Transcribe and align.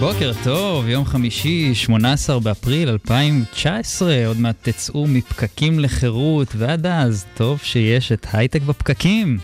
בוקר 0.00 0.32
טוב, 0.44 0.88
יום 0.88 1.04
חמישי, 1.04 1.74
18 1.74 2.40
באפריל 2.40 2.88
2019, 2.88 4.26
עוד 4.26 4.40
מעט 4.40 4.68
תצאו 4.68 5.06
מפקקים 5.06 5.80
לחירות, 5.80 6.48
ועד 6.56 6.86
אז, 6.86 7.26
טוב 7.34 7.60
שיש 7.62 8.12
את 8.12 8.26
הייטק 8.32 8.62
בפקקים. 8.62 9.38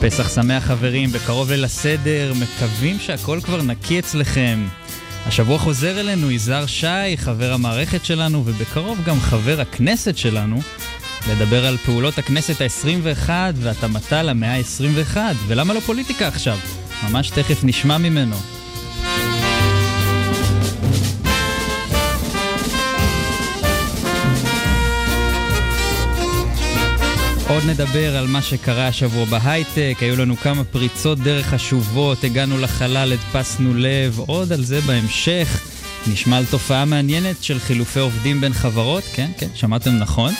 פסח 0.00 0.34
שמח 0.34 0.64
חברים, 0.64 1.10
בקרוב 1.10 1.50
ליל 1.50 1.64
הסדר, 1.64 2.32
מקווים 2.40 2.98
שהכל 2.98 3.38
כבר 3.44 3.62
נקי 3.62 3.98
אצלכם. 3.98 4.66
השבוע 5.26 5.58
חוזר 5.58 6.00
אלינו 6.00 6.30
יזהר 6.30 6.66
שי, 6.66 7.16
חבר 7.16 7.52
המערכת 7.52 8.04
שלנו, 8.04 8.42
ובקרוב 8.46 8.98
גם 9.06 9.20
חבר 9.20 9.60
הכנסת 9.60 10.16
שלנו, 10.16 10.60
לדבר 11.28 11.66
על 11.66 11.76
פעולות 11.76 12.18
הכנסת 12.18 12.60
ה-21 12.60 13.30
והתאמתה 13.54 14.22
למאה 14.22 14.56
ה-21, 14.56 15.16
ולמה 15.46 15.74
לא 15.74 15.80
פוליטיקה 15.80 16.28
עכשיו? 16.28 16.58
ממש 17.08 17.30
תכף 17.30 17.64
נשמע 17.64 17.98
ממנו. 17.98 18.36
עוד 27.48 27.62
נדבר 27.66 28.16
על 28.16 28.26
מה 28.26 28.42
שקרה 28.42 28.86
השבוע 28.86 29.24
בהייטק, 29.24 29.96
היו 30.00 30.16
לנו 30.16 30.36
כמה 30.36 30.64
פריצות 30.64 31.18
דרך 31.18 31.46
חשובות, 31.46 32.24
הגענו 32.24 32.58
לחלל, 32.58 33.12
הדפסנו 33.12 33.74
לב, 33.74 34.18
עוד 34.18 34.52
על 34.52 34.64
זה 34.64 34.80
בהמשך. 34.80 35.60
נשמע 36.06 36.36
על 36.36 36.44
תופעה 36.50 36.84
מעניינת 36.84 37.42
של 37.42 37.58
חילופי 37.58 38.00
עובדים 38.00 38.40
בין 38.40 38.52
חברות, 38.52 39.04
כן, 39.14 39.30
כן, 39.38 39.48
שמעתם 39.54 39.90
נכון. 39.90 40.32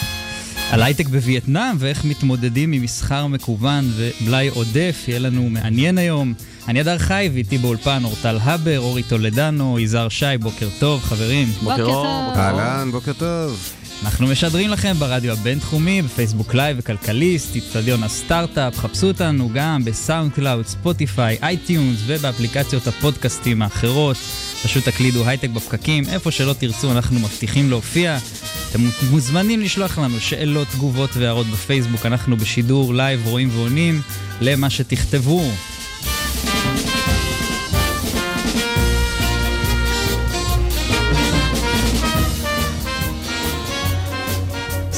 על 0.71 0.83
הייטק 0.83 1.07
בווייטנאם 1.07 1.77
ואיך 1.79 2.05
מתמודדים 2.05 2.73
עם 2.73 2.83
מסחר 2.83 3.27
מקוון 3.27 3.91
ומלאי 3.97 4.49
עודף, 4.49 5.05
יהיה 5.09 5.19
לנו 5.19 5.49
מעניין 5.51 5.99
היום. 5.99 6.35
אני 6.69 6.81
אדר 6.81 6.99
חי 6.99 7.31
ואיתי 7.35 7.59
באולפן 7.59 8.05
אורטל 8.05 8.39
הבר, 8.43 8.81
אורי 8.81 9.03
טולדנו, 9.03 9.79
יזהר 9.79 10.09
שי, 10.09 10.27
בוקר 10.41 10.69
טוב, 10.79 11.03
חברים. 11.03 11.49
בוקר 11.63 11.85
אור. 11.85 12.07
אהלן, 12.37 12.89
בוקר 12.93 13.13
טוב. 13.13 13.80
אנחנו 14.03 14.27
משדרים 14.27 14.71
לכם 14.71 14.95
ברדיו 14.99 15.33
הבינתחומי, 15.33 16.03
בפייסבוק 16.03 16.55
לייב 16.55 16.77
וכלכליסט, 16.81 17.57
אצטדיון 17.57 18.03
הסטארט-אפ, 18.03 18.79
חפשו 18.79 19.09
אותנו 19.09 19.51
גם 19.55 19.85
בסאונד 19.85 20.33
קלאוד, 20.33 20.67
ספוטיפיי, 20.67 21.39
אייטיונס 21.43 21.99
ובאפליקציות 22.07 22.87
הפודקאסטים 22.87 23.63
האחרות. 23.63 24.17
פשוט 24.63 24.89
תקלידו 24.89 25.27
הייטק 25.27 25.49
בפקקים, 25.51 26.05
איפה 26.09 26.31
שלא 26.31 26.53
תרצו 26.53 26.93
אנחנו 26.93 27.21
מבטיחים 27.21 27.71
להופיע. 27.71 28.19
אתם 28.71 28.81
מוזמנים 29.11 29.61
לשלוח 29.61 29.99
לנו 29.99 30.21
שאלות, 30.21 30.69
תגובות 30.69 31.11
והערות 31.15 31.47
בפייסבוק, 31.47 32.07
אנחנו 32.07 32.37
בשידור 32.37 32.95
לייב 32.95 33.27
רואים 33.27 33.49
ועונים 33.53 34.01
למה 34.41 34.71
שתכתבו. 34.71 35.51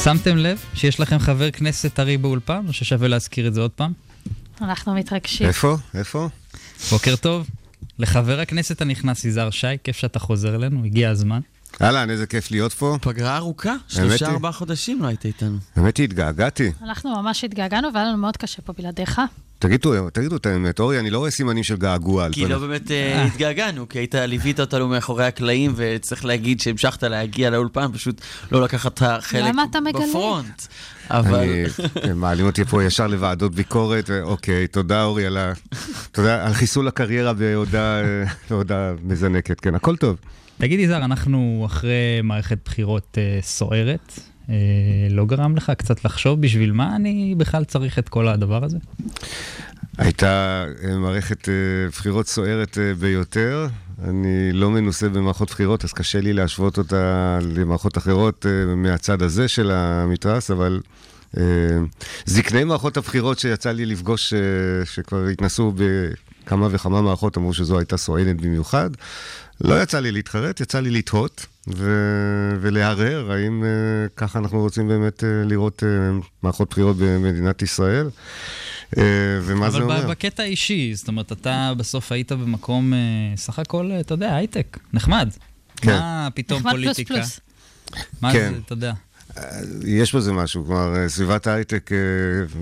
שמתם 0.04 0.36
לב 0.36 0.64
שיש 0.74 1.00
לכם 1.00 1.18
חבר 1.18 1.50
כנסת 1.50 1.94
טרי 1.94 2.16
באולפן, 2.16 2.64
או 2.68 2.72
ששווה 2.72 3.08
להזכיר 3.08 3.48
את 3.48 3.54
זה 3.54 3.60
עוד 3.60 3.70
פעם? 3.70 3.92
אנחנו 4.60 4.94
מתרגשים. 4.94 5.46
איפה? 5.46 5.76
איפה? 5.94 6.28
בוקר 6.90 7.16
טוב. 7.16 7.46
לחבר 7.98 8.40
הכנסת 8.40 8.80
הנכנס 8.80 9.24
יזהר 9.24 9.50
שי, 9.50 9.66
כיף 9.84 9.96
שאתה 9.96 10.18
חוזר 10.18 10.54
אלינו, 10.54 10.84
הגיע 10.84 11.10
הזמן. 11.10 11.40
אהלן, 11.82 12.10
איזה 12.10 12.26
כיף 12.26 12.50
להיות 12.50 12.72
פה. 12.72 12.96
פגרה 13.00 13.36
ארוכה, 13.36 13.74
שלושה. 13.88 14.26
ארבעה 14.26 14.52
חודשים 14.52 15.02
לא 15.02 15.06
היית 15.06 15.24
איתנו. 15.24 15.56
האמת 15.76 15.96
היא, 15.96 16.04
התגעגעתי. 16.04 16.72
אנחנו 16.82 17.22
ממש 17.22 17.44
התגעגענו 17.44 17.88
והיה 17.94 18.06
לנו 18.06 18.16
מאוד 18.16 18.36
קשה 18.36 18.62
פה 18.62 18.72
בלעדיך. 18.78 19.20
תגידו, 19.58 20.10
תגידו 20.10 20.36
את 20.36 20.46
האמת, 20.46 20.80
אורי, 20.80 20.98
אני 20.98 21.10
לא 21.10 21.18
רואה 21.18 21.30
סימנים 21.30 21.64
של 21.64 21.76
געגוע 21.76 22.28
כי 22.32 22.46
לא 22.46 22.58
באמת 22.58 22.90
אה, 22.90 23.24
התגעגענו, 23.24 23.88
כי 23.88 23.98
היית, 23.98 24.14
ליווית 24.14 24.60
אותנו 24.60 24.88
מאחורי 24.88 25.24
הקלעים, 25.24 25.72
וצריך 25.76 26.24
להגיד 26.24 26.60
שהמשכת 26.60 27.02
להגיע 27.02 27.50
לאולפן, 27.50 27.92
פשוט 27.92 28.20
לא 28.52 28.62
לקחת 28.62 29.02
חלק 29.20 29.44
למה 29.48 29.64
אתה 29.70 29.80
מגלה? 29.80 30.06
בפרונט. 30.08 30.62
אבל... 31.10 31.44
מעלים 32.14 32.46
אותי 32.46 32.64
פה 32.64 32.84
ישר 32.84 33.06
לוועדות 33.06 33.54
ביקורת, 33.54 34.04
ואוקיי, 34.08 34.66
תודה 34.66 35.04
אורי 35.04 35.26
על 35.26 35.36
ה... 35.36 35.52
תודה 36.12 36.46
על 36.46 36.52
חיסול 36.52 36.88
הקריירה 36.88 37.32
בהודעה 37.32 38.00
אה, 38.00 38.24
בהודעה 38.50 38.92
מזנקת, 39.02 39.60
כן, 39.60 39.74
הכל 39.74 39.96
טוב. 39.96 40.16
תגיד 40.62 40.80
יזהר, 40.80 41.04
אנחנו 41.04 41.62
אחרי 41.66 42.20
מערכת 42.22 42.58
בחירות 42.64 43.18
אה, 43.18 43.38
סוערת, 43.42 44.12
אה, 44.48 44.54
לא 45.10 45.26
גרם 45.26 45.56
לך 45.56 45.72
קצת 45.78 46.04
לחשוב 46.04 46.40
בשביל 46.40 46.72
מה 46.72 46.96
אני 46.96 47.34
בכלל 47.38 47.64
צריך 47.64 47.98
את 47.98 48.08
כל 48.08 48.28
הדבר 48.28 48.64
הזה? 48.64 48.78
הייתה 49.98 50.64
אה, 50.84 50.98
מערכת 50.98 51.48
אה, 51.48 51.54
בחירות 51.88 52.26
סוערת 52.26 52.78
אה, 52.78 52.94
ביותר. 52.94 53.66
אני 54.04 54.52
לא 54.52 54.70
מנוסה 54.70 55.08
במערכות 55.08 55.50
בחירות, 55.50 55.84
אז 55.84 55.92
קשה 55.92 56.20
לי 56.20 56.32
להשוות 56.32 56.78
אותה 56.78 57.38
למערכות 57.42 57.98
אחרות 57.98 58.46
אה, 58.46 58.74
מהצד 58.74 59.22
הזה 59.22 59.48
של 59.48 59.70
המתרס, 59.70 60.50
אבל 60.50 60.80
אה, 61.36 61.42
זקני 62.26 62.64
מערכות 62.64 62.96
הבחירות 62.96 63.38
שיצא 63.38 63.72
לי 63.72 63.86
לפגוש, 63.86 64.34
אה, 64.34 64.38
שכבר 64.84 65.26
התנסו 65.26 65.72
בכמה 65.76 66.68
וכמה 66.70 67.02
מערכות, 67.02 67.36
אמרו 67.36 67.54
שזו 67.54 67.78
הייתה 67.78 67.96
סואנת 67.96 68.40
במיוחד. 68.40 68.90
לא 69.60 69.82
יצא 69.82 70.00
לי 70.00 70.12
להתחרט, 70.12 70.60
יצא 70.60 70.80
לי 70.80 70.90
לתהות 70.90 71.46
ו- 71.68 72.56
ולהרהר 72.60 73.32
האם 73.32 73.62
uh, 73.62 74.10
ככה 74.16 74.38
אנחנו 74.38 74.60
רוצים 74.60 74.88
באמת 74.88 75.20
uh, 75.20 75.26
לראות 75.48 75.82
uh, 75.82 76.26
מערכות 76.42 76.70
בחירות 76.70 76.96
במדינת 76.98 77.62
ישראל. 77.62 78.10
Uh, 78.94 78.98
ומה 79.42 79.70
זה 79.70 79.76
אבל 79.76 79.84
אומר? 79.84 80.06
ב- 80.06 80.10
בקטע 80.10 80.42
האישי, 80.42 80.94
זאת 80.94 81.08
אומרת, 81.08 81.32
אתה 81.32 81.72
בסוף 81.76 82.12
היית 82.12 82.32
במקום, 82.32 82.94
אה, 82.94 82.98
סך 83.36 83.58
הכל, 83.58 83.90
אתה 84.00 84.14
יודע, 84.14 84.34
הייטק, 84.34 84.78
נחמד. 84.92 85.28
כן. 85.76 85.92
מה 85.92 86.28
פתאום 86.34 86.60
נחמד 86.60 86.72
פלוס 86.72 86.84
פוליטיקה? 86.84 87.14
פלוס. 87.14 87.40
מה 88.20 88.32
כן. 88.32 88.52
זה, 88.54 88.60
אתה 88.66 88.72
יודע. 88.72 88.92
יש 89.84 90.14
בזה 90.14 90.32
משהו, 90.32 90.64
כלומר, 90.64 90.96
אה, 90.96 91.08
סביבת 91.08 91.46
ההייטק, 91.46 91.92
אה, 91.92 91.96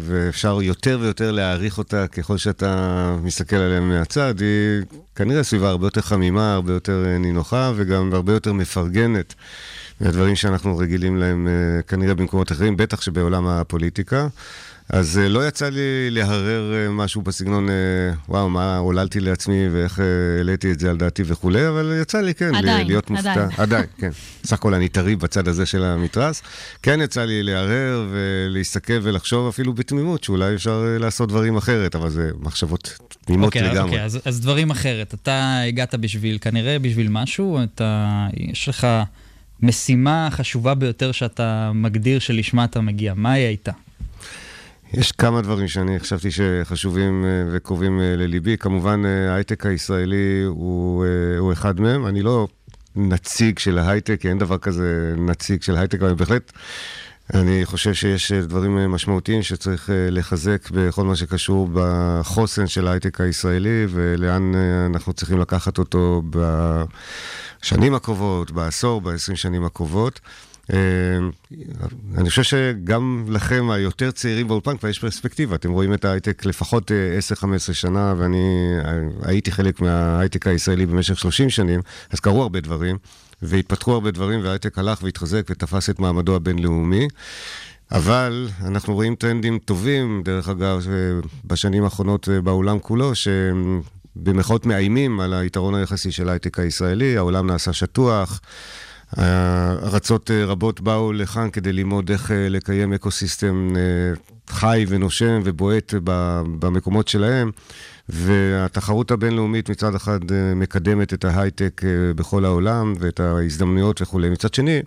ואפשר 0.00 0.62
יותר 0.62 0.98
ויותר 1.00 1.30
להעריך 1.30 1.78
אותה 1.78 2.06
ככל 2.06 2.38
שאתה 2.38 3.16
מסתכל 3.22 3.56
עליה 3.56 3.80
מהצד, 3.80 4.34
היא 4.40 4.82
כנראה 5.14 5.42
סביבה 5.42 5.68
הרבה 5.68 5.86
יותר 5.86 6.00
חמימה, 6.00 6.54
הרבה 6.54 6.72
יותר 6.72 7.04
אה, 7.06 7.18
נינוחה, 7.18 7.72
וגם 7.76 8.14
הרבה 8.14 8.32
יותר 8.32 8.52
מפרגנת 8.52 9.34
מהדברים 10.00 10.36
שאנחנו 10.36 10.78
רגילים 10.78 11.16
להם 11.16 11.48
אה, 11.48 11.82
כנראה 11.82 12.14
במקומות 12.14 12.52
אחרים, 12.52 12.76
בטח 12.76 13.00
שבעולם 13.00 13.46
הפוליטיקה. 13.46 14.28
אז 14.92 15.18
אה, 15.18 15.28
לא 15.28 15.48
יצא 15.48 15.68
לי 15.68 16.10
להרהר 16.10 16.72
אה, 16.74 16.90
משהו 16.90 17.22
בסגנון, 17.22 17.68
אה, 17.68 17.74
וואו, 18.28 18.50
מה 18.50 18.76
עוללתי 18.76 19.20
לעצמי 19.20 19.68
ואיך 19.68 20.00
העליתי 20.38 20.72
את 20.72 20.80
זה 20.80 20.90
על 20.90 20.96
דעתי 20.96 21.22
וכולי, 21.26 21.68
אבל 21.68 21.98
יצא 22.02 22.20
לי, 22.20 22.34
כן, 22.34 22.54
עדיין, 22.54 22.86
להיות 22.86 23.10
מופתע. 23.10 23.32
עדיין. 23.32 23.48
עדיין, 23.62 23.84
כן. 23.98 24.10
סך 24.44 24.52
הכל 24.52 24.74
אני 24.74 24.88
טרי 24.88 25.16
בצד 25.16 25.48
הזה 25.48 25.66
של 25.66 25.84
המתרס. 25.84 26.42
כן 26.82 27.00
יצא 27.02 27.24
לי 27.24 27.42
להרהר 27.42 28.06
ולהסתכל 28.10 28.98
ולחשוב 29.02 29.48
אפילו 29.48 29.72
בתמימות 29.72 30.24
שאולי 30.24 30.54
אפשר 30.54 30.84
לעשות 31.00 31.28
דברים 31.28 31.56
אחרת, 31.56 31.94
אבל 31.94 32.10
זה 32.10 32.30
מחשבות 32.40 32.98
תמימות 33.24 33.46
אוקיי, 33.46 33.62
אז- 33.62 33.72
לגמרי. 33.72 33.90
אוקיי, 33.90 34.04
אז, 34.04 34.18
אז 34.24 34.40
דברים 34.40 34.70
אחרת. 34.70 35.14
אתה 35.14 35.60
הגעת 35.68 35.94
בשביל, 35.94 36.38
כנראה 36.40 36.78
בשביל 36.78 37.08
משהו, 37.08 37.58
אתה, 37.64 38.26
יש 38.36 38.68
לך 38.68 38.86
משימה 39.62 40.28
חשובה 40.30 40.74
ביותר 40.74 41.12
שאתה 41.12 41.70
מגדיר 41.74 42.18
שלשמה 42.18 42.64
אתה 42.64 42.80
מגיע. 42.80 43.14
מה 43.16 43.32
היא 43.32 43.46
הייתה? 43.46 43.72
יש 44.94 45.12
כמה 45.12 45.40
דברים 45.40 45.68
שאני 45.68 46.00
חשבתי 46.00 46.28
שחשובים 46.30 47.24
אה, 47.24 47.30
וקרובים 47.52 48.00
אה, 48.00 48.16
לליבי. 48.16 48.56
כמובן, 48.56 49.02
אה, 49.04 49.32
ההייטק 49.32 49.66
הישראלי 49.66 50.42
הוא, 50.46 51.04
הוא 51.38 51.52
אחד 51.52 51.80
מהם. 51.80 52.06
אני 52.06 52.22
לא 52.22 52.48
נציג 52.96 53.58
של 53.58 53.78
ההייטק, 53.78 54.20
כי 54.20 54.28
אין 54.28 54.38
דבר 54.38 54.58
כזה 54.58 55.14
נציג 55.18 55.62
של 55.62 55.76
הייטק, 55.76 56.02
אבל 56.02 56.14
בהחלט 56.14 56.52
אני 57.34 57.60
חושב 57.64 57.94
שיש 57.94 58.32
דברים 58.32 58.76
משמעותיים 58.92 59.42
שצריך 59.42 59.90
לחזק 59.92 60.70
בכל 60.70 61.04
מה 61.04 61.16
שקשור 61.16 61.68
בחוסן 61.72 62.66
של 62.66 62.88
ההייטק 62.88 63.20
הישראלי, 63.20 63.86
ולאן 63.88 64.52
אנחנו 64.86 65.12
צריכים 65.12 65.40
לקחת 65.40 65.78
אותו 65.78 66.22
בשנים 67.62 67.94
הקרובות, 67.94 68.50
בעשור, 68.50 69.00
בעשרים 69.00 69.36
שנים 69.36 69.64
הקרובות. 69.64 70.20
אה, 70.72 70.78
אני 72.18 72.30
חושב 72.30 72.42
שגם 72.42 73.24
לכם, 73.28 73.70
היותר 73.70 74.10
צעירים 74.10 74.48
באולפן, 74.48 74.76
כבר 74.76 74.88
יש 74.88 74.98
פרספקטיבה. 74.98 75.56
אתם 75.56 75.70
רואים 75.70 75.94
את 75.94 76.04
ההייטק 76.04 76.44
לפחות 76.44 76.92
אה, 76.92 77.18
10-15 77.70 77.72
שנה, 77.72 78.14
ואני 78.18 78.74
אה, 78.84 78.92
הייתי 79.22 79.52
חלק 79.52 79.80
מההייטק 79.80 80.46
הישראלי 80.46 80.86
במשך 80.86 81.18
30 81.18 81.50
שנים, 81.50 81.80
אז 82.10 82.20
קרו 82.20 82.42
הרבה 82.42 82.60
דברים, 82.60 82.98
והתפתחו 83.42 83.92
הרבה 83.92 84.10
דברים, 84.10 84.40
וההייטק 84.42 84.78
הלך 84.78 85.02
והתחזק 85.02 85.46
ותפס 85.50 85.90
את 85.90 85.98
מעמדו 85.98 86.36
הבינלאומי. 86.36 87.08
אבל 87.92 88.48
אנחנו 88.64 88.94
רואים 88.94 89.14
טרנדים 89.14 89.58
טובים, 89.58 90.22
דרך 90.24 90.48
אגב, 90.48 90.86
אה, 90.88 90.94
בשנים 91.44 91.84
האחרונות 91.84 92.28
אה, 92.28 92.40
בעולם 92.40 92.78
כולו, 92.78 93.12
שבמירכאות 93.14 94.66
מאיימים 94.66 95.20
על 95.20 95.34
היתרון 95.34 95.74
היחסי 95.74 96.12
של 96.12 96.28
ההייטק 96.28 96.58
הישראלי, 96.58 97.16
העולם 97.16 97.46
נעשה 97.46 97.72
שטוח. 97.72 98.40
ארצות 99.18 100.30
אה, 100.30 100.44
רבות 100.44 100.80
באו 100.80 101.12
לכאן 101.12 101.50
כדי 101.50 101.72
ללמוד 101.72 102.10
איך 102.10 102.30
אה, 102.30 102.48
לקיים 102.48 102.92
ecosystem 102.92 103.68
אה, 103.76 103.80
חי 104.54 104.84
ונושם 104.88 105.40
ובועט 105.44 105.94
במקומות 106.60 107.08
שלהם, 107.08 107.50
והתחרות 108.08 109.10
הבינלאומית 109.10 109.68
מצד 109.70 109.94
אחד 109.94 110.18
מקדמת 110.56 111.14
את 111.14 111.24
ההייטק 111.24 111.80
בכל 112.16 112.44
העולם 112.44 112.94
ואת 113.00 113.20
ההזדמנויות 113.20 114.02
וכולי. 114.02 114.30
מצד 114.30 114.54
שני, 114.54 114.80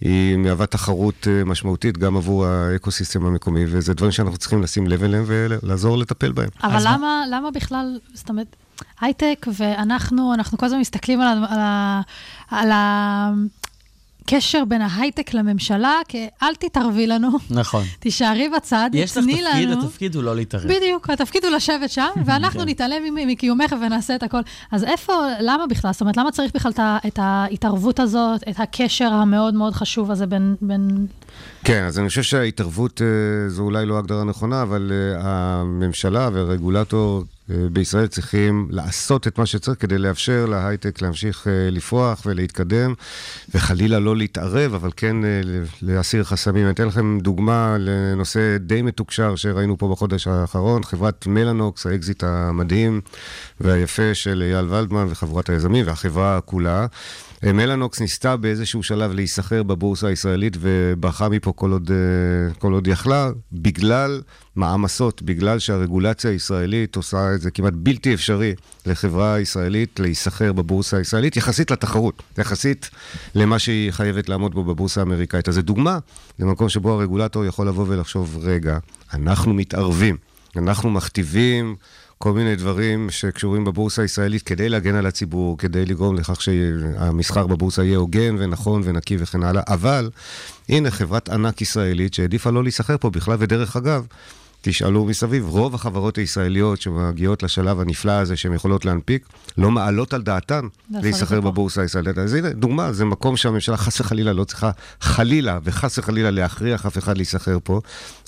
היא 0.00 0.36
מהווה 0.36 0.66
תחרות 0.66 1.26
משמעותית 1.46 1.98
גם 1.98 2.16
עבור 2.16 2.46
ה 2.46 2.54
ecosystem 2.54 3.26
המקומי, 3.26 3.64
וזה 3.68 3.94
דברים 3.94 4.12
שאנחנו 4.12 4.38
צריכים 4.38 4.62
לשים 4.62 4.86
לב 4.86 5.02
אליהם 5.04 5.24
ולעזור 5.26 5.98
לטפל 5.98 6.32
בהם. 6.32 6.48
אבל 6.62 6.72
מה- 6.74 6.80
למה, 6.96 7.24
למה 7.30 7.50
בכלל, 7.50 7.98
זאת 8.14 8.28
אומרת, 8.28 8.56
הייטק 9.00 9.46
ואנחנו, 9.58 10.34
אנחנו 10.34 10.58
כל 10.58 10.66
הזמן 10.66 10.80
מסתכלים 10.80 11.20
על, 11.20 11.38
ה- 11.44 11.46
על, 11.50 11.58
ה- 11.60 12.00
על 12.50 12.70
הקשר 14.28 14.64
בין 14.64 14.82
ההייטק 14.82 15.34
לממשלה, 15.34 15.94
כי 16.08 16.28
אל 16.42 16.54
תתערבי 16.54 17.06
לנו, 17.06 17.28
נכון. 17.50 17.84
תישארי 18.00 18.48
בצד, 18.56 18.90
יש 18.92 19.16
לך 19.16 19.24
תני 19.24 19.42
תפקיד, 19.42 19.68
לנו. 19.68 19.82
התפקיד 19.82 20.14
הוא 20.14 20.22
לא 20.22 20.36
להתערב. 20.36 20.64
בדיוק, 20.64 21.10
התפקיד 21.10 21.44
הוא 21.44 21.52
לשבת 21.52 21.90
שם, 21.90 22.08
ואנחנו 22.26 22.60
כן. 22.60 22.68
נתעלם 22.68 23.02
מקיומך 23.14 23.74
ונעשה 23.80 24.14
את 24.14 24.22
הכל. 24.22 24.40
אז 24.72 24.84
איפה, 24.84 25.12
למה 25.40 25.66
בכלל? 25.66 25.92
זאת 25.92 26.00
אומרת, 26.00 26.16
למה 26.16 26.30
צריך 26.30 26.52
בכלל 26.54 26.72
את 27.06 27.18
ההתערבות 27.22 28.00
הזאת, 28.00 28.42
את 28.50 28.60
הקשר 28.60 29.12
המאוד 29.12 29.54
מאוד 29.54 29.72
חשוב 29.72 30.10
הזה 30.10 30.26
בין... 30.26 30.54
בין... 30.60 31.06
כן, 31.64 31.84
אז 31.84 31.98
אני 31.98 32.08
חושב 32.08 32.22
שההתערבות 32.22 33.02
אה, 33.02 33.48
זו 33.48 33.62
אולי 33.62 33.86
לא 33.86 33.98
הגדרה 33.98 34.24
נכונה, 34.24 34.62
אבל 34.62 34.92
אה, 34.92 35.20
הממשלה 35.22 36.30
והרגולטור 36.32 37.24
בישראל 37.48 38.06
צריכים 38.06 38.68
לעשות 38.70 39.26
את 39.26 39.38
מה 39.38 39.46
שצריך 39.46 39.80
כדי 39.80 39.98
לאפשר 39.98 40.46
להייטק 40.46 41.02
להמשיך 41.02 41.46
אה, 41.46 41.70
לפרוח 41.70 42.22
ולהתקדם, 42.26 42.94
וחלילה 43.54 43.98
לא 43.98 44.16
להתערב, 44.16 44.74
אבל 44.74 44.90
כן 44.96 45.24
אה, 45.24 45.40
להסיר 45.82 46.24
חסמים. 46.24 46.64
אני 46.64 46.72
אתן 46.72 46.86
לכם 46.86 47.18
דוגמה 47.22 47.76
לנושא 47.78 48.56
די 48.60 48.82
מתוקשר 48.82 49.36
שראינו 49.36 49.78
פה 49.78 49.88
בחודש 49.88 50.26
האחרון, 50.26 50.84
חברת 50.84 51.26
מלאנוקס, 51.26 51.86
האקזיט 51.86 52.24
המדהים 52.24 53.00
והיפה 53.60 54.14
של 54.14 54.42
אייל 54.42 54.66
ולדמן 54.68 55.06
וחבורת 55.08 55.48
היזמים 55.48 55.86
והחברה 55.86 56.40
כולה. 56.40 56.86
מלאנוקס 57.42 58.00
ניסתה 58.00 58.36
באיזשהו 58.36 58.82
שלב 58.82 59.12
להיסחר 59.12 59.62
בבורסה 59.62 60.08
הישראלית 60.08 60.56
וברחה 60.60 61.28
מפה 61.28 61.52
כל 61.52 61.72
עוד, 61.72 61.90
אה, 61.90 62.54
כל 62.54 62.72
עוד 62.72 62.86
יכלה, 62.86 63.30
בגלל 63.52 64.22
מעמסות, 64.56 65.22
בגלל 65.22 65.58
שהרגולציה 65.58 66.30
הישראלית 66.30 66.96
עושה 66.96 67.34
את 67.34 67.40
זה 67.40 67.50
כמעט 67.50 67.72
בלתי 67.76 68.14
אפשרי 68.14 68.54
לחברה 68.86 69.40
ישראלית 69.40 70.00
להיסחר 70.00 70.52
בבורסה 70.52 70.96
הישראלית, 70.96 71.36
יחסית 71.36 71.70
לתחרות, 71.70 72.22
יחסית 72.38 72.90
למה 73.34 73.58
שהיא 73.58 73.90
חייבת 73.90 74.28
לעמוד 74.28 74.54
בו 74.54 74.64
בבורסה 74.64 75.00
האמריקאית. 75.00 75.48
אז 75.48 75.54
זו 75.54 75.62
דוגמה 75.62 75.98
למקום 76.38 76.68
שבו 76.68 76.92
הרגולטור 76.92 77.44
יכול 77.44 77.68
לבוא 77.68 77.84
ולחשוב, 77.88 78.38
רגע, 78.42 78.78
אנחנו 79.14 79.54
מתערבים, 79.54 80.16
אנחנו 80.56 80.90
מכתיבים 80.90 81.76
כל 82.18 82.32
מיני 82.32 82.56
דברים 82.56 83.10
שקשורים 83.10 83.64
בבורסה 83.64 84.02
הישראלית 84.02 84.42
כדי 84.42 84.68
להגן 84.68 84.94
על 84.94 85.06
הציבור, 85.06 85.58
כדי 85.58 85.86
לגרום 85.86 86.16
לכך 86.16 86.42
שהמסחר 86.42 87.46
בבורסה 87.46 87.84
יהיה 87.84 87.98
הוגן 87.98 88.36
ונכון 88.38 88.82
ונקי 88.84 89.16
וכן 89.18 89.42
הלאה. 89.42 89.62
אבל 89.68 90.10
הנה 90.68 90.90
חברת 90.90 91.28
ענק 91.28 91.62
ישראלית 91.62 92.14
שהעדיפה 92.14 92.50
לא 92.50 92.62
להיסחר 92.62 92.96
פה 93.00 93.10
בכלל, 93.10 93.36
ודרך 93.38 93.76
אגב, 93.76 94.06
תשאלו 94.60 95.04
מסביב, 95.04 95.48
רוב 95.48 95.74
החברות 95.74 96.18
הישראליות 96.18 96.80
שמגיעות 96.80 97.42
לשלב 97.42 97.80
הנפלא 97.80 98.12
הזה 98.12 98.36
שהן 98.36 98.54
יכולות 98.54 98.84
להנפיק, 98.84 99.26
לא 99.58 99.70
מעלות 99.70 100.14
על 100.14 100.22
דעתן 100.22 100.60
לעשות 100.90 101.04
להיסחר. 101.04 101.40
בבורסה 101.40 101.82
הישראלית. 101.82 102.18
אז 102.18 102.34
הנה, 102.34 102.50
דוגמה, 102.50 102.92
זה 102.92 103.04
מקום 103.04 103.36
שהממשלה 103.36 103.76
חס 103.76 104.00
וחלילה 104.00 104.32
לא 104.32 104.44
צריכה 104.44 104.70
חלילה 105.00 105.58
וחס 105.64 105.98
וחלילה 105.98 106.30
להכריח 106.30 106.86
אף 106.86 106.98
אחד 106.98 107.16
להיסחר 107.16 107.58
פה, 107.64 107.80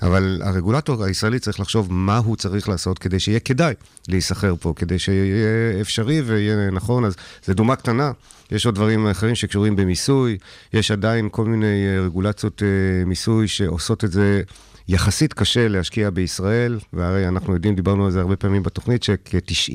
אבל 0.03 0.41
הרגולטור 0.45 1.05
הישראלי 1.05 1.39
צריך 1.39 1.61
לחשוב 1.61 1.93
מה 1.93 2.19
הוא 2.19 2.37
צריך 2.37 2.69
לעשות 2.69 2.99
כדי 2.99 3.21
שיהיה 3.21 3.41
כדאי 3.41 3.75
להיסחר 4.09 4.55
פה, 4.61 4.73
כדי 4.77 4.99
שיהיה 4.99 5.81
אפשרי 5.81 6.21
ויהיה 6.21 6.71
נכון. 6.71 7.05
אז 7.05 7.17
זו 7.47 7.55
דוגמה 7.55 7.77
קטנה. 7.77 8.13
יש 8.51 8.67
עוד 8.67 8.75
דברים 8.75 9.07
אחרים 9.07 9.35
שקשורים 9.35 9.77
במיסוי, 9.77 10.39
יש 10.73 10.91
עדיין 10.91 11.29
כל 11.33 11.45
מיני 11.45 11.87
אה, 11.87 12.05
רגולציות 12.05 12.63
אה, 12.63 13.05
מיסוי 13.05 13.49
שעושות 13.49 14.05
את 14.05 14.13
זה 14.13 14.43
יחסית 14.91 15.33
קשה 15.33 15.69
להשקיע 15.69 16.11
בישראל, 16.11 16.79
והרי 16.93 17.29
אנחנו 17.29 17.55
יודעים, 17.55 17.75
דיברנו 17.75 18.05
על 18.05 18.11
זה 18.11 18.21
הרבה 18.21 18.37
פעמים 18.37 18.63
בתוכנית, 18.63 19.03
שכ-90 19.03 19.73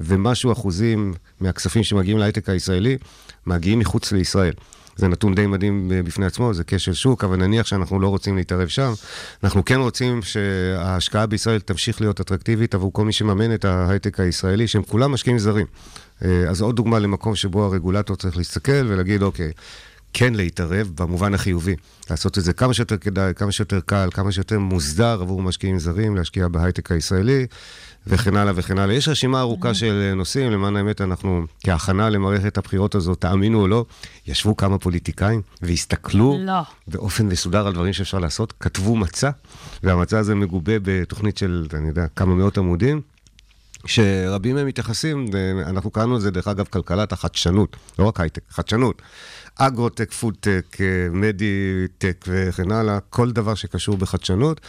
ומשהו 0.00 0.52
אחוזים 0.52 1.14
מהכספים 1.40 1.82
שמגיעים 1.82 2.18
להייטק 2.18 2.48
הישראלי, 2.48 2.96
מגיעים 3.46 3.78
מחוץ 3.78 4.12
לישראל. 4.12 4.52
זה 4.96 5.08
נתון 5.08 5.34
די 5.34 5.46
מדהים 5.46 5.90
אה, 5.92 6.02
בפני 6.02 6.26
עצמו, 6.26 6.54
זה 6.54 6.64
כשל 6.66 6.92
שוק, 6.92 7.24
אבל 7.24 7.36
נניח 7.36 7.66
שאנחנו 7.66 8.00
לא 8.00 8.08
רוצים 8.08 8.36
להתערב 8.36 8.68
שם. 8.68 8.92
אנחנו 9.44 9.64
כן 9.64 9.80
רוצים 9.80 10.22
שההשקעה 10.22 11.26
בישראל 11.26 11.60
תמשיך 11.60 12.00
להיות 12.00 12.20
אטרקטיבית 12.20 12.74
עבור 12.74 12.92
כל 12.92 13.04
מי 13.04 13.12
שממן 13.12 13.54
את 13.54 13.64
ההייטק 13.64 14.20
הישראלי, 14.20 14.68
שהם 14.68 14.82
כולם 14.82 15.12
משקיעים 15.12 15.38
זרים. 15.38 15.66
אה, 16.24 16.44
אז 16.48 16.62
עוד 16.62 16.76
דוגמה 16.76 16.98
למקום 16.98 17.34
שבו 17.34 17.64
הרגולטור 17.64 18.16
צריך 18.16 18.36
להסתכל 18.36 18.86
ולהגיד, 18.88 19.22
אוקיי, 19.22 19.52
כן 20.14 20.34
להתערב 20.34 20.90
במובן 20.94 21.34
החיובי. 21.34 21.76
לעשות 22.10 22.38
את 22.38 22.44
זה 22.44 22.52
כמה 22.52 22.74
שיותר 22.74 22.96
כדאי, 22.96 23.34
כמה 23.34 23.52
שיותר 23.52 23.80
קל, 23.86 24.08
כמה 24.12 24.32
שיותר 24.32 24.58
מוסדר 24.58 25.18
עבור 25.20 25.42
משקיעים 25.42 25.78
זרים, 25.78 26.16
להשקיע 26.16 26.48
בהייטק 26.48 26.92
הישראלי, 26.92 27.46
וכן 28.06 28.36
הלאה 28.36 28.52
וכן 28.56 28.78
הלאה. 28.78 28.94
יש 28.94 29.08
רשימה 29.08 29.40
ארוכה 29.40 29.74
של 29.74 30.12
נושאים, 30.16 30.52
למען 30.52 30.76
האמת, 30.76 31.00
אנחנו 31.00 31.44
כהכנה 31.64 32.10
למערכת 32.10 32.58
הבחירות 32.58 32.94
הזאת, 32.94 33.20
תאמינו 33.20 33.60
או 33.60 33.68
לא, 33.68 33.84
ישבו 34.26 34.56
כמה 34.56 34.78
פוליטיקאים 34.78 35.42
והסתכלו 35.62 36.38
לא. 36.40 36.60
באופן 36.88 37.26
מסודר 37.26 37.66
על 37.66 37.72
דברים 37.72 37.92
שאפשר 37.92 38.18
לעשות, 38.18 38.54
כתבו 38.60 38.96
מצע, 38.96 39.30
והמצע 39.82 40.18
הזה 40.18 40.34
מגובה 40.34 40.72
בתוכנית 40.82 41.38
של, 41.38 41.66
אני 41.74 41.88
יודע, 41.88 42.06
כמה 42.16 42.34
מאות 42.34 42.58
עמודים. 42.58 43.00
שרבים 43.86 44.54
מהם 44.54 44.66
מתייחסים, 44.66 45.26
אנחנו 45.66 45.90
קראנו 45.90 46.16
לזה, 46.16 46.30
דרך 46.30 46.48
אגב, 46.48 46.66
כלכלת 46.70 47.12
החדשנות, 47.12 47.76
לא 47.98 48.04
רק 48.04 48.20
הייטק, 48.20 48.42
חדשנות. 48.50 49.02
אגרוטק, 49.58 50.12
פודטק, 50.12 50.76
מדי-טק 51.12 52.24
וכן 52.28 52.70
הלאה, 52.72 52.98
כל 53.10 53.30
דבר 53.32 53.54
שקשור 53.54 53.96
בחדשנות, 53.96 54.60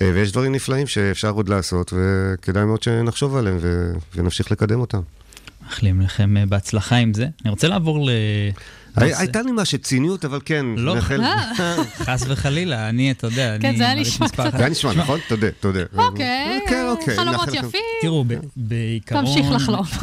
אה, 0.00 0.10
ויש 0.14 0.32
דברים 0.32 0.52
נפלאים 0.52 0.86
שאפשר 0.86 1.30
עוד 1.30 1.48
לעשות, 1.48 1.92
וכדאי 1.96 2.64
מאוד 2.64 2.82
שנחשוב 2.82 3.36
עליהם 3.36 3.58
ו- 3.60 3.92
ונמשיך 4.16 4.52
לקדם 4.52 4.80
אותם. 4.80 5.00
מאחלים 5.64 6.00
לכם 6.00 6.36
אה, 6.36 6.46
בהצלחה 6.46 6.96
עם 6.96 7.14
זה. 7.14 7.26
אני 7.42 7.50
רוצה 7.50 7.68
לעבור 7.68 8.06
ל... 8.06 8.10
הי- 8.96 9.14
הייתה 9.14 9.42
לי 9.42 9.50
משהו 9.54 9.78
ציניות, 9.78 10.24
אבל 10.24 10.40
כן. 10.44 10.66
לא. 10.76 10.94
חס 12.04 12.24
וחלילה, 12.28 12.88
אני, 12.88 13.10
אתה 13.10 13.26
יודע, 13.26 13.54
אני... 13.54 13.62
כן, 13.62 13.76
זה 13.76 13.84
היה 13.90 13.94
נשמע 14.00 14.28
קצת-. 14.28 14.52
זה 14.52 14.58
היה 14.58 14.68
נשמע, 14.68 14.92
נכון? 14.94 15.20
תודה, 15.28 15.50
תודה. 15.60 15.80
אוקיי, 15.96 16.60
כן, 16.68 16.86
אוקיי, 16.88 17.16
חלומות 17.16 17.48
יפים, 17.52 17.80
תראו, 18.02 18.24
ב- 18.24 18.34
בעיקרון... 18.56 19.24
תמשיך 19.24 19.46
לחלום. 19.50 19.84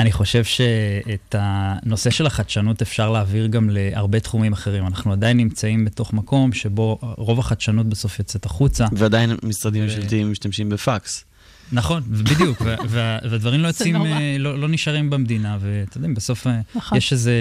אני 0.00 0.12
חושב 0.12 0.44
שאת 0.44 1.34
הנושא 1.38 2.10
של 2.10 2.26
החדשנות 2.26 2.82
אפשר 2.82 3.10
להעביר 3.10 3.46
גם 3.46 3.70
להרבה 3.70 4.20
תחומים 4.20 4.52
אחרים. 4.52 4.86
אנחנו 4.86 5.12
עדיין 5.12 5.36
נמצאים 5.36 5.84
בתוך 5.84 6.12
מקום 6.12 6.52
שבו 6.52 6.98
רוב 7.02 7.38
החדשנות 7.38 7.86
בסוף 7.86 8.18
יוצאת 8.18 8.46
החוצה. 8.46 8.86
ועדיין 8.92 9.36
משרדים 9.42 9.82
ממשלתיים 9.82 10.32
משתמשים 10.32 10.68
בפקס. 10.68 11.24
נכון, 11.72 12.02
בדיוק, 12.24 12.60
ו- 12.60 12.74
ו- 12.88 13.18
והדברים 13.30 13.60
לא 13.60 13.68
יוצאים. 13.68 13.96
אה, 13.96 14.36
לא, 14.38 14.58
לא 14.58 14.68
נשארים 14.68 15.10
במדינה, 15.10 15.58
ואתה 15.60 15.98
יודע, 15.98 16.08
בסוף 16.08 16.46
אה, 16.46 16.60
נכון. 16.74 16.98
יש 16.98 17.12
איזה 17.12 17.32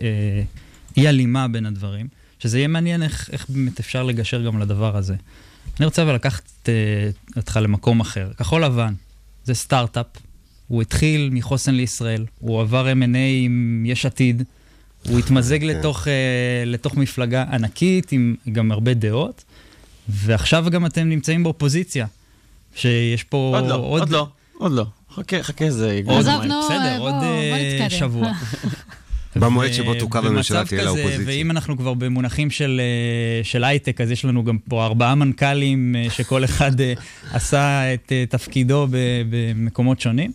אה, 0.00 0.42
אי 0.96 1.08
הלימה 1.08 1.48
בין 1.48 1.66
הדברים, 1.66 2.08
שזה 2.38 2.58
יהיה 2.58 2.68
מעניין 2.68 3.02
איך, 3.02 3.30
איך 3.32 3.46
באמת 3.48 3.80
אפשר 3.80 4.02
לגשר 4.02 4.42
גם 4.42 4.60
לדבר 4.60 4.96
הזה. 4.96 5.14
אני 5.78 5.84
רוצה 5.86 6.02
אבל 6.02 6.14
לקחת 6.14 6.68
אותך 7.36 7.58
למקום 7.62 8.00
אחר. 8.00 8.32
כחול 8.36 8.64
לבן, 8.64 8.94
זה 9.44 9.54
סטארט-אפ, 9.54 10.06
הוא 10.68 10.82
התחיל 10.82 11.30
מחוסן 11.32 11.74
לישראל, 11.74 12.24
הוא 12.40 12.60
עבר 12.60 12.92
M&A 12.92 13.16
עם 13.44 13.84
יש 13.86 14.06
עתיד, 14.06 14.42
הוא 15.08 15.18
התמזג 15.18 15.60
כן. 15.60 15.66
לתוך, 15.66 16.08
אה, 16.08 16.12
לתוך 16.66 16.96
מפלגה 16.96 17.44
ענקית 17.52 18.12
עם 18.12 18.34
גם 18.52 18.72
הרבה 18.72 18.94
דעות, 18.94 19.44
ועכשיו 20.08 20.66
גם 20.70 20.86
אתם 20.86 21.08
נמצאים 21.08 21.42
באופוזיציה. 21.42 22.06
שיש 22.76 23.24
פה 23.24 23.52
עוד 23.56 23.68
לא, 23.68 23.74
עוד 23.74 24.10
לא, 24.10 24.26
עוד 24.58 24.72
לא. 24.72 24.86
חכה, 25.14 25.42
חכה, 25.42 25.70
זה... 25.70 26.00
עוד, 26.06 26.18
עזוב, 26.18 26.42
נו, 26.42 26.62
בסדר, 26.64 26.98
בוא, 26.98 27.10
עוד 27.10 27.14
בוא 27.14 27.80
אה. 27.80 27.90
שבוע. 27.90 28.32
במועד 29.36 29.72
שבו 29.72 29.94
תוקם 29.94 30.26
הממשלה, 30.26 30.64
תהיה 30.64 30.84
לאופוזיציה. 30.84 31.24
ואם 31.26 31.50
אנחנו 31.50 31.76
כבר 31.76 31.94
במונחים 31.94 32.50
של, 32.50 32.80
אה, 32.80 33.44
של 33.44 33.64
הייטק, 33.64 34.00
אז 34.00 34.10
יש 34.10 34.24
לנו 34.24 34.44
גם 34.44 34.58
פה 34.58 34.84
ארבעה 34.84 35.14
מנכ"לים 35.14 35.96
אה, 35.96 36.10
שכל 36.10 36.44
אחד 36.44 36.80
אה, 36.80 36.92
עשה 37.32 37.94
את 37.94 38.12
אה, 38.12 38.24
תפקידו 38.28 38.86
ב- 38.90 39.22
במקומות 39.30 40.00
שונים. 40.00 40.32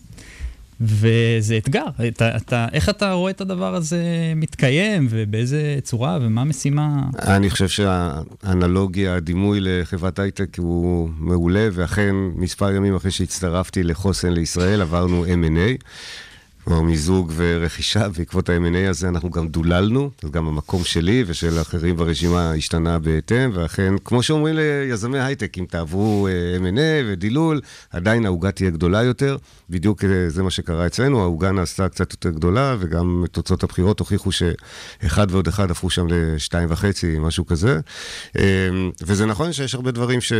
וזה 0.80 1.56
אתגר. 1.56 1.84
אתה, 2.08 2.36
אתה, 2.36 2.66
איך 2.72 2.88
אתה 2.88 3.12
רואה 3.12 3.30
את 3.30 3.40
הדבר 3.40 3.74
הזה 3.74 4.02
מתקיים, 4.36 5.06
ובאיזה 5.10 5.78
צורה, 5.82 6.18
ומה 6.22 6.40
המשימה? 6.40 7.02
אני 7.18 7.50
חושב 7.50 7.68
שהאנלוגיה, 7.68 9.14
הדימוי 9.14 9.58
לחברת 9.62 10.18
הייטק 10.18 10.58
הוא 10.58 11.08
מעולה, 11.18 11.68
ואכן, 11.72 12.14
מספר 12.34 12.70
ימים 12.74 12.94
אחרי 12.94 13.10
שהצטרפתי 13.10 13.82
לחוסן 13.82 14.32
לישראל, 14.32 14.80
עברנו 14.80 15.24
M&A. 15.24 15.84
כלומר, 16.64 16.82
מיזוג 16.82 17.32
ורכישה, 17.36 18.08
בעקבות 18.08 18.48
ה-M&A 18.48 18.90
הזה 18.90 19.08
אנחנו 19.08 19.30
גם 19.30 19.48
דוללנו, 19.48 20.10
אז 20.22 20.30
גם 20.30 20.48
המקום 20.48 20.84
שלי 20.84 21.24
ושל 21.26 21.60
אחרים 21.60 21.96
ברשימה 21.96 22.52
השתנה 22.52 22.98
בהתאם, 22.98 23.50
ואכן, 23.54 23.94
כמו 24.04 24.22
שאומרים 24.22 24.56
ליזמי 24.56 25.20
הייטק, 25.20 25.58
אם 25.58 25.64
תעברו 25.70 26.28
אה, 26.28 26.56
M&A 26.58 27.06
ודילול, 27.06 27.60
עדיין 27.90 28.26
העוגה 28.26 28.50
תהיה 28.50 28.70
גדולה 28.70 29.02
יותר. 29.02 29.36
בדיוק 29.70 30.04
אה, 30.04 30.28
זה 30.28 30.42
מה 30.42 30.50
שקרה 30.50 30.86
אצלנו, 30.86 31.20
העוגה 31.20 31.52
נעשתה 31.52 31.88
קצת 31.88 32.12
יותר 32.12 32.30
גדולה, 32.30 32.76
וגם 32.78 33.24
תוצאות 33.32 33.62
הבחירות 33.62 34.00
הוכיחו 34.00 34.30
שאחד 34.32 35.26
ועוד 35.30 35.48
אחד 35.48 35.70
הפכו 35.70 35.90
שם 35.90 36.06
לשתיים 36.10 36.70
וחצי, 36.70 37.16
משהו 37.18 37.46
כזה. 37.46 37.80
אה, 38.38 38.68
וזה 39.02 39.26
נכון 39.26 39.52
שיש 39.52 39.74
הרבה 39.74 39.90
דברים 39.90 40.20
ש... 40.20 40.32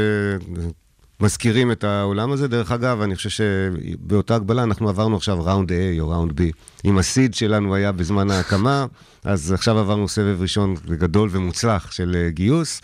מזכירים 1.21 1.73
את 1.73 1.85
העולם 1.85 2.33
הזה. 2.33 2.49
דרך 2.49 2.73
אגב, 2.73 3.01
אני 3.01 3.17
חושב 3.17 3.31
שבאותה 3.31 4.35
הגבלה 4.35 4.63
אנחנו 4.63 4.89
עברנו 4.89 5.17
עכשיו 5.17 5.45
ראונד 5.45 5.71
A 5.71 6.01
או 6.01 6.09
ראונד 6.09 6.33
B. 6.41 6.43
אם 6.85 6.99
הסיד 6.99 7.35
שלנו 7.35 7.75
היה 7.75 7.93
בזמן 7.93 8.31
ההקמה, 8.31 8.87
אז 9.25 9.53
עכשיו 9.53 9.79
עברנו 9.79 10.09
סבב 10.09 10.43
ראשון 10.43 10.75
גדול 10.87 11.29
ומוצלח 11.33 11.93
של 11.93 12.17
אה, 12.17 12.31
גיוס. 12.31 12.81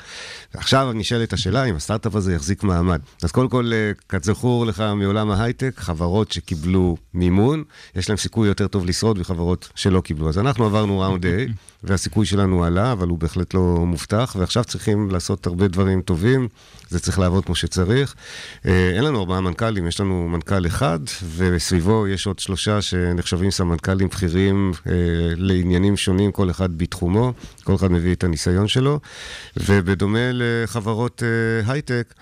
עכשיו 0.55 0.91
נשאלת 0.95 1.33
השאלה 1.33 1.65
אם 1.65 1.77
הסטארט-אפ 1.77 2.15
הזה 2.15 2.35
יחזיק 2.35 2.63
מעמד. 2.63 3.01
אז 3.23 3.33
קודם 3.33 3.49
כל, 3.49 3.71
אה, 3.73 3.93
כזכור 4.09 4.67
לך 4.67 4.85
מעולם 4.97 5.31
ההייטק, 5.31 5.73
חברות 5.77 6.33
שקיבלו 6.33 6.97
מימון, 7.15 7.65
יש 7.95 8.09
להם 8.09 8.17
סיכוי 8.17 8.49
יותר 8.49 8.69
טוב 8.69 8.87
לשרוד 8.87 9.19
מחברות 9.19 9.69
שלא 9.75 10.01
קיבלו. 10.01 10.29
אז 10.29 10.39
אנחנו 10.39 10.65
עברנו 10.65 11.01
ראונד 11.01 11.25
A, 11.25 11.29
והסיכוי 11.83 12.27
שלנו 12.27 12.65
עלה, 12.65 12.93
אבל 12.93 13.09
הוא 13.09 13.19
בהחלט 13.19 13.55
לא 13.55 13.61
מובטח, 13.87 14.37
ועכשיו 14.39 14.65
צריכים 14.65 15.11
לעשות 15.11 15.47
הרבה 15.47 15.69
דברים 15.69 16.01
טובים. 16.03 16.49
זה 16.89 17.01
צריך 17.01 17.19
לעבוד 17.19 17.45
כמו 17.45 17.55
שצריך. 17.55 18.15
אה, 18.67 18.91
אין 18.95 19.05
לנו 19.05 19.19
ארבעה 19.19 19.41
מנכ"לים, 19.41 19.87
יש 19.87 20.01
לנו 20.01 20.29
מנכ"ל 20.29 20.67
אחד, 20.67 20.99
וסביבו 21.37 22.09
יש 22.09 22.27
עוד 22.27 22.39
שלושה 22.39 22.83
שנחשבים 22.83 23.51
סמנכ"לים 23.51 23.86
בכירים 23.95 24.73
אה, 24.87 24.93
לעניינים 25.37 25.97
שונים, 25.97 26.33
כל 26.33 26.51
אחד 26.51 26.79
בתחומו, 26.79 27.33
כל 27.65 27.75
אחד 27.75 27.93
מביא 27.93 28.13
את 28.15 28.25
הניסיון 28.25 28.69
שלו. 28.69 29.01
ובדומה 29.57 30.31
לחברות 30.33 31.23
אה, 31.23 31.73
הייטק, 31.73 32.15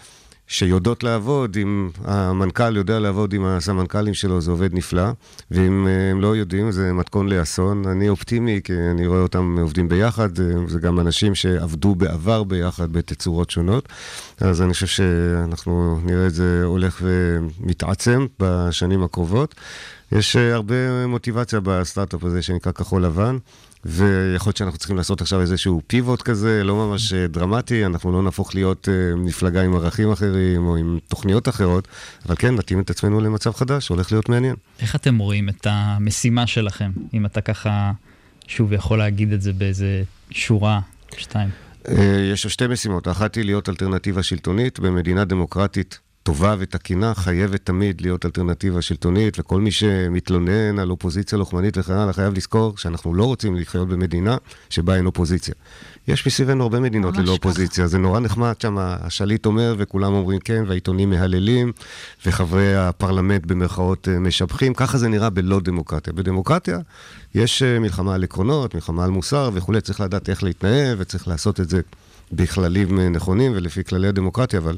שיודעות 0.47 1.03
לעבוד, 1.03 1.57
אם 1.63 1.91
המנכ"ל 2.05 2.77
יודע 2.77 2.99
לעבוד 2.99 3.33
עם 3.33 3.45
הסמנכ"לים 3.45 4.15
שלו, 4.15 4.41
זה 4.41 4.51
עובד 4.51 4.75
נפלא, 4.75 5.11
ואם 5.51 5.87
אה, 5.87 6.11
הם 6.11 6.21
לא 6.21 6.37
יודעים, 6.37 6.71
זה 6.71 6.93
מתכון 6.93 7.29
לאסון. 7.29 7.89
אני 7.89 8.09
אופטימי, 8.09 8.61
כי 8.65 8.73
אני 8.91 9.07
רואה 9.07 9.21
אותם 9.21 9.57
עובדים 9.61 9.89
ביחד, 9.89 10.41
אה, 10.41 10.45
זה 10.69 10.79
גם 10.79 11.01
אנשים 11.01 11.35
שעבדו 11.35 11.95
בעבר 11.95 12.43
ביחד 12.43 12.93
בתצורות 12.93 13.51
שונות, 13.51 13.89
אז 14.41 14.63
אני 14.63 14.73
חושב 14.73 14.87
שאנחנו 14.87 16.01
נראה 16.05 16.27
את 16.27 16.35
זה 16.35 16.65
הולך 16.65 17.03
ומתעצם 17.03 18.27
בשנים 18.41 19.03
הקרובות. 19.03 19.55
יש 20.15 20.37
אה, 20.37 20.55
הרבה 20.55 21.07
מוטיבציה 21.07 21.61
בסטארט-אפ 21.63 22.25
הזה 22.25 22.43
שנקרא 22.43 22.73
כחול 22.73 23.05
לבן. 23.05 23.39
ויכול 23.87 24.49
להיות 24.49 24.57
שאנחנו 24.57 24.79
צריכים 24.79 24.97
לעשות 24.97 25.21
עכשיו 25.21 25.41
איזשהו 25.41 25.83
פיבוט 25.87 26.23
כזה, 26.23 26.65
לא 26.65 26.75
ממש 26.75 27.13
אה, 27.13 27.27
דרמטי, 27.27 27.87
אנחנו 27.87 28.13
לא 28.13 28.23
נהפוך 28.23 28.55
להיות 28.55 28.89
אה, 28.89 29.17
מפלגה 29.17 29.63
עם 29.63 29.75
ערכים 29.75 30.13
אחרים 30.13 30.67
או 30.67 30.77
עם 30.77 30.99
תוכניות 31.09 31.49
אחרות, 31.49 31.89
אבל 32.27 32.35
כן, 32.37 32.55
נתאים 32.55 32.81
את 32.81 32.91
עצמנו 32.91 33.21
למצב 33.21 33.53
חדש, 33.53 33.89
הולך 33.89 34.13
להיות 34.13 34.29
מעניין. 34.29 34.57
איך 34.81 34.97
אתם 34.97 35.19
רואים 35.19 35.49
את 35.49 35.67
המשימה 35.71 36.47
שלכם, 36.47 36.91
אם 37.15 37.27
אתה 37.27 37.41
ככה, 37.41 37.93
שוב, 38.47 38.73
יכול 38.73 38.99
להגיד 38.99 39.33
את 39.33 39.43
זה 39.43 39.53
באיזה 39.53 40.03
שורה, 40.31 40.81
שתיים? 41.17 41.49
יש 42.33 42.47
שתי 42.47 42.67
משימות, 42.67 43.07
האחת 43.07 43.35
היא 43.35 43.45
להיות 43.45 43.69
אלטרנטיבה 43.69 44.23
שלטונית 44.23 44.81
במדינה 44.81 45.25
דמוקרטית. 45.25 45.99
טובה 46.25 46.57
ותקינה 46.59 47.15
חייבת 47.15 47.67
תמיד 47.67 48.01
להיות 48.01 48.27
אלטרנטיבה 48.27 48.83
שלטונית, 48.83 49.41
וכל 49.41 49.61
מי 49.61 49.71
שמתלונן 49.71 50.79
על 50.79 50.91
אופוזיציה 50.91 51.39
לוחמנית 51.39 51.79
וכן 51.79 51.93
הלאה, 51.93 52.13
חייב 52.13 52.35
לזכור 52.35 52.77
שאנחנו 52.77 53.15
לא 53.15 53.25
רוצים 53.25 53.57
לחיות 53.57 53.89
במדינה 53.89 54.37
שבה 54.71 54.97
אין 54.97 55.07
אופוזיציה. 55.07 55.55
יש 56.09 56.27
מסביבנו 56.27 56.63
הרבה 56.63 56.81
מדינות 56.81 57.17
ללא 57.17 57.33
אופוזיציה, 57.33 57.87
זה 57.87 57.99
נורא 57.99 58.21
נחמד 58.21 58.55
שם, 58.61 58.77
השליט 58.79 59.47
אומר 59.47 59.75
וכולם 59.79 60.13
אומרים 60.13 60.39
כן, 60.39 60.65
והעיתונים 60.67 61.11
מהללים, 61.11 61.73
וחברי 62.27 62.77
הפרלמנט 62.77 63.47
במרכאות 63.47 64.09
אה, 64.09 64.19
משבחים, 64.19 64.75
ככה 64.75 64.99
זה 64.99 65.09
נראה 65.09 65.31
בלא 65.31 65.61
דמוקרטיה. 65.61 66.13
בדמוקרטיה 66.13 66.79
יש 67.35 67.63
אה, 67.63 67.79
מלחמה 67.79 68.15
על 68.15 68.25
עקרונות, 68.25 68.75
מלחמה 68.75 69.05
על 69.05 69.11
מוסר 69.11 69.51
וכולי, 69.55 69.81
צריך 69.81 70.01
לדעת 70.01 70.29
איך 70.29 70.43
להתנהל 70.43 70.97
וצריך 70.99 71.29
לעשות 71.29 71.61
את 71.61 71.71
זה. 71.71 71.81
בכללים 72.37 73.01
נכונים 73.01 73.53
ולפי 73.55 73.85
כללי 73.85 74.09
הדמוקרטיה, 74.09 74.59
אבל 74.59 74.77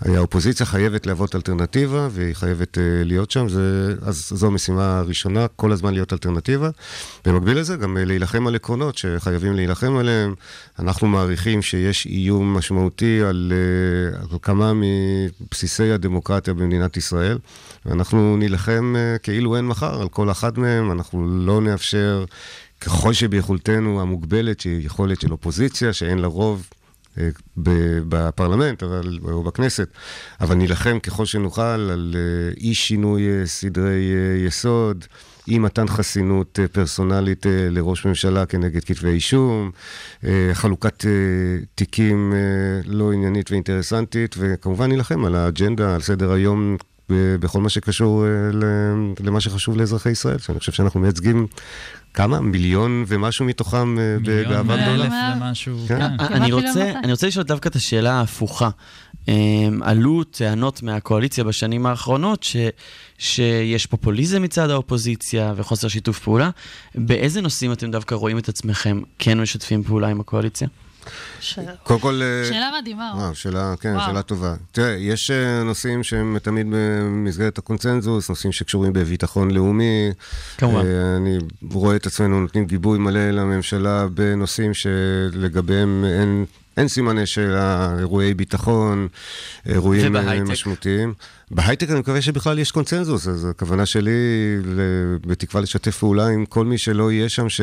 האופוזיציה 0.00 0.66
חייבת 0.66 1.06
להוות 1.06 1.34
אלטרנטיבה 1.34 2.08
והיא 2.10 2.34
חייבת 2.34 2.78
uh, 2.78 2.80
להיות 3.04 3.30
שם, 3.30 3.48
זה, 3.48 3.94
אז 4.02 4.32
זו 4.34 4.46
המשימה 4.46 4.98
הראשונה, 4.98 5.46
כל 5.56 5.72
הזמן 5.72 5.94
להיות 5.94 6.12
אלטרנטיבה. 6.12 6.70
במקביל 7.24 7.58
לזה 7.58 7.76
גם 7.76 7.96
uh, 7.96 8.04
להילחם 8.06 8.46
על 8.46 8.54
עקרונות 8.54 8.98
שחייבים 8.98 9.54
להילחם 9.54 9.96
עליהם. 9.96 10.34
אנחנו 10.78 11.06
מעריכים 11.06 11.62
שיש 11.62 12.06
איום 12.06 12.54
משמעותי 12.54 13.20
על, 13.22 13.52
uh, 14.22 14.32
על 14.32 14.38
כמה 14.42 14.72
מבסיסי 14.74 15.92
הדמוקרטיה 15.92 16.54
במדינת 16.54 16.96
ישראל, 16.96 17.38
ואנחנו 17.86 18.36
נילחם 18.36 18.94
כאילו 19.22 19.56
אין 19.56 19.66
מחר 19.66 20.00
על 20.00 20.08
כל 20.08 20.30
אחד 20.30 20.58
מהם, 20.58 20.92
אנחנו 20.92 21.28
לא 21.28 21.60
נאפשר... 21.60 22.24
ככל 22.80 23.12
שביכולתנו 23.12 24.00
המוגבלת, 24.00 24.60
שהיא 24.60 24.86
יכולת 24.86 25.20
של 25.20 25.32
אופוזיציה, 25.32 25.92
שאין 25.92 26.18
לה 26.18 26.26
רוב 26.26 26.68
אה, 26.72 26.83
בפרלמנט 28.08 28.82
אבל, 28.82 29.18
או 29.22 29.42
בכנסת, 29.42 29.88
אבל 30.40 30.54
נילחם 30.54 30.98
ככל 30.98 31.24
שנוכל 31.24 31.62
על 31.62 32.14
אה, 32.16 32.52
אי 32.60 32.74
שינוי 32.74 33.28
אה, 33.28 33.46
סדרי 33.46 34.12
יסוד, 34.46 35.04
אי 35.48 35.58
מתן 35.58 35.88
חסינות 35.88 36.58
פרסונלית 36.72 37.46
לראש 37.70 38.06
ממשלה 38.06 38.46
כנגד 38.46 38.84
כתבי 38.84 39.08
אישום, 39.08 39.70
חלוקת 40.52 41.04
תיקים 41.74 42.34
לא 42.84 43.12
עניינית 43.12 43.50
ואינטרסנטית, 43.50 44.34
וכמובן 44.38 44.88
נילחם 44.88 45.24
על 45.24 45.34
האג'נדה, 45.34 45.94
על 45.94 46.00
סדר 46.00 46.32
היום 46.32 46.76
בכל 47.10 47.60
מה 47.60 47.68
שקשור 47.68 48.24
למה 49.20 49.40
שחשוב 49.40 49.76
לאזרחי 49.76 50.10
ישראל, 50.10 50.38
שאני 50.38 50.58
חושב 50.58 50.72
שאנחנו 50.72 51.00
מייצגים 51.00 51.46
כמה? 52.14 52.40
מיליון 52.40 53.04
ומשהו 53.06 53.44
מתוכם 53.44 53.96
בגאווה 54.22 54.62
גדולה? 54.62 54.76
מיליון 54.76 55.00
אלף 55.00 55.12
ומשהו, 55.36 55.78
כן. 55.88 55.98
כן. 55.98 56.24
אני 56.34 56.52
רוצה, 56.52 56.92
אני 57.04 57.12
רוצה 57.12 57.26
לשאול 57.26 57.44
דווקא 57.44 57.68
את 57.68 57.76
השאלה 57.76 58.12
ההפוכה. 58.12 58.70
אמ, 59.28 59.80
עלו 59.82 60.24
טענות 60.24 60.82
מהקואליציה 60.82 61.44
בשנים 61.44 61.86
האחרונות 61.86 62.42
ש, 62.42 62.56
שיש 63.18 63.86
פופוליזם 63.86 64.42
מצד 64.42 64.70
האופוזיציה 64.70 65.52
וחוסר 65.56 65.88
שיתוף 65.88 66.18
פעולה. 66.18 66.50
באיזה 66.94 67.40
נושאים 67.40 67.72
אתם 67.72 67.90
דווקא 67.90 68.14
רואים 68.14 68.38
את 68.38 68.48
עצמכם 68.48 69.02
כן 69.18 69.40
משתפים 69.40 69.82
פעולה 69.82 70.08
עם 70.08 70.20
הקואליציה? 70.20 70.68
קודם 71.82 72.00
כל... 72.00 72.20
אה, 72.22 72.48
שאלה 72.48 72.70
מדהימה. 72.80 73.12
וואו, 73.16 73.34
שאלה, 73.34 73.74
כן, 73.80 73.94
וואו. 73.96 74.06
שאלה 74.06 74.22
טובה. 74.22 74.54
תראה, 74.72 74.96
יש 74.98 75.30
אה, 75.30 75.62
נושאים 75.62 76.02
שהם 76.02 76.38
תמיד 76.42 76.66
במסגרת 76.70 77.58
הקונצנזוס, 77.58 78.28
נושאים 78.28 78.52
שקשורים 78.52 78.92
בביטחון 78.92 79.50
לאומי. 79.50 80.12
כמובן. 80.58 80.86
אה, 80.86 81.16
אני 81.16 81.38
רואה 81.72 81.96
את 81.96 82.06
עצמנו 82.06 82.40
נותנים 82.40 82.66
גיבוי 82.66 82.98
מלא 82.98 83.30
לממשלה 83.30 84.06
בנושאים 84.06 84.74
שלגביהם 84.74 86.04
אין... 86.04 86.44
אין 86.76 86.88
סימני 86.88 87.26
שאלה, 87.26 87.94
אירועי 87.98 88.34
ביטחון, 88.34 89.08
אירועים 89.66 90.16
אה, 90.16 90.22
ובהייטק? 90.22 90.50
משמעותיים. 90.50 91.14
בהייטק 91.50 91.90
אני 91.90 91.98
מקווה 91.98 92.22
שבכלל 92.22 92.58
יש 92.58 92.70
קונצנזוס, 92.70 93.28
אז 93.28 93.44
הכוונה 93.44 93.86
שלי 93.86 94.10
בתקווה 95.26 95.62
לשתף 95.62 95.98
פעולה 95.98 96.26
עם 96.26 96.46
כל 96.46 96.64
מי 96.64 96.78
שלא 96.78 97.12
יהיה 97.12 97.28
שם, 97.28 97.48
ש... 97.48 97.60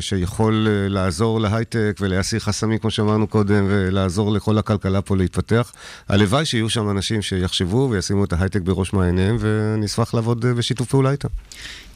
שיכול 0.00 0.68
אה, 0.70 0.88
לעזור 0.88 1.40
להייטק 1.40 1.96
ולהסיר 2.00 2.40
חסמים, 2.40 2.78
כמו 2.78 2.90
שאמרנו 2.90 3.26
קודם, 3.26 3.66
ולעזור 3.68 4.32
לכל 4.32 4.58
הכלכלה 4.58 5.02
פה 5.02 5.16
להתפתח. 5.16 5.72
הלוואי 6.08 6.44
שיהיו 6.44 6.70
שם 6.70 6.90
אנשים 6.90 7.22
שיחשבו 7.22 7.88
וישימו 7.90 8.24
את 8.24 8.32
ההייטק 8.32 8.60
בראש 8.60 8.92
מעייניהם, 8.92 9.36
ואני 9.40 9.86
אשמח 9.86 10.14
לעבוד 10.14 10.44
אה, 10.44 10.54
בשיתוף 10.54 10.88
פעולה 10.88 11.10
איתם. 11.10 11.28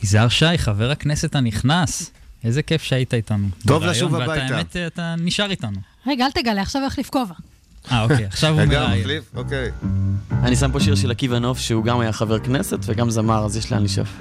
יזהר 0.02 0.28
שי, 0.28 0.58
חבר 0.58 0.90
הכנסת 0.90 1.34
הנכנס, 1.34 2.10
איזה 2.44 2.62
כיף 2.62 2.82
שהיית 2.82 3.14
איתנו. 3.14 3.48
טוב 3.66 3.84
לשוב 3.84 4.12
ואתה, 4.12 4.24
הביתה. 4.24 4.56
האמת, 4.56 4.76
אתה 4.76 5.14
נשאר 5.18 5.50
איתנו. 5.50 5.93
רגע, 6.06 6.26
אל 6.26 6.30
תגלה, 6.30 6.62
עכשיו 6.62 6.82
הוא 6.82 6.86
יחליף 6.86 7.10
כובע. 7.10 7.34
אה, 7.92 8.02
אוקיי, 8.02 8.24
עכשיו 8.24 8.52
הוא 8.52 8.60
רגע, 8.60 8.80
מראיין. 8.80 9.00
מחליף? 9.00 9.24
אוקיי. 9.36 9.70
אני 10.42 10.56
שם 10.56 10.72
פה 10.72 10.80
שיר 10.80 10.94
של 10.94 11.10
עקיבא 11.10 11.38
נוף, 11.38 11.58
שהוא 11.58 11.84
גם 11.84 12.00
היה 12.00 12.12
חבר 12.12 12.38
כנסת 12.38 12.78
וגם 12.86 13.10
זמר, 13.10 13.44
אז 13.44 13.56
יש 13.56 13.72
לאן 13.72 13.82
לשאוף. 13.82 14.18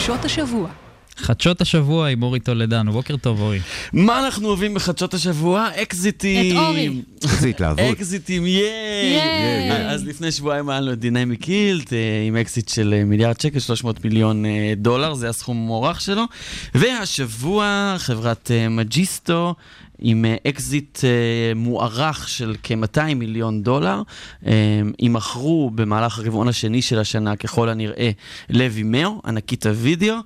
חדשות 0.00 0.24
השבוע. 0.24 0.68
חדשות 1.16 1.60
השבוע 1.60 2.08
עם 2.08 2.22
אורי 2.22 2.40
טולדנו. 2.40 2.92
בוקר 2.92 3.16
טוב, 3.16 3.40
אורי. 3.40 3.60
מה 3.92 4.24
אנחנו 4.24 4.48
אוהבים 4.48 4.74
בחדשות 4.74 5.14
השבוע? 5.14 5.68
אקזיטים. 5.82 6.56
את 6.56 6.62
אורי. 6.62 7.02
איזה 7.22 7.48
התלהבות. 7.48 7.80
אקזיטים, 7.92 8.46
ייי! 8.46 8.62
ייי. 9.12 9.88
אז 9.88 10.06
לפני 10.06 10.32
שבועיים 10.32 10.68
היה 10.68 10.80
לנו 10.80 10.92
את 10.92 10.98
Dynamic 10.98 11.36
Yield, 11.36 11.92
אה, 11.92 11.98
עם 12.28 12.36
אקזיט 12.36 12.68
של 12.68 12.94
אה, 12.96 13.04
מיליארד 13.04 13.40
שקל, 13.40 13.58
300 13.58 14.04
מיליון 14.04 14.46
אה, 14.46 14.72
דולר, 14.76 15.14
זה 15.14 15.28
הסכום 15.28 15.56
המוערך 15.56 16.00
שלו. 16.00 16.22
והשבוע 16.74 17.94
חברת 17.98 18.50
אה, 18.50 18.68
מג'יסטו, 18.68 19.54
עם 20.00 20.24
אה, 20.24 20.36
אקזיט 20.48 20.98
אה, 21.04 21.54
מוערך 21.54 22.28
של 22.28 22.54
כ-200 22.62 23.14
מיליון 23.14 23.62
דולר, 23.62 24.02
אה, 24.46 24.52
יימכרו 24.98 25.70
במהלך 25.74 26.18
הרבעון 26.18 26.48
השני 26.48 26.82
של 26.82 26.98
השנה, 26.98 27.36
ככל 27.36 27.68
הנראה, 27.68 28.10
לוימאו, 28.50 29.20
ענקית 29.24 29.66
הוידאו. 29.66 30.16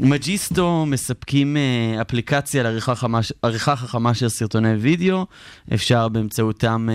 מג'יסטו 0.00 0.86
מספקים 0.86 1.56
אפליקציה 2.00 2.62
לעריכה 2.62 2.94
חמה, 2.94 3.20
חכמה 3.60 4.14
של 4.14 4.28
סרטוני 4.28 4.74
וידאו, 4.74 5.26
אפשר 5.74 6.08
באמצעותם, 6.08 6.88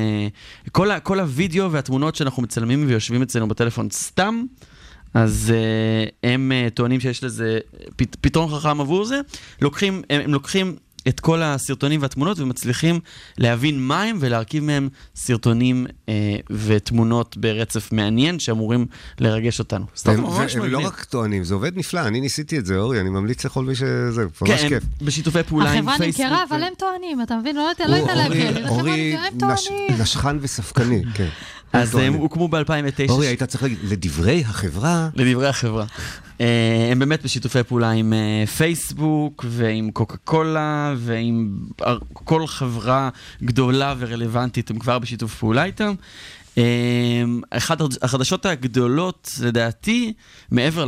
כל, 0.71 0.89
כל 1.03 1.19
הוידאו 1.19 1.71
והתמונות 1.71 2.15
שאנחנו 2.15 2.43
מצלמים 2.43 2.85
ויושבים 2.87 3.21
אצלנו 3.21 3.47
בטלפון 3.47 3.87
סתם, 3.91 4.43
אז 5.13 5.53
אה, 5.55 6.29
הם 6.31 6.51
אה, 6.51 6.67
טוענים 6.73 6.99
שיש 6.99 7.23
לזה 7.23 7.59
פת, 7.95 8.15
פתרון 8.21 8.49
חכם 8.49 8.81
עבור 8.81 9.05
זה, 9.05 9.21
לוקחים, 9.61 10.01
הם, 10.09 10.21
הם 10.21 10.33
לוקחים 10.33 10.75
את 11.07 11.19
כל 11.19 11.41
הסרטונים 11.43 12.01
והתמונות 12.01 12.39
ומצליחים 12.39 12.99
להבין 13.37 13.87
מה 13.87 14.03
הם 14.03 14.17
ולהרכיב 14.19 14.63
מהם 14.63 14.89
סרטונים 15.15 15.85
אה, 16.09 16.13
ותמונות 16.49 17.37
ברצף 17.37 17.91
מעניין 17.91 18.39
שאמורים 18.39 18.85
לרגש 19.19 19.59
אותנו. 19.59 19.85
סתם 19.97 20.11
הם- 20.11 20.23
והם 20.25 20.71
לא. 20.71 20.79
רק 20.79 21.03
טוענים, 21.03 21.43
זה 21.43 21.53
עובד 21.53 21.77
נפלא, 21.77 21.99
אני 22.07 22.21
ניסיתי 22.21 22.57
את 22.59 22.65
זה, 22.65 22.77
אורי, 22.77 23.01
אני 23.01 23.09
ממליץ 23.09 23.45
לכל 23.45 23.63
מי 23.65 23.75
שזה, 23.75 24.21
ממש 24.41 24.61
כן, 24.61 24.69
כיף. 24.69 24.83
בשיתופי 25.01 25.43
פעולה 25.43 25.71
עם 25.71 25.77
החברה 25.77 25.97
פייסבוק. 25.97 26.25
נמכרה, 26.25 26.43
ו- 26.49 26.53
אבל 26.55 26.63
הם 26.63 26.73
טוענים, 26.77 27.21
אתה 27.21 27.35
מבין? 27.37 27.55
לא 27.55 27.61
יודע 27.61 27.87
לא 27.87 27.95
יודע 27.95 28.15
להגיד. 28.15 28.41
אורי- 28.47 28.63
החברה 28.63 28.69
אורי 28.79 29.11
נמכרה, 29.13 29.27
הם 29.27 29.39
טוענים. 29.39 30.01
נשכן 30.01 30.37
וספקני, 30.41 31.03
כן. 31.13 31.27
אז 31.73 31.95
הם. 31.95 32.13
הוקמו 32.13 32.47
ב-2009. 32.47 33.09
אורי, 33.09 33.27
היית 33.27 33.43
צריך 33.43 33.63
להגיד, 33.63 33.77
לדברי 33.83 34.43
החברה, 34.47 35.09
לדברי 35.15 35.47
החברה. 35.47 35.85
אה, 36.41 36.89
הם 36.91 36.99
באמת 36.99 37.23
בשיתופי 37.23 37.63
פעולה 37.63 37.91
עם 37.91 38.13
אה, 38.13 38.47
פייסבוק 38.47 39.45
ועם 39.47 39.91
קוקה 39.91 40.17
קולה 40.17 40.93
ועם 40.97 41.55
כל 42.13 42.47
חברה 42.47 43.09
גדולה 43.43 43.93
ורלוונטית, 43.97 44.69
הם 44.69 44.79
כבר 44.79 44.99
בשיתוף 44.99 45.35
פעולה 45.35 45.63
איתם. 45.63 45.93
אה, 46.57 47.23
אחת 47.49 47.81
החדשות 48.01 48.45
הגדולות, 48.45 49.31
לדעתי, 49.41 50.13
מעבר 50.51 50.85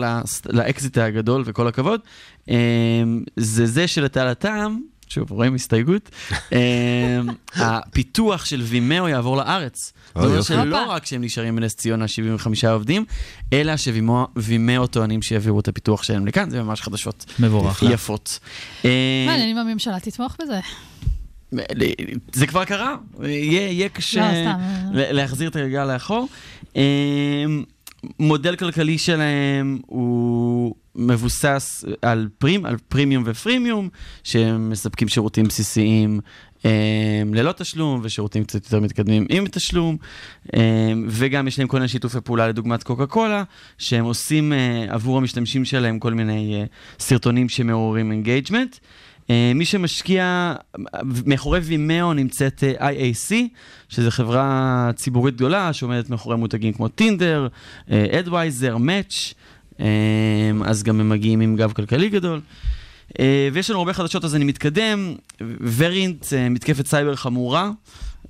לאקזיט 0.50 0.98
הגדול 0.98 1.43
וכל 1.46 1.67
הכבוד, 1.67 2.01
זה 3.36 3.65
זה 3.65 3.88
שלטענתם, 3.88 4.77
שוב, 5.12 5.32
רואים 5.32 5.56
הסתייגות, 5.56 6.10
אה, 6.53 7.20
הפיתוח 7.56 8.46
של 8.46 8.62
וימאו 8.62 9.08
יעבור 9.08 9.38
לארץ. 9.38 9.94
זאת 10.08 10.15
אומרת 10.15 10.38
יופי. 10.38 10.53
שלא. 10.53 10.86
רק 10.88 11.06
שהם 11.06 11.24
נשארים 11.24 11.56
בנס 11.56 11.75
ציונה 11.75 12.08
75 12.08 12.65
עובדים, 12.65 13.05
אלא 13.53 13.77
שווימאו 13.77 14.88
טוענים 14.88 15.22
שיעבירו 15.22 15.59
את 15.59 15.68
הפיתוח 15.68 16.03
שלהם 16.03 16.27
לכאן, 16.27 16.50
זה 16.50 16.64
ממש 16.64 16.81
חדשות 16.81 17.25
מבורך. 17.40 17.83
יפות. 17.83 18.40
אה, 18.85 19.25
מעניין 19.27 19.50
אם 19.50 19.57
הממשלה 19.57 20.00
תתמוך 20.00 20.38
בזה. 20.42 20.59
זה 22.33 22.48
כבר 22.48 22.66
קרה, 22.66 22.96
יהיה 23.24 23.72
יהיה 23.72 23.90
קשה 23.90 24.53
לא, 24.92 25.12
להחזיר 25.12 25.50
את 25.50 25.55
הגלגל 25.55 25.94
לאחור. 25.94 26.27
אה, 26.75 27.46
מודל 28.20 28.55
כלכלי 28.55 28.98
שלהם 28.98 29.79
הוא 29.85 30.75
מבוסס 30.96 31.86
על 32.01 32.27
פרים, 32.38 32.66
על 32.66 32.77
פרימיום 32.88 33.24
ופרימיום, 33.25 33.90
שהם 34.24 34.70
מספקים 34.70 35.08
שירותים 35.08 35.46
בסיסיים 35.46 36.20
אה, 36.66 37.22
ללא 37.34 37.51
תשלום, 37.51 38.00
ושירותים 38.04 38.44
קצת 38.44 38.66
יותר 38.66 38.80
מתקדמים 38.80 39.25
עם 39.30 39.48
תשלום, 39.48 39.98
אה, 40.56 40.94
וגם 41.08 41.48
יש 41.48 41.60
להם 41.60 41.68
כל 41.68 41.77
מיני 41.77 41.88
שיתופי 41.88 42.22
פעולה 42.22 42.48
לדוגמת 42.48 42.84
קוקה 42.84 43.06
קולה, 43.06 43.44
שהם 43.77 44.06
עושים 44.06 44.54
אה, 44.54 44.86
עבור 44.90 45.18
המשתמשים 45.18 45.66
שלהם 45.66 46.00
כל 46.00 46.14
מיני 46.14 46.56
אה, 46.56 46.66
סרטונים 47.00 47.50
שמעוררים 47.50 48.12
engagement. 48.11 48.77
אה, 49.30 49.51
מי 49.56 49.66
שמשקיע, 49.66 50.54
מאחורי 51.25 51.60
וימאו 51.60 52.14
נמצאת 52.14 52.64
אה, 52.64 52.90
IAC, 52.90 53.34
שזו 53.90 54.12
חברה 54.12 54.92
ציבורית 54.96 55.36
גדולה 55.36 55.74
שעומדת 55.74 56.10
מאחורי 56.10 56.38
מותגים 56.38 56.74
כמו 56.74 56.88
טינדר, 56.88 57.48
אדוויזר, 57.90 58.77
מאץ', 58.77 59.34
אז 60.65 60.83
גם 60.83 61.00
הם 61.00 61.09
מגיעים 61.09 61.41
עם 61.41 61.55
גב 61.55 61.72
כלכלי 61.72 62.09
גדול. 62.09 62.41
אה, 63.20 63.50
ויש 63.53 63.70
לנו 63.70 63.79
הרבה 63.79 63.94
חדשות, 63.94 64.25
אז 64.25 64.35
אני 64.35 64.44
מתקדם. 64.44 65.15
ורינט, 65.77 66.33
אה, 66.33 66.50
מתקפת 66.50 66.87
סייבר 66.87 67.15
חמורה, 67.15 67.72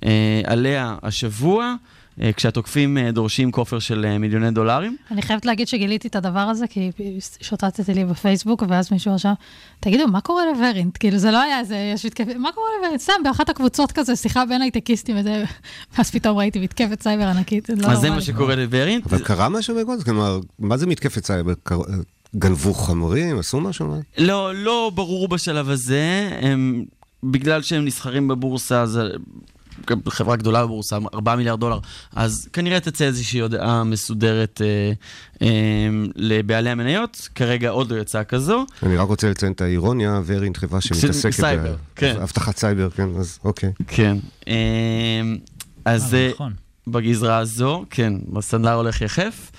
אה, 0.04 0.40
עליה 0.44 0.96
השבוע, 1.02 1.74
כשהתוקפים 2.36 2.98
אה, 2.98 3.12
דורשים 3.12 3.52
כופר 3.52 3.78
של 3.78 4.04
אה, 4.08 4.18
מיליוני 4.18 4.50
דולרים. 4.50 4.96
אני 5.10 5.22
חייבת 5.22 5.44
להגיד 5.44 5.68
שגיליתי 5.68 6.08
את 6.08 6.16
הדבר 6.16 6.40
הזה, 6.40 6.66
כי 6.66 6.90
שוטטתי 7.40 7.94
לי 7.94 8.04
בפייסבוק, 8.04 8.62
ואז 8.68 8.92
מישהו 8.92 9.14
רשם, 9.14 9.32
תגידו, 9.80 10.08
מה 10.08 10.20
קורה 10.20 10.42
לוורינט? 10.52 10.96
כאילו, 11.00 11.18
זה 11.18 11.30
לא 11.30 11.42
היה 11.42 11.60
איזה, 11.60 11.90
יש 11.94 12.06
מתקפת, 12.06 12.36
מה 12.36 12.52
קורה 12.52 12.66
לוורינט? 12.78 13.00
סתם, 13.00 13.12
באחת 13.24 13.48
הקבוצות 13.48 13.92
כזה, 13.92 14.16
שיחה 14.16 14.46
בין 14.46 14.62
הייטקיסטים 14.62 15.16
וזה, 15.18 15.44
ואז 15.98 16.10
פתאום 16.10 16.38
ראיתי 16.38 16.60
מתקפת 16.60 17.02
סייבר 17.02 17.24
ענקית, 17.24 17.68
לא 17.68 17.86
אז 17.86 17.98
זה. 17.98 18.10
מה 18.10 18.20
שקורה 18.20 18.56
לוורינט. 18.56 19.06
אבל 19.06 19.18
קרה 19.18 19.48
משהו 19.48 19.76
בגודל? 19.76 20.02
כלומר, 20.02 20.40
מה 20.58 20.76
זה 20.76 20.86
מתקפת 20.86 21.24
סייבר? 21.24 21.52
גנבו 22.36 22.74
חומרים? 22.74 23.38
עשו 23.38 23.60
משהו? 23.60 24.00
לא, 24.18 24.54
לא 24.54 24.90
ברור 24.94 25.28
בשלב 25.28 25.68
הזה. 25.68 26.30
הם, 26.40 26.84
בגלל 27.22 27.62
שהם 27.62 27.84
נסחרים 27.84 28.28
בבורסה, 28.28 28.82
אז 28.82 29.00
חברה 30.08 30.36
גדולה 30.36 30.64
בבורסה, 30.64 30.98
4 31.14 31.36
מיליארד 31.36 31.60
דולר, 31.60 31.78
אז 32.16 32.48
כנראה 32.52 32.80
תצא 32.80 33.04
איזושהי 33.04 33.40
הודעה 33.40 33.84
מסודרת 33.84 34.60
אה, 34.64 34.92
אה, 35.42 35.48
לבעלי 36.16 36.70
המניות. 36.70 37.28
כרגע 37.34 37.70
עוד 37.70 37.92
לא 37.92 38.00
יצאה 38.00 38.24
כזו. 38.24 38.66
אני 38.82 38.96
רק 38.96 39.08
רוצה 39.08 39.30
לציין 39.30 39.52
את 39.52 39.60
האירוניה, 39.60 40.20
ורינט 40.26 40.56
חברה 40.56 40.80
שמתעסקת 40.80 41.32
סייבר, 41.32 41.76
כן. 41.96 42.14
באבטחת 42.18 42.56
סייבר, 42.56 42.90
כן, 42.90 43.08
אז 43.18 43.38
אוקיי. 43.44 43.72
כן. 43.86 44.16
אה, 44.48 45.22
אז 45.84 46.14
אה, 46.14 46.30
נכון. 46.34 46.52
בגזרה 46.86 47.38
הזו, 47.38 47.84
כן, 47.90 48.12
הסנדלר 48.36 48.72
הולך 48.74 49.00
יחף. 49.00 49.50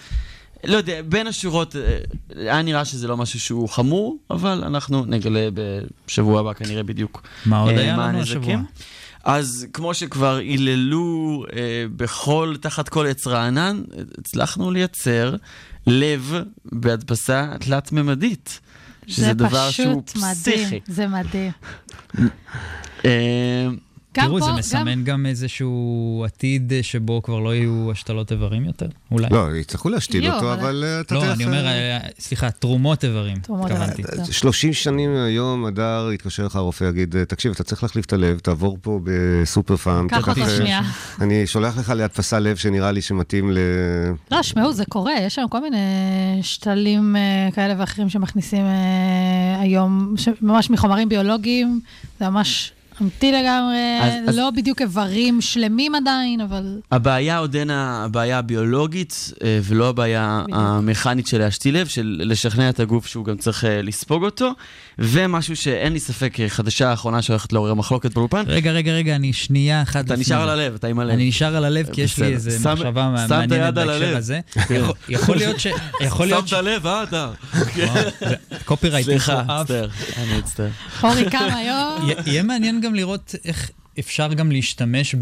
לא 0.63 0.77
יודע, 0.77 1.01
בין 1.01 1.27
השורות, 1.27 1.75
אה, 1.75 1.97
היה 2.35 2.61
נראה 2.61 2.85
שזה 2.85 3.07
לא 3.07 3.17
משהו 3.17 3.39
שהוא 3.39 3.69
חמור, 3.69 4.17
אבל 4.29 4.63
אנחנו 4.63 5.05
נגלה 5.05 5.49
בשבוע 5.53 6.39
הבא 6.39 6.53
כנראה 6.53 6.83
בדיוק 6.83 7.21
מה 7.45 7.59
עוד 7.59 7.73
אה, 7.73 7.79
היה 7.79 7.97
לנו. 7.97 8.19
השבוע? 8.21 8.55
אז 9.23 9.67
כמו 9.73 9.93
שכבר 9.93 10.35
היללו 10.35 11.45
אה, 11.55 11.85
בכל, 11.95 12.55
תחת 12.61 12.89
כל 12.89 13.07
עץ 13.07 13.27
רענן, 13.27 13.81
הצלחנו 14.17 14.71
לייצר 14.71 15.35
לב 15.87 16.33
בהדפסה 16.65 17.53
תלת-ממדית. 17.59 18.59
שזה 19.07 19.33
דבר 19.33 19.69
שהוא 19.69 20.03
זה 20.07 20.13
פשוט 20.13 20.23
מדהים, 20.23 20.65
פסיכי. 20.65 20.79
זה 20.87 21.07
מדהים. 21.07 21.51
אה, 24.17 24.23
גם 24.23 24.27
תראו, 24.29 24.39
פה, 24.39 24.45
זה 24.45 24.51
גם- 24.51 24.57
מסמן 24.57 25.03
גם 25.03 25.25
איזשהו 25.25 26.23
עתיד 26.27 26.73
שבו 26.81 27.21
כבר 27.23 27.39
לא 27.39 27.55
יהיו 27.55 27.91
השתלות 27.91 28.31
איברים 28.31 28.65
יותר, 28.65 28.87
אולי. 29.11 29.27
לא, 29.31 29.55
יצטרכו 29.55 29.89
להשתיל 29.89 30.31
אותו, 30.31 30.53
אבל- 30.53 30.83
אה, 30.87 30.99
אתה 30.99 31.15
לא, 31.15 31.19
תכף... 31.21 31.31
אני 31.31 31.45
אומר, 31.45 31.65
אה, 31.65 31.71
אה, 31.97 31.99
סליחה, 32.19 32.51
תרומות 32.51 33.03
איברים. 33.05 33.37
תרומות 33.37 33.71
התכוונתי. 33.71 34.01
איברים. 34.11 34.31
30 34.31 34.73
שנים 34.73 35.13
מהיום, 35.13 35.65
הדר 35.65 36.09
יתקשר 36.13 36.45
לך 36.45 36.55
הרופא, 36.55 36.83
יגיד, 36.83 37.15
תקשיב, 37.27 37.51
אתה 37.51 37.63
צריך 37.63 37.83
להחליף 37.83 38.05
את 38.05 38.13
הלב, 38.13 38.39
תעבור 38.39 38.77
פה 38.81 38.99
בסופר 39.03 39.75
פארם. 39.77 40.07
קח 40.07 40.27
אותו 40.29 40.41
אה, 40.41 40.49
שנייה. 40.57 40.81
אני 41.21 41.47
שולח 41.47 41.77
לך 41.77 41.89
להדפסה 41.89 42.39
לב 42.39 42.55
שנראה 42.57 42.91
לי 42.91 43.01
שמתאים 43.01 43.51
ל... 43.51 43.57
לא, 44.31 44.43
שמעו, 44.43 44.73
זה 44.73 44.83
קורה, 44.89 45.13
יש 45.21 45.35
שם 45.35 45.45
כל 45.49 45.59
מיני 45.61 45.77
שתלים 46.41 47.15
אה, 47.15 47.49
כאלה 47.55 47.73
ואחרים 47.77 48.09
שמכניסים 48.09 48.65
אה, 48.65 49.61
היום, 49.61 50.15
ממש 50.41 50.69
מחומרים 50.69 51.09
ביולוגיים, 51.09 51.79
זה 52.19 52.29
ממש 52.29 52.71
אמיתי 53.01 53.31
לגמרי, 53.31 53.99
אז- 54.01 54.29
אז- 54.29 54.37
לא 54.37 54.49
בדיוק 54.55 54.81
איברים 54.81 55.41
שלמים 55.41 55.95
עדיין, 55.95 56.41
אבל... 56.41 56.79
הבעיה 56.91 57.37
עודנה 57.37 58.03
הבעיה 58.05 58.37
הביולוגית, 58.37 59.31
אה, 59.43 59.59
ולא 59.63 59.89
הבעיה 59.89 60.41
בדיוק. 60.43 60.59
המכנית 60.61 61.27
של 61.27 61.37
להשתיל 61.37 61.77
לב, 61.77 61.87
של 61.87 62.21
לשכנע 62.25 62.69
את 62.69 62.79
הגוף 62.79 63.07
שהוא 63.07 63.25
גם 63.25 63.37
צריך 63.37 63.65
אה, 63.65 63.81
לספוג 63.81 64.23
אותו, 64.23 64.51
ומשהו 64.99 65.55
שאין 65.55 65.93
לי 65.93 65.99
ספק, 65.99 66.39
אה, 66.39 66.49
חדשה 66.49 66.89
האחרונה 66.89 67.21
שהולכת 67.21 67.53
לעורר 67.53 67.73
מחלוקת 67.73 68.13
באולפן. 68.13 68.43
רגע, 68.47 68.71
רגע, 68.71 68.91
רגע, 68.91 69.15
אני 69.15 69.33
שנייה 69.33 69.81
אחת 69.81 70.05
אתה 70.05 70.15
נשאר. 70.15 70.41
על 70.41 70.49
הלב, 70.49 70.73
אתה 70.73 70.87
עם 70.87 70.99
הלב. 70.99 71.13
אני 71.13 71.27
נשאר 71.29 71.55
על 71.55 71.65
הלב 71.65 71.89
כי 71.93 72.01
יש 72.01 72.19
לי. 72.19 72.27
איזה 72.33 72.59
שם- 72.63 72.73
מחשבה 72.73 72.91
שם 73.17 73.25
את 73.25 73.29
מעניינת 73.29 73.51
היד 73.51 73.77
על 73.77 73.87
בהקשר 73.87 74.05
הלב. 74.07 74.17
הזה. 74.17 74.39
יכול- 74.69 74.95
יכול 75.09 75.37
להיות 75.37 75.59
ש... 75.59 75.67
יכול 76.01 76.25
להיות 76.25 76.47
ש... 76.47 76.51
שמת 76.51 76.63
לב, 76.63 76.87
אה, 76.87 77.03
אתה? 77.03 77.31
קופירייטינג 78.65 79.17
סליחה. 79.19 79.43
מצטער, 79.61 79.87
אני 80.17 80.37
מצטער. 80.37 80.69
אורי 81.03 81.29
קם 81.29 81.47
היום, 81.55 82.09
יהיה 82.25 82.43
מעניין 82.43 82.81
גם 82.81 82.95
לראות 82.95 83.35
איך 83.45 83.69
אפשר 83.99 84.33
גם 84.33 84.51
להשתמש 84.51 85.15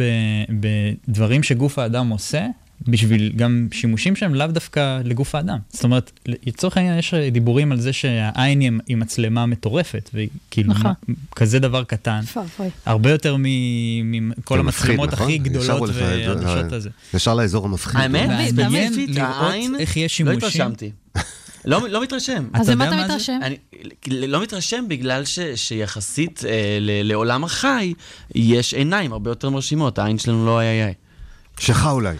בדברים 1.07 1.43
שגוף 1.43 1.79
האדם 1.79 2.09
עושה, 2.09 2.45
בשביל 2.87 3.31
גם 3.35 3.67
שימושים 3.71 4.15
שהם 4.15 4.35
לאו 4.35 4.47
דווקא 4.47 5.01
לגוף 5.03 5.35
האדם. 5.35 5.57
זאת 5.69 5.83
אומרת, 5.83 6.11
לצורך 6.47 6.77
העניין 6.77 6.99
יש 6.99 7.13
דיבורים 7.13 7.71
על 7.71 7.79
זה 7.79 7.93
שהעין 7.93 8.59
היא- 8.59 8.71
היא 8.87 8.97
מצלמה 8.97 9.45
מטורפת, 9.45 10.09
וכאילו, 10.13 10.73
נכון. 10.73 10.91
כזה 11.35 11.59
דבר 11.59 11.83
קטן. 11.83 12.21
אוי. 12.59 12.69
הרבה 12.85 13.11
יותר 13.11 13.35
מ- 13.39 14.29
מכל 14.29 14.57
זה 14.57 14.63
מפחיד, 14.63 14.89
המצלמות 14.89 15.13
נכון? 15.13 15.25
הכי 15.27 15.37
גדולות 15.37 15.89
ל- 16.71 16.73
הזה. 16.75 16.89
ישר 17.13 17.33
לאזור 17.35 17.65
המפחיד. 17.65 18.01
האמת? 18.01 18.27
מעניין 18.29 18.55
תמיד, 18.95 19.09
לראות 19.09 19.29
העין, 19.39 19.75
איך 19.79 19.97
יש 19.97 20.03
לא 20.03 20.07
שימושים. 20.07 20.37
התרשמתי. 20.37 20.91
לא 21.65 21.89
לא 21.89 22.03
מתרשם. 22.03 22.47
אז 22.53 22.69
למה 22.69 22.87
אתה? 22.87 23.05
מתרשם? 23.05 23.39
אני 23.43 23.57
לא 24.27 24.41
מתרשם 24.41 24.85
בגלל 24.87 25.25
ש, 25.25 25.39
שיחסית 25.55 26.41
אה, 26.45 26.51
ל, 26.81 27.07
לעולם 27.07 27.43
החי, 27.43 27.93
יש 28.35 28.73
עיניים 28.73 29.13
הרבה 29.13 29.31
יותר 29.31 29.49
מרשימות, 29.49 29.99
העין 29.99 30.17
שלנו 30.17 30.45
לא 30.45 30.59
איי 30.61 30.83
איי. 30.83 30.93
שלך 31.59 31.87
אולי. 31.91 32.15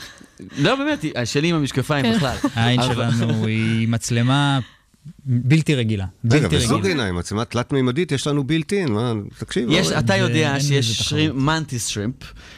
לא, 0.57 0.75
באמת, 0.75 1.05
שלי 1.25 1.47
עם 1.47 1.55
המשקפיים 1.55 2.05
כן. 2.05 2.15
בכלל. 2.15 2.37
העין 2.55 2.81
שלנו 2.81 3.45
היא 3.45 3.87
מצלמה 3.87 4.59
בלתי 5.25 5.75
רגילה. 5.75 6.05
רגע, 6.31 6.47
וזוג 6.51 6.79
רגילה. 6.79 6.93
עיניים, 6.93 7.15
מצלמה 7.15 7.45
תלת-מימדית, 7.45 8.11
יש 8.11 8.27
לנו 8.27 8.43
בילטין, 8.43 8.91
מה, 8.91 9.13
תקשיב. 9.39 9.69
יש. 9.71 9.91
אתה 9.91 10.15
יודע 10.15 10.59
שיש 10.59 11.13
מנטיס 11.33 11.87
שרימפ, 11.87 12.15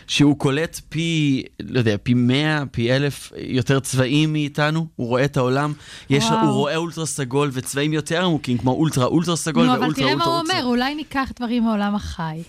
שהוא 0.08 0.40
קולט 0.40 0.80
פי, 0.90 1.44
לא 1.60 1.80
יודע, 1.80 1.96
פי 2.04 2.14
100, 2.14 2.64
פי 2.72 2.92
אלף 2.96 3.32
יותר 3.38 3.80
צבעים 3.80 4.34
מאיתנו, 4.34 4.88
הוא 4.96 5.08
רואה 5.08 5.26
את 5.26 5.38
העולם, 5.38 5.74
יש. 6.10 6.24
הוא 6.24 6.52
רואה 6.52 6.76
אולטרה 6.76 7.06
סגול 7.06 7.50
וצבעים 7.54 7.94
יותר 7.94 8.26
עמוקים, 8.26 8.58
כמו 8.58 8.72
אולטרה 8.72 9.06
אולטרה 9.06 9.36
סגול 9.36 9.66
נו, 9.66 9.74
אבל 9.74 9.82
ואולטרה 9.82 10.04
תראה 10.04 10.16
מה 10.16 10.24
אולטרה 10.24 10.34
הוא 10.34 10.40
אולטרה. 10.40 10.60
אומר, 10.60 10.70
אולי 10.70 10.96
ניקח 10.96 11.32
דברים 11.40 11.64
מעולם 11.64 11.96
החי. 11.96 12.42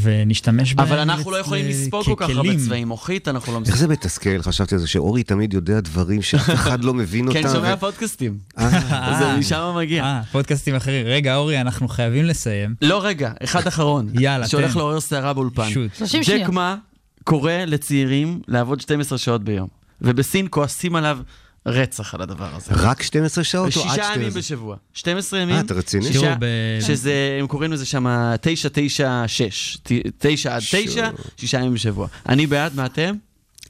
ונשתמש 0.00 0.74
בהם 0.74 0.86
אבל 0.86 0.98
אנחנו 0.98 1.30
לא 1.30 1.36
יכולים 1.36 1.68
לספוג 1.68 2.04
כל 2.04 2.14
כך 2.16 2.30
הרבה. 2.30 2.56
צבעים, 2.58 2.88
מוחית 2.88 3.28
אנחנו 3.28 3.52
לא 3.52 3.58
איך 3.58 3.62
מספרים. 3.62 3.80
זה 3.80 3.88
מתסכל, 3.88 4.42
חשבתי 4.42 4.74
על 4.74 4.80
זה, 4.80 4.86
שאורי 4.86 5.22
תמיד 5.22 5.54
יודע 5.54 5.80
דברים 5.80 6.22
שאף 6.22 6.50
אחד 6.60 6.84
לא 6.84 6.94
מבין 6.94 7.28
אותם. 7.28 7.42
כן, 7.42 7.48
שומע 7.52 7.76
פודקאסטים. 7.76 8.38
אה, 8.58 9.18
זה 9.18 9.36
משם 9.38 9.72
מגיע. 9.76 10.04
אה, 10.04 10.20
פודקאסטים 10.32 10.74
אחרים. 10.74 11.06
רגע, 11.06 11.36
אורי, 11.36 11.60
אנחנו 11.60 11.88
חייבים 11.88 12.24
לסיים. 12.24 12.74
לא, 12.82 13.04
רגע, 13.04 13.32
אחד 13.44 13.66
אחרון. 13.66 14.08
יאללה, 14.20 14.48
שהולך 14.48 14.72
תן. 14.72 14.78
לעורר 14.78 15.00
סערה 15.00 15.32
באולפן. 15.32 15.70
שוט. 15.70 15.94
30 15.94 16.22
שניות. 16.22 16.40
ג'ק 16.42 16.48
מה 16.48 16.76
קורא 17.24 17.52
לצעירים 17.52 18.40
לעבוד 18.48 18.80
12 18.80 19.18
שעות 19.18 19.44
ביום. 19.44 19.68
ובסין 20.00 20.46
כועסים 20.50 20.96
עליו 20.96 21.18
רצח 21.66 22.14
על 22.14 22.22
הדבר 22.22 22.48
הזה. 22.56 22.72
רק 22.74 23.02
12 23.02 23.44
שעות 23.44 23.76
או 23.76 23.82
עד 23.82 23.88
שישה 23.88 23.94
12? 24.04 24.14
ימים 24.16 24.30
בשבוע. 24.34 24.76
12 24.94 25.40
ימים. 25.40 25.54
אה, 25.56 25.60
אתה 25.60 25.74
רציני? 25.74 26.04
שישה- 26.04 26.34
ב- 26.38 26.46
שזה, 26.86 27.12
הם 27.40 27.46
קוראים 27.46 27.72
לזה 27.72 27.86
שם 27.86 28.06
996. 28.40 29.78
9 30.18 30.54
עד 30.56 30.62
9, 30.70 31.10
שישה 31.36 31.58
ימים 31.58 31.74
בשבוע. 31.74 32.06
אני 32.28 32.46
בעד, 32.46 32.74
מה 32.74 32.86
אתם? 32.86 33.14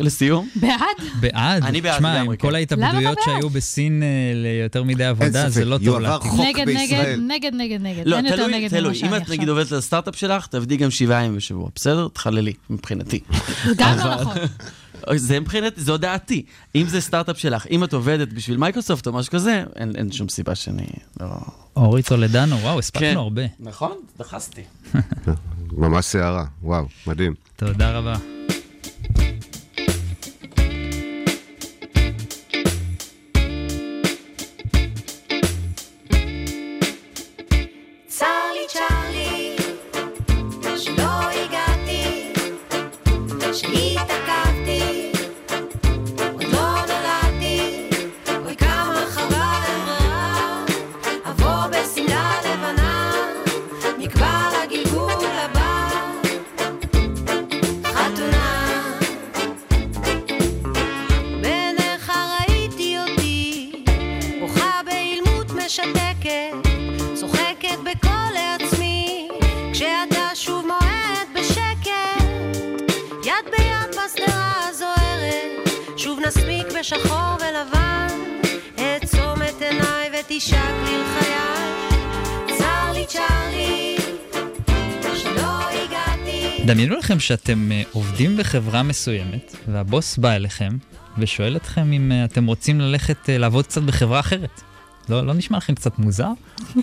לסיום? 0.01 0.49
בעד? 0.57 0.81
בעד. 1.21 1.63
אני 1.65 1.81
בעד 1.81 1.99
שמע, 1.99 2.15
לגמרי, 2.15 2.35
עם 2.35 2.37
כל 2.37 2.49
כן. 2.49 2.55
ההתאבדויות? 2.55 3.19
שהיו 3.25 3.51
בסין 3.51 4.03
אה, 4.03 4.09
ליותר 4.35 4.83
מדי 4.83 5.05
עבודה, 5.05 5.49
זה 5.49 5.65
לא 5.65 5.79
טוב. 5.85 6.19
חוק 6.19 6.41
נגד, 6.41 6.69
נגד. 6.69 7.19
נגד, 7.29 7.55
נגד, 7.55 7.81
נגד. 7.81 8.03
לא, 8.07 8.17
תלוי, 8.37 8.69
תלוי. 8.69 9.01
אם 9.03 9.15
את. 9.15 9.29
נגיד 9.29 9.49
עובדת 9.49 9.71
לסטארט-אפ 9.71 10.17
שלך, 10.17 10.47
תעבדי 10.47 10.77
גם 10.77 10.91
שבעה 10.91 11.25
ימים 11.25 11.37
בשבוע. 11.37 11.69
בסדר? 11.75 12.09
תחללי, 12.13 12.53
מבחינתי. 12.71 13.21
גם 13.77 13.97
לא 13.99 14.15
נכון. 14.15 14.37
זה 15.17 15.41
מבחינת, 15.41 15.73
זו 15.77 15.97
דעתי. 15.97 16.45
אם 16.75 16.87
זה 16.89 17.01
סטארט-אפ 17.01 17.39
שלך, 17.39 17.67
אם 17.71 17.85
את 17.85 17.93
עובדת 17.93 18.33
בשביל 18.33 18.57
מייקרוסופט 18.57 19.07
או 19.07 19.13
משהו 19.13 19.33
כזה, 19.33 19.65
אין, 19.77 19.93
אין 19.97 20.13
שום 20.13 20.29
סיבה 20.29 20.55
שאני 20.55 20.87
לא... 21.21 21.27
אורי 21.77 22.03
טולדנו, 22.03 22.57
וואו, 22.57 22.79
הספקנו 22.79 23.01
כן. 23.01 23.17
הרבה. 23.17 23.43
נכון? 23.61 23.97
דחסתי. 24.19 24.63
ממש 25.73 26.05
סערה, 26.05 26.45
וואו, 26.63 26.85
מדהים. 27.07 27.35
תודה 27.57 27.99
רבה. 27.99 28.15
צר 38.07 38.27
לי 38.55 38.67
צ'רלי, 38.69 39.57
שלא 40.79 41.31
הגעתי, 41.31 42.33
שהתעכבתי, 43.53 44.52
דמיינו 86.85 86.99
לכם 86.99 87.21
שאתם 87.21 87.73
אה, 87.73 87.83
עובדים 87.93 88.37
בחברה 88.37 88.83
מסוימת, 88.83 89.57
והבוס 89.69 90.19
בא 90.19 90.33
אליכם 90.33 90.77
ושואל 91.19 91.57
אתכם 91.57 91.93
אם 91.93 92.13
אה, 92.13 92.25
אתם 92.25 92.47
רוצים 92.47 92.81
ללכת 92.81 93.31
אה, 93.31 93.39
לעבוד 93.39 93.67
קצת 93.67 93.83
בחברה 93.83 94.21
אחרת. 94.21 94.61
לא, 95.09 95.27
לא 95.27 95.35
נשמע 95.35 95.59
לכם 95.59 95.75
קצת 95.75 95.99
מוזר? 95.99 96.29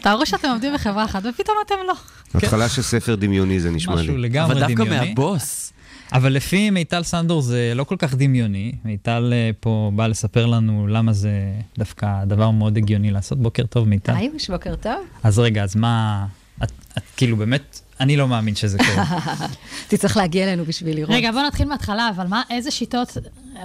תארו 0.01 0.25
שאתם 0.25 0.47
עובדים 0.49 0.73
בחברה 0.73 1.05
אחת 1.05 1.23
ופתאום 1.29 1.57
אתם 1.65 1.75
לא. 1.88 1.93
התחלה 2.33 2.69
של 2.69 2.81
ספר 2.81 3.15
דמיוני 3.15 3.59
זה 3.59 3.71
נשמע 3.71 3.95
לי. 3.95 4.01
משהו 4.01 4.17
לגמרי 4.17 4.53
אבל 4.53 4.63
דמיוני. 4.63 4.89
דווקא 4.89 5.05
מהבוס. 5.05 5.73
אבל 6.13 6.33
לפי 6.33 6.69
מיטל 6.69 7.03
סנדור 7.03 7.41
זה 7.41 7.71
לא 7.75 7.83
כל 7.83 7.95
כך 7.99 8.15
דמיוני. 8.15 8.71
מיטל 8.85 9.33
פה 9.59 9.91
באה 9.95 10.07
לספר 10.07 10.45
לנו 10.45 10.88
למה 10.88 11.13
זה 11.13 11.31
דווקא 11.77 12.25
דבר 12.25 12.51
מאוד 12.51 12.77
הגיוני 12.77 13.12
לעשות. 13.12 13.38
בוקר 13.38 13.65
טוב, 13.65 13.88
מיטל. 13.88 14.15
היוש, 14.15 14.49
בוקר 14.49 14.75
טוב. 14.75 15.05
אז 15.23 15.39
רגע, 15.39 15.63
אז 15.63 15.75
מה... 15.75 16.25
את, 16.63 16.71
את 16.97 17.03
כאילו 17.17 17.38
באמת, 17.38 17.81
אני 17.99 18.17
לא 18.17 18.27
מאמין 18.27 18.55
שזה 18.55 18.77
קורה. 18.77 19.05
תצטרך 19.89 20.17
להגיע 20.17 20.43
אלינו 20.43 20.65
בשביל 20.65 20.95
לראות. 20.95 21.15
רגע, 21.15 21.31
בוא 21.31 21.41
נתחיל 21.41 21.67
מההתחלה, 21.67 22.09
אבל 22.15 22.27
מה, 22.27 22.41
איזה 22.49 22.71
שיטות, 22.71 23.17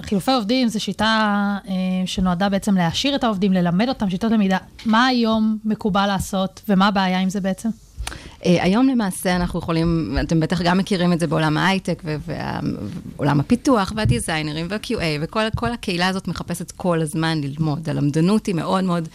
חילופי 0.03 0.33
עובדים 0.33 0.69
זו 0.69 0.81
שיטה 0.81 1.57
אה, 1.69 1.73
שנועדה 2.07 2.49
בעצם 2.49 2.75
להעשיר 2.75 3.15
את 3.15 3.25
העובדים, 3.25 3.53
ללמד 3.53 3.89
אותם 3.89 4.11
שיטות 4.11 4.33
למידה. 4.33 4.59
מה 4.87 5.07
היום 5.07 5.59
מקובל 5.65 6.07
לעשות, 6.07 6.61
ומה 6.69 6.87
הבעיה 6.87 7.21
עם 7.21 7.31
זה 7.31 7.41
בעצם? 7.41 7.69
אה, 8.47 8.63
היום 8.63 8.89
למעשה 8.89 9.37
אנחנו 9.37 9.59
יכולים, 9.59 10.19
אתם 10.21 10.41
בטח 10.41 10.63
גם 10.63 10.79
מכירים 10.79 11.13
את 11.13 11.21
זה 11.21 11.27
בעולם 11.27 11.57
ההייטק 11.57 12.03
ועולם 13.17 13.41
הפיתוח 13.41 13.93
והדיזיינרים 13.97 14.67
וה-QA 14.71 15.03
וכל 15.21 15.41
כל 15.57 15.73
הקהילה 15.73 16.09
הזאת 16.09 16.29
מחפשת 16.29 16.71
כל 16.71 17.01
הזמן 17.01 17.41
ללמוד. 17.41 17.89
הלמדנות 17.89 18.47
היא 18.47 18.55
מאוד 18.55 18.85
מאוד 18.85 19.09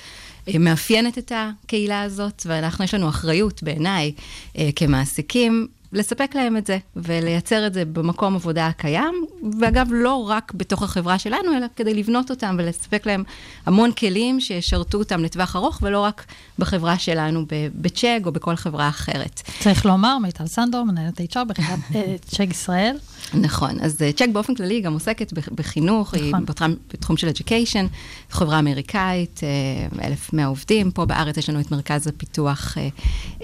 מאפיינת 0.60 1.18
את 1.18 1.32
הקהילה 1.36 2.02
הזאת, 2.02 2.44
ואנחנו, 2.46 2.84
יש 2.84 2.94
לנו 2.94 3.10
אחריות 3.10 3.64
בעיניי 3.64 4.12
אה, 4.58 4.70
כמעסיקים. 4.76 5.68
לספק 5.94 6.32
להם 6.36 6.58
את 6.58 6.68
זה 6.68 6.78
ולייצר 6.96 7.68
את 7.68 7.74
זה 7.74 7.86
במקום 7.86 8.36
עבודה 8.36 8.68
הקיים, 8.68 9.26
ואגב, 9.60 9.88
לא 9.92 10.30
רק 10.30 10.52
בתוך 10.56 10.84
החברה 10.84 11.20
שלנו, 11.20 11.58
אלא 11.58 11.66
כדי 11.76 11.94
לבנות 11.94 12.30
אותם 12.30 12.56
ולספק 12.60 13.06
להם 13.06 13.24
המון 13.66 13.92
כלים 13.92 14.40
שישרתו 14.42 14.98
אותם 14.98 15.24
לטווח 15.24 15.56
ארוך, 15.56 15.80
ולא 15.82 16.00
רק 16.00 16.26
בחברה 16.60 16.98
שלנו, 17.00 17.46
ב- 17.46 17.68
בצ'ק 17.76 18.20
או 18.26 18.32
בכל 18.32 18.56
חברה 18.56 18.90
אחרת. 18.90 19.42
צריך 19.60 19.86
לומר, 19.86 20.18
מיטל 20.18 20.48
סנדור, 20.48 20.84
מנהלת 20.86 21.22
HR 21.22 21.44
בחברת 21.48 21.80
אה, 21.96 22.16
צ'ק 22.26 22.48
ישראל. 22.52 22.96
נכון, 23.34 23.80
אז 23.82 24.02
אה, 24.02 24.12
צ'ק 24.12 24.28
באופן 24.34 24.56
כללי 24.56 24.74
היא 24.74 24.84
גם 24.84 24.94
עוסקת 24.94 25.34
בח- 25.34 25.50
בחינוך, 25.56 26.14
היא 26.14 26.30
נכון. 26.30 26.46
בתחום, 26.46 26.76
בתחום 26.94 27.18
של 27.18 27.30
education, 27.30 27.86
חברה 28.30 28.60
אמריקאית, 28.60 29.42
אה, 29.44 30.08
1,100 30.08 30.46
עובדים, 30.46 30.92
פה 30.92 31.06
בארץ 31.06 31.38
יש 31.38 31.50
לנו 31.50 31.60
את 31.60 31.72
מרכז 31.72 32.08
הפיתוח 32.08 32.78
אה, 32.78 32.84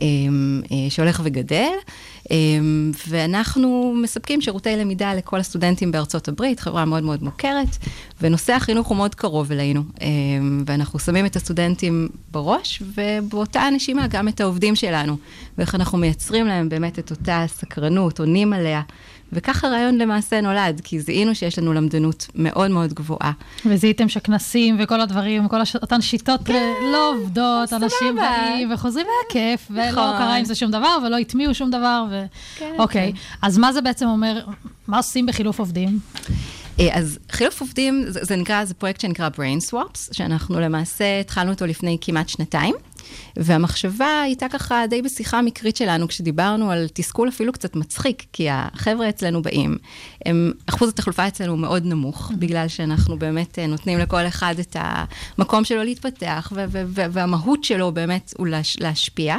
אה, 0.01 0.05
אה, 0.71 0.89
שהולך 0.89 1.21
וגדל, 1.23 1.55
אה, 1.55 1.69
ואנחנו 3.07 3.93
מספקים 4.01 4.41
שירותי 4.41 4.75
למידה 4.75 5.13
לכל 5.13 5.39
הסטודנטים 5.39 5.91
בארצות 5.91 6.27
הברית, 6.27 6.59
חברה 6.59 6.85
מאוד 6.85 7.03
מאוד 7.03 7.23
מוכרת, 7.23 7.77
ונושא 8.21 8.53
החינוך 8.53 8.87
הוא 8.87 8.97
מאוד 8.97 9.15
קרוב 9.15 9.51
אלינו, 9.51 9.83
אה, 10.01 10.07
ואנחנו 10.65 10.99
שמים 10.99 11.25
את 11.25 11.35
הסטודנטים 11.35 12.09
בראש, 12.31 12.83
ובאותה 12.95 13.63
נשימה 13.73 14.07
גם 14.07 14.27
את 14.27 14.41
העובדים 14.41 14.75
שלנו, 14.75 15.17
ואיך 15.57 15.75
אנחנו 15.75 15.97
מייצרים 15.97 16.47
להם 16.47 16.69
באמת 16.69 16.99
את 16.99 17.11
אותה 17.11 17.45
סקרנות, 17.47 18.19
עונים 18.19 18.53
עליה. 18.53 18.81
וכך 19.33 19.63
הרעיון 19.63 19.97
למעשה 19.97 20.41
נולד, 20.41 20.81
כי 20.83 20.99
זיהינו 20.99 21.35
שיש 21.35 21.59
לנו 21.59 21.73
למדנות 21.73 22.27
מאוד 22.35 22.71
מאוד 22.71 22.93
גבוהה. 22.93 23.31
וזיהיתם 23.65 24.09
שכנסים 24.09 24.77
וכל 24.79 25.01
הדברים, 25.01 25.47
כל 25.47 25.61
הש... 25.61 25.75
אותן 25.75 26.01
שיטות 26.01 26.49
אה, 26.49 26.73
לא 26.91 27.09
עובדות, 27.09 27.69
סבבה. 27.69 27.85
אנשים 27.85 28.15
באים 28.15 28.71
וחוזרים, 28.73 29.05
והיה 29.05 29.57
כיף, 29.57 29.67
ולא 29.71 29.91
נכון. 29.91 30.17
קרה 30.17 30.35
עם 30.35 30.45
זה 30.45 30.55
שום 30.55 30.71
דבר, 30.71 30.97
ולא 31.05 31.17
הטמיעו 31.17 31.53
שום 31.53 31.69
דבר, 31.69 32.05
ו... 32.11 32.25
כן, 32.55 32.73
אוקיי, 32.79 33.13
כן. 33.13 33.19
אז 33.41 33.57
מה 33.57 33.73
זה 33.73 33.81
בעצם 33.81 34.07
אומר, 34.07 34.45
מה 34.87 34.97
עושים 34.97 35.25
בחילוף 35.25 35.59
עובדים? 35.59 35.99
אה, 36.79 36.97
אז 36.97 37.19
חילוף 37.31 37.61
עובדים, 37.61 38.03
זה, 38.07 38.19
זה 38.23 38.35
נקרא, 38.35 38.65
זה 38.65 38.73
פרויקט 38.73 39.01
שנקרא 39.01 39.29
Brain 39.35 39.69
Swaps, 39.71 39.99
שאנחנו 40.11 40.59
למעשה 40.59 41.19
התחלנו 41.19 41.51
אותו 41.51 41.65
לפני 41.65 41.97
כמעט 42.01 42.29
שנתיים. 42.29 42.75
והמחשבה 43.37 44.21
הייתה 44.21 44.45
ככה 44.49 44.83
די 44.89 45.01
בשיחה 45.01 45.41
מקרית 45.41 45.75
שלנו, 45.77 46.07
כשדיברנו 46.07 46.71
על 46.71 46.87
תסכול 46.93 47.29
אפילו 47.29 47.53
קצת 47.53 47.75
מצחיק, 47.75 48.23
כי 48.33 48.47
החבר'ה 48.51 49.09
אצלנו 49.09 49.41
באים, 49.41 49.77
הם, 50.25 50.51
אחוז 50.65 50.89
התחלופה 50.89 51.27
אצלנו 51.27 51.57
מאוד 51.57 51.85
נמוך, 51.85 52.31
בגלל 52.39 52.67
שאנחנו 52.67 53.19
באמת 53.19 53.59
אה, 53.59 53.67
נותנים 53.67 53.99
לכל 53.99 54.27
אחד 54.27 54.55
את 54.59 54.75
המקום 54.79 55.63
שלו 55.65 55.83
להתפתח, 55.83 56.51
והמהות 57.11 57.63
שלו 57.63 57.91
באמת 57.91 58.33
הוא 58.37 58.47
להש- 58.47 58.77
להשפיע. 58.79 59.35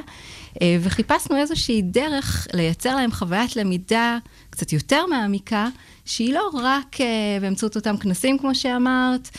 אה, 0.62 0.76
וחיפשנו 0.82 1.36
איזושהי 1.36 1.82
דרך 1.82 2.46
לייצר 2.52 2.96
להם 2.96 3.12
חוויית 3.12 3.56
למידה 3.56 4.18
קצת 4.56 4.72
יותר 4.72 5.06
מעמיקה, 5.06 5.68
שהיא 6.04 6.34
לא 6.34 6.50
רק 6.54 7.00
אה, 7.00 7.06
באמצעות 7.40 7.76
אותם 7.76 7.96
כנסים, 7.96 8.38
כמו 8.38 8.54
שאמרת, 8.54 9.30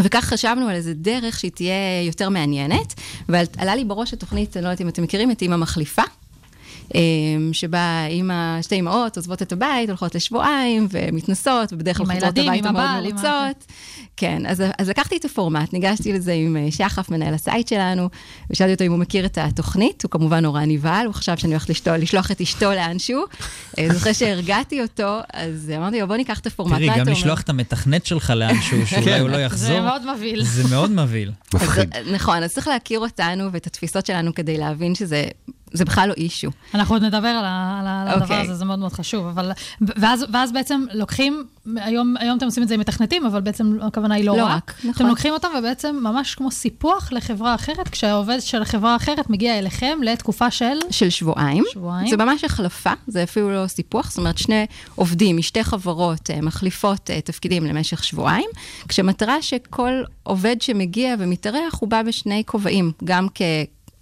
וכך 0.00 0.24
חשבנו 0.24 0.68
על 0.68 0.74
איזה 0.74 0.94
דרך 0.94 1.38
שהיא 1.38 1.50
תהיה 1.50 2.02
יותר 2.06 2.28
מעניינת, 2.28 2.94
ועלה 3.28 3.76
לי 3.76 3.84
בראש 3.84 4.12
התוכנית, 4.12 4.56
אני 4.56 4.64
לא 4.64 4.68
יודעת 4.68 4.80
אם 4.80 4.88
אתם 4.88 5.02
מכירים, 5.02 5.30
את 5.30 5.42
אימא 5.42 5.56
מחליפה. 5.56 6.02
שבה 7.52 8.06
אימא, 8.08 8.62
שתי 8.62 8.80
אמהות 8.80 9.16
עוזבות 9.16 9.42
את 9.42 9.52
הבית, 9.52 9.88
הולכות 9.88 10.14
לשבועיים 10.14 10.88
ומתנסות, 10.90 11.72
ובדרך 11.72 11.96
כלל 11.96 12.06
חוזרות 12.06 12.38
הביתה 12.38 12.72
מאוד 12.72 13.00
מרוצות. 13.02 13.64
כן, 14.16 14.46
אז, 14.46 14.62
אז 14.78 14.88
לקחתי 14.88 15.16
את 15.16 15.24
הפורמט, 15.24 15.72
ניגשתי 15.72 16.12
לזה 16.12 16.32
עם 16.32 16.56
אה, 16.56 16.66
שחף, 16.70 17.08
מנהל 17.10 17.34
ה 17.34 17.41
site 17.41 17.68
שלנו, 17.68 18.08
ושאלתי 18.50 18.72
אותו 18.72 18.84
אם 18.84 18.90
הוא 18.90 18.98
מכיר 18.98 19.26
את 19.26 19.38
התוכנית, 19.38 20.02
הוא 20.02 20.10
כמובן 20.10 20.42
נורא 20.42 20.64
נבהל, 20.64 21.06
הוא 21.06 21.14
חשב 21.14 21.36
שאני 21.36 21.52
הולכת 21.52 21.68
לשתול, 21.68 21.96
לשלוח 21.96 22.30
את 22.30 22.40
אשתו 22.40 22.70
לאנשהו. 22.70 23.24
אז 23.78 23.96
אחרי 23.96 24.14
שהרגעתי 24.14 24.82
אותו, 24.82 25.18
אז 25.32 25.72
אמרתי 25.76 26.00
לו, 26.00 26.06
בוא 26.06 26.16
ניקח 26.16 26.38
את 26.38 26.46
הפורמט. 26.46 26.78
תראי, 26.78 26.98
גם 26.98 27.08
לשלוח 27.08 27.40
את 27.40 27.48
המתכנת 27.48 28.06
שלך 28.06 28.30
לאנשהו, 28.30 28.86
שאולי 28.90 29.20
הוא 29.20 29.28
לא 29.28 29.36
יחזור. 29.36 29.68
זה 29.68 29.80
מאוד 29.80 30.14
מבהיל. 30.16 30.44
זה 30.44 30.68
מאוד 30.70 30.90
מבהיל. 30.90 31.32
נכון, 32.12 32.42
אז 32.42 32.52
צריך 32.52 32.68
להכיר 32.68 33.00
אותנו 33.00 33.52
ואת 33.52 33.66
התפיסות 33.66 34.06
שלנו 34.06 34.34
כדי 34.34 34.58
להבין 34.58 34.94
שזה 34.94 35.24
זה 35.74 35.84
בכלל 35.84 36.08
לא 36.08 36.14
אישו. 36.16 36.50
אנחנו 36.74 36.94
עוד 36.94 37.02
נדבר 37.02 37.28
על, 37.28 37.44
על, 37.44 37.86
על 37.86 38.08
okay. 38.08 38.10
הדבר 38.10 38.24
אוקיי. 38.24 38.40
הזה, 38.40 38.54
זה 38.54 38.64
מאוד 38.64 38.78
מאוד 38.78 38.92
חשוב. 38.92 39.26
אבל, 39.26 39.52
ואז, 39.80 40.24
ואז 40.32 40.52
בעצם 40.52 40.84
לוקחים, 40.92 41.44
היום, 41.76 42.14
היום 42.20 42.36
אתם 42.38 42.46
עושים 42.46 42.62
את 42.62 42.68
זה 42.68 42.74
עם 42.74 42.80
מתכנתים, 42.80 43.26
אבל 43.26 43.40
בעצם 43.40 43.78
הכוונה 43.82 44.14
היא 44.14 44.24
לא, 44.24 44.36
לא 44.36 44.44
רק. 44.44 44.50
רק. 44.52 44.74
נכון. 44.78 44.90
אתם 44.90 45.06
לוקחים 45.06 45.32
אותם 45.32 45.48
ובעצם 45.58 45.96
ממש 46.02 46.34
כמו 46.34 46.50
סיפוח 46.50 47.12
לחברה 47.12 47.54
אחרת, 47.54 47.88
כשהעובד 47.88 48.38
של 48.40 48.62
החברה 48.62 48.92
האחרת 48.92 49.30
מגיע 49.30 49.58
אליכם 49.58 49.98
לתקופה 50.02 50.50
של... 50.50 50.74
של 50.90 51.10
שבועיים. 51.10 51.64
שבועיים. 51.72 52.10
זה 52.10 52.16
ממש 52.16 52.44
החלפה, 52.44 52.92
זה 53.06 53.22
אפילו 53.22 53.50
לא 53.50 53.66
סיפוח, 53.66 54.10
זאת 54.10 54.18
אומרת, 54.18 54.38
שני 54.38 54.66
עובדים 54.94 55.36
משתי 55.36 55.64
חברות 55.64 56.30
אה, 56.30 56.40
מחליפות 56.40 57.10
אה, 57.10 57.20
תפקידים 57.20 57.64
למשך 57.64 58.04
שבועיים, 58.04 58.50
כשמטרה 58.88 59.42
שכל 59.42 60.02
עובד 60.22 60.62
שמגיע 60.62 61.14
ומתארח, 61.18 61.74
הוא 61.80 61.88
בא 61.88 62.02
בשני 62.02 62.42
כובעים, 62.46 62.92
גם 63.04 63.26
כ... 63.34 63.42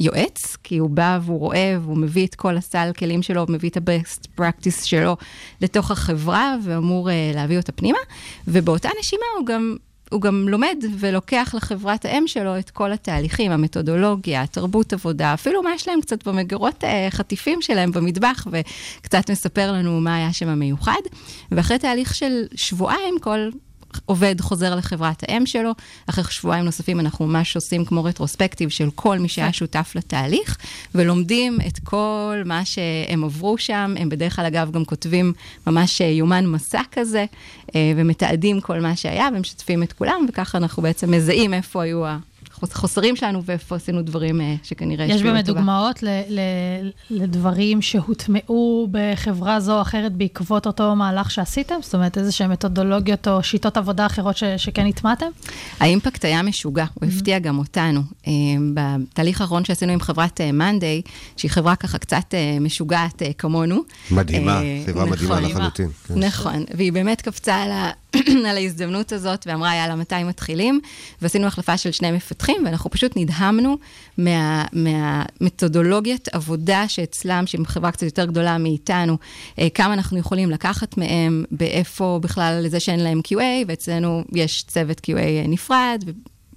יועץ, 0.03 0.57
כי 0.63 0.79
הוא 0.79 0.91
בא 0.91 1.19
והוא 1.23 1.39
רואה 1.39 1.77
והוא 1.83 1.97
מביא 1.97 2.27
את 2.27 2.35
כל 2.35 2.57
הסל 2.57 2.91
כלים 2.99 3.23
שלו, 3.23 3.47
מביא 3.49 3.71
את 3.71 3.77
ה-best 3.77 4.41
practice 4.41 4.85
שלו 4.85 5.17
לתוך 5.61 5.91
החברה 5.91 6.57
ואמור 6.65 7.09
uh, 7.09 7.13
להביא 7.35 7.57
אותה 7.57 7.73
פנימה, 7.73 7.99
ובאותה 8.49 8.89
נשימה 9.01 9.25
הוא 9.39 9.47
גם... 9.47 9.77
הוא 10.13 10.21
גם 10.21 10.49
לומד 10.49 10.85
ולוקח 10.99 11.55
לחברת 11.57 12.05
האם 12.05 12.27
שלו 12.27 12.59
את 12.59 12.71
כל 12.71 12.93
התהליכים, 12.93 13.53
המתודולוגיה, 13.53 14.43
התרבות 14.43 14.93
עבודה, 14.93 15.35
אפילו 15.35 15.63
מה 15.63 15.75
יש 15.75 15.89
להם 15.89 16.01
קצת 16.01 16.29
במגירות 16.29 16.85
אה, 16.85 17.09
חטיפים 17.11 17.63
שלהם 17.63 17.93
במטבח, 17.93 18.47
וקצת 18.51 19.31
מספר 19.31 19.73
לנו 19.73 20.01
מה 20.01 20.17
היה 20.17 20.33
שם 20.33 20.49
המיוחד. 20.49 21.01
ואחרי 21.51 21.79
תהליך 21.79 22.15
של 22.15 22.45
שבועיים, 22.55 23.15
כל 23.21 23.49
עובד 24.07 24.41
חוזר 24.41 24.75
לחברת 24.75 25.23
האם 25.29 25.47
שלו, 25.47 25.73
אחרי 26.07 26.25
שבועיים 26.31 26.65
נוספים 26.65 27.01
אנחנו 27.01 27.27
ממש 27.27 27.57
עושים 27.57 27.85
כמו 27.85 28.05
רטרוספקטיב 28.05 28.69
של 28.69 28.89
כל 28.95 29.19
מי 29.19 29.29
שהיה 29.29 29.53
שותף 29.53 29.93
לתהליך, 29.95 30.59
ולומדים 30.95 31.59
את 31.67 31.79
כל 31.85 32.43
מה 32.45 32.65
שהם 32.65 33.25
עברו 33.25 33.59
שם, 33.59 33.95
הם 33.99 34.09
בדרך 34.09 34.37
כלל 34.37 34.45
אגב 34.45 34.71
גם 34.71 34.85
כותבים 34.85 35.33
ממש 35.67 36.01
יומן 36.01 36.47
מסע 36.47 36.83
כזה, 36.93 37.25
אה, 37.75 37.93
ומתעדים 37.97 38.61
כל 38.61 38.81
מה 38.81 38.97
שהיה, 38.97 39.29
ומשתפים 39.35 39.83
את 39.83 39.93
כולם, 39.93 40.27
וככה 40.29 40.59
אנחנו 40.59 40.83
בעצם 40.83 41.11
מזהים 41.11 41.55
איפה 41.55 41.83
היו 41.83 42.07
ה... 42.07 42.19
החוסרים 42.73 43.17
שלנו 43.17 43.43
ואיפה 43.45 43.77
עשינו 43.77 44.03
דברים 44.03 44.41
אה, 44.41 44.55
שכנראה 44.63 45.05
יש 45.07 45.23
באמת 45.23 45.45
דוגמאות 45.45 46.03
ל, 46.03 46.09
ל, 46.29 46.41
לדברים 47.11 47.83
שהוטמעו 47.83 48.89
בחברה 48.91 49.61
זו 49.61 49.77
או 49.77 49.83
אחרת 49.83 50.13
בעקבות 50.13 50.67
אותו 50.67 50.97
מהלך 50.97 51.31
שעשיתם? 51.31 51.75
זאת 51.83 51.95
אומרת, 51.95 52.19
איזה 52.19 52.33
שהן 52.33 52.51
מתודולוגיות 52.51 53.29
או 53.29 53.43
שיטות 53.43 53.77
עבודה 53.77 54.07
אחרות 54.07 54.37
ש, 54.37 54.45
שכן 54.57 54.87
הטמעתם? 54.87 55.27
האימפקט 55.81 56.25
היה 56.25 56.43
משוגע, 56.43 56.85
הוא 56.95 57.09
mm-hmm. 57.09 57.13
הפתיע 57.13 57.39
גם 57.39 57.59
אותנו. 57.59 58.01
אה, 58.27 58.33
בתהליך 58.75 59.41
האחרון 59.41 59.65
שעשינו 59.65 59.93
עם 59.93 60.01
חברת 60.01 60.41
מאנדיי, 60.53 61.03
אה, 61.07 61.13
שהיא 61.37 61.51
חברה 61.51 61.77
ככה 61.77 61.99
קצת 61.99 62.35
משוגעת 62.61 63.23
כמונו. 63.39 63.83
מדהימה, 64.11 64.61
חברה 64.87 65.05
מדהימה 65.05 65.41
נכון. 65.41 65.51
לחלוטין. 65.51 65.89
כן. 66.09 66.19
נכון, 66.19 66.65
והיא 66.75 66.93
באמת 66.93 67.21
קפצה 67.21 67.55
על 67.55 67.71
ה... 67.71 67.91
על 68.49 68.57
ההזדמנות 68.57 69.13
הזאת 69.13 69.47
ואמרה, 69.47 69.77
יאללה, 69.77 69.97
מתי 69.97 70.25
מתחילים? 70.25 70.81
ועשינו 71.23 71.47
החלפה 71.47 71.77
של 71.77 71.93
שני 71.93 72.13
מפתחים, 72.13 72.57
ואנחנו 72.65 72.91
פשוט 72.91 73.13
נדהמנו 73.17 73.77
מה, 74.19 74.65
מהמתודולוגיית 74.73 76.29
עבודה 76.33 76.89
שאצלם, 76.89 77.47
שהיא 77.47 77.61
חברה 77.67 77.93
קצת 77.93 78.03
יותר 78.03 78.25
גדולה 78.25 78.59
מאיתנו, 78.59 79.17
אה, 79.59 79.69
כמה 79.71 79.95
אנחנו 79.95 80.19
יכולים 80.19 80.51
לקחת 80.51 80.97
מהם, 80.97 81.45
באיפה 81.51 82.19
בכלל 82.23 82.61
לזה 82.65 82.81
שאין 82.81 83.01
להם 83.01 83.21
QA, 83.29 83.67
ואצלנו 83.67 84.25
יש 84.33 84.63
צוות 84.63 85.01
QA 85.07 85.49
נפרד, 85.49 86.05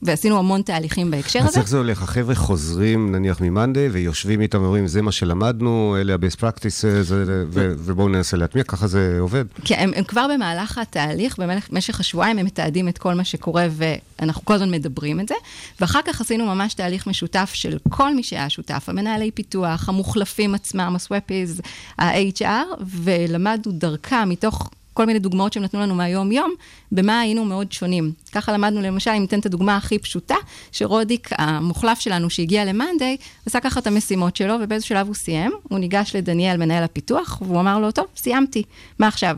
ועשינו 0.05 0.39
המון 0.39 0.61
תהליכים 0.61 1.11
בהקשר 1.11 1.39
אז 1.39 1.45
הזה. 1.45 1.53
אז 1.53 1.57
איך 1.57 1.69
זה 1.69 1.77
הולך? 1.77 2.01
החבר'ה 2.01 2.35
חוזרים 2.35 3.11
נניח 3.11 3.41
ממאנדי 3.41 3.87
ויושבים 3.91 4.41
איתם 4.41 4.61
ואומרים, 4.61 4.87
זה 4.87 5.01
מה 5.01 5.11
שלמדנו, 5.11 5.97
אלה 6.01 6.13
ה-best 6.13 6.39
practices, 6.39 7.11
ובואו 7.51 8.07
ננסה 8.07 8.37
להטמיע, 8.37 8.63
ככה 8.63 8.87
זה 8.87 9.17
עובד. 9.19 9.45
כן, 9.65 9.75
הם, 9.77 9.91
הם 9.95 10.03
כבר 10.03 10.27
במהלך 10.33 10.77
התהליך, 10.77 11.39
במשך 11.39 11.99
השבועיים 11.99 12.39
הם 12.39 12.45
מתעדים 12.45 12.87
את 12.87 12.97
כל 12.97 13.13
מה 13.13 13.23
שקורה, 13.23 13.67
ואנחנו 13.71 14.45
כל 14.45 14.53
הזמן 14.53 14.71
מדברים 14.71 15.19
את 15.19 15.27
זה. 15.27 15.35
ואחר 15.81 15.99
כך 16.05 16.21
עשינו 16.21 16.45
ממש 16.45 16.73
תהליך 16.73 17.07
משותף 17.07 17.51
של 17.53 17.77
כל 17.89 18.15
מי 18.15 18.23
שהיה 18.23 18.49
שותף, 18.49 18.83
המנהלי 18.87 19.31
פיתוח, 19.31 19.89
המוחלפים 19.89 20.55
עצמם, 20.55 20.93
הסוואפיז, 20.95 21.61
ה-HR, 21.99 22.83
ולמדנו 22.87 23.71
דרכם 23.71 24.29
מתוך... 24.29 24.69
כל 24.95 25.05
מיני 25.05 25.19
דוגמאות 25.19 25.53
שהם 25.53 25.63
נתנו 25.63 25.79
לנו 25.79 25.95
מהיום-יום, 25.95 26.53
במה 26.91 27.19
היינו 27.19 27.45
מאוד 27.45 27.71
שונים. 27.71 28.11
ככה 28.31 28.53
למדנו, 28.53 28.81
למשל, 28.81 29.11
אם 29.11 29.21
ניתן 29.21 29.39
את 29.39 29.45
הדוגמה 29.45 29.77
הכי 29.77 29.99
פשוטה, 29.99 30.35
שרודיק, 30.71 31.29
המוחלף 31.31 31.99
שלנו 31.99 32.29
שהגיע 32.29 32.65
ל 32.65 32.72
monday, 32.72 33.17
עשה 33.45 33.59
ככה 33.59 33.79
את 33.79 33.87
המשימות 33.87 34.35
שלו, 34.35 34.55
ובאיזה 34.61 34.85
שלב 34.85 35.07
הוא 35.07 35.15
סיים, 35.15 35.51
הוא 35.63 35.79
ניגש 35.79 36.15
לדניאל, 36.15 36.57
מנהל 36.57 36.83
הפיתוח, 36.83 37.41
והוא 37.41 37.59
אמר 37.59 37.79
לו, 37.79 37.91
טוב, 37.91 38.05
סיימתי, 38.17 38.63
מה 38.99 39.07
עכשיו? 39.07 39.37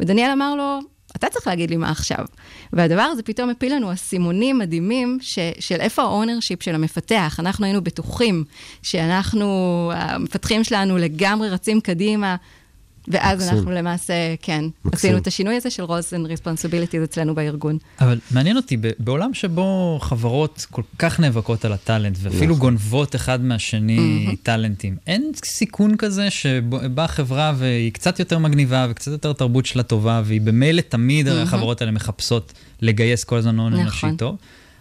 ודניאל 0.00 0.30
אמר 0.30 0.54
לו, 0.54 0.78
אתה 1.16 1.28
צריך 1.28 1.46
להגיד 1.46 1.70
לי 1.70 1.76
מה 1.76 1.90
עכשיו. 1.90 2.24
והדבר 2.72 3.02
הזה 3.02 3.22
פתאום 3.22 3.50
הפיל 3.50 3.74
לנו 3.74 3.92
אסימונים 3.92 4.58
מדהימים 4.58 5.18
ש, 5.20 5.38
של 5.60 5.80
איפה 5.80 6.02
ה 6.02 6.08
ownership 6.08 6.62
של 6.62 6.74
המפתח. 6.74 7.36
אנחנו 7.38 7.64
היינו 7.64 7.84
בטוחים 7.84 8.44
שאנחנו, 8.82 9.92
המפתחים 9.94 10.64
שלנו 10.64 10.98
לגמרי 10.98 11.48
רצים 11.48 11.80
קדימה, 11.80 12.36
ואז 13.08 13.38
מקסים. 13.38 13.56
אנחנו 13.56 13.70
למעשה, 13.70 14.14
כן, 14.42 14.64
מקסים. 14.84 14.90
עשינו 14.92 15.18
את 15.18 15.26
השינוי 15.26 15.56
הזה 15.56 15.70
של 15.70 15.82
roles 15.82 16.12
and 16.12 16.40
responsibilities 16.40 17.04
אצלנו 17.04 17.34
בארגון. 17.34 17.78
אבל 18.00 18.18
מעניין 18.30 18.56
אותי, 18.56 18.76
בעולם 18.98 19.34
שבו 19.34 19.98
חברות 20.02 20.66
כל 20.70 20.82
כך 20.98 21.20
נאבקות 21.20 21.64
על 21.64 21.72
הטאלנט, 21.72 22.16
ואפילו 22.20 22.46
נכון. 22.46 22.58
גונבות 22.58 23.16
אחד 23.16 23.40
מהשני 23.40 24.26
mm-hmm. 24.28 24.36
טאלנטים, 24.42 24.96
אין 25.06 25.30
סיכון 25.44 25.96
כזה 25.96 26.30
שבאה 26.30 27.08
חברה 27.08 27.52
והיא 27.56 27.92
קצת 27.92 28.18
יותר 28.18 28.38
מגניבה 28.38 28.86
וקצת 28.90 29.10
יותר 29.10 29.32
תרבות 29.32 29.66
שלה 29.66 29.82
טובה, 29.82 30.22
והיא 30.24 30.40
במילא 30.40 30.80
תמיד, 30.80 31.28
mm-hmm. 31.28 31.30
החברות 31.30 31.80
האלה 31.80 31.92
מחפשות 31.92 32.52
לגייס 32.82 33.24
כל 33.24 33.36
הזמן 33.36 33.58
הון 33.58 33.74
אנושי 33.74 33.96
נכון. 33.96 34.16
טוב. 34.16 34.36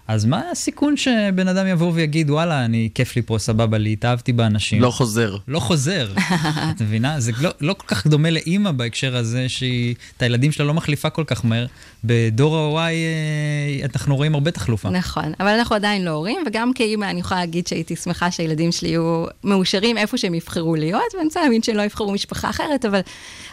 אז 0.07 0.25
מה 0.25 0.41
הסיכון 0.51 0.97
שבן 0.97 1.47
אדם 1.47 1.67
יבוא 1.67 1.91
ויגיד, 1.93 2.29
וואלה, 2.29 2.65
אני, 2.65 2.89
כיף 2.95 3.15
לי 3.15 3.21
פה, 3.21 3.37
סבבה 3.37 3.77
לי, 3.77 3.93
התאהבתי 3.93 4.33
באנשים. 4.33 4.81
לא 4.81 4.91
חוזר. 4.91 5.37
לא 5.47 5.59
חוזר, 5.59 6.13
את 6.75 6.81
מבינה? 6.81 7.19
זה 7.19 7.31
לא, 7.41 7.49
לא 7.61 7.73
כל 7.73 7.87
כך 7.87 8.07
דומה 8.07 8.29
לאימא 8.29 8.71
בהקשר 8.71 9.15
הזה, 9.17 9.49
שהיא 9.49 9.95
את 10.17 10.21
הילדים 10.21 10.51
שלה 10.51 10.65
לא 10.65 10.73
מחליפה 10.73 11.09
כל 11.09 11.23
כך 11.27 11.45
מהר. 11.45 11.65
בדור 12.03 12.79
ה-Y 12.79 12.91
אה, 12.91 13.85
אנחנו 13.93 14.15
רואים 14.15 14.33
הרבה 14.33 14.51
תחלופה. 14.51 14.89
נכון, 14.89 15.33
אבל 15.39 15.47
אנחנו 15.47 15.75
עדיין 15.75 16.05
לא 16.05 16.11
הורים, 16.11 16.37
וגם 16.47 16.73
כאימא 16.73 17.05
אני 17.05 17.19
יכולה 17.19 17.39
להגיד 17.39 17.67
שהייתי 17.67 17.95
שמחה 17.95 18.31
שהילדים 18.31 18.71
שלי 18.71 18.89
יהיו 18.89 19.25
מאושרים 19.43 19.97
איפה 19.97 20.17
שהם 20.17 20.33
יבחרו 20.33 20.75
להיות, 20.75 21.13
ואני 21.13 21.25
רוצה 21.25 21.41
להאמין 21.41 21.63
שהם 21.63 21.75
לא 21.75 21.81
יבחרו 21.81 22.11
משפחה 22.11 22.49
אחרת, 22.49 22.85
אבל 22.85 22.99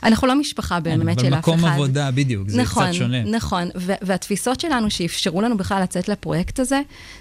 אנחנו 0.03 0.27
לא 0.27 0.35
משפחה 0.35 0.81
באמת 0.81 1.21
של 1.21 1.27
אף 1.27 1.45
אחד. 1.45 1.53
אבל 1.53 1.57
מקום 1.57 1.65
עבודה, 1.65 2.11
בדיוק, 2.11 2.49
זה 2.49 2.63
נכון, 2.63 2.85
קצת 2.85 2.95
שונה. 2.95 3.23
נכון, 3.23 3.69
והתפיסות 4.03 4.61
שלנו 4.61 4.91
שאפשרו 4.91 5.41
לנו 5.41 5.57
בכלל 5.57 5.83
לצאת 5.83 6.09
לפרויקט, 6.09 6.42
הפרויקט 6.43 6.61
הזה, 6.61 6.81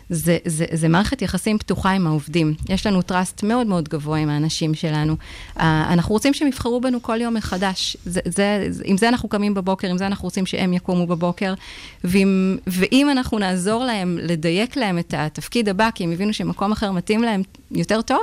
זה, 0.09 0.37
זה, 0.45 0.65
זה 0.71 0.87
מערכת 0.87 1.21
יחסים 1.21 1.57
פתוחה 1.57 1.91
עם 1.91 2.07
העובדים. 2.07 2.53
יש 2.69 2.87
לנו 2.87 3.01
טראסט 3.01 3.43
מאוד 3.43 3.67
מאוד 3.67 3.89
גבוה 3.89 4.17
עם 4.17 4.29
האנשים 4.29 4.73
שלנו. 4.73 5.15
אנחנו 5.57 6.13
רוצים 6.13 6.33
שהם 6.33 6.47
יבחרו 6.47 6.81
בנו 6.81 7.01
כל 7.01 7.21
יום 7.21 7.33
מחדש. 7.33 7.97
זה, 8.05 8.19
זה, 8.25 8.67
עם 8.83 8.97
זה 8.97 9.09
אנחנו 9.09 9.29
קמים 9.29 9.53
בבוקר, 9.53 9.87
עם 9.87 9.97
זה 9.97 10.05
אנחנו 10.05 10.25
רוצים 10.25 10.45
שהם 10.45 10.73
יקומו 10.73 11.07
בבוקר. 11.07 11.53
ואם, 12.03 12.57
ואם 12.67 13.09
אנחנו 13.09 13.39
נעזור 13.39 13.83
להם, 13.83 14.17
לדייק 14.21 14.77
להם 14.77 14.99
את 14.99 15.13
התפקיד 15.17 15.69
הבא, 15.69 15.89
כי 15.95 16.03
הם 16.03 16.11
הבינו 16.11 16.33
שמקום 16.33 16.71
אחר 16.71 16.91
מתאים 16.91 17.23
להם 17.23 17.41
יותר 17.71 18.01
טוב, 18.01 18.21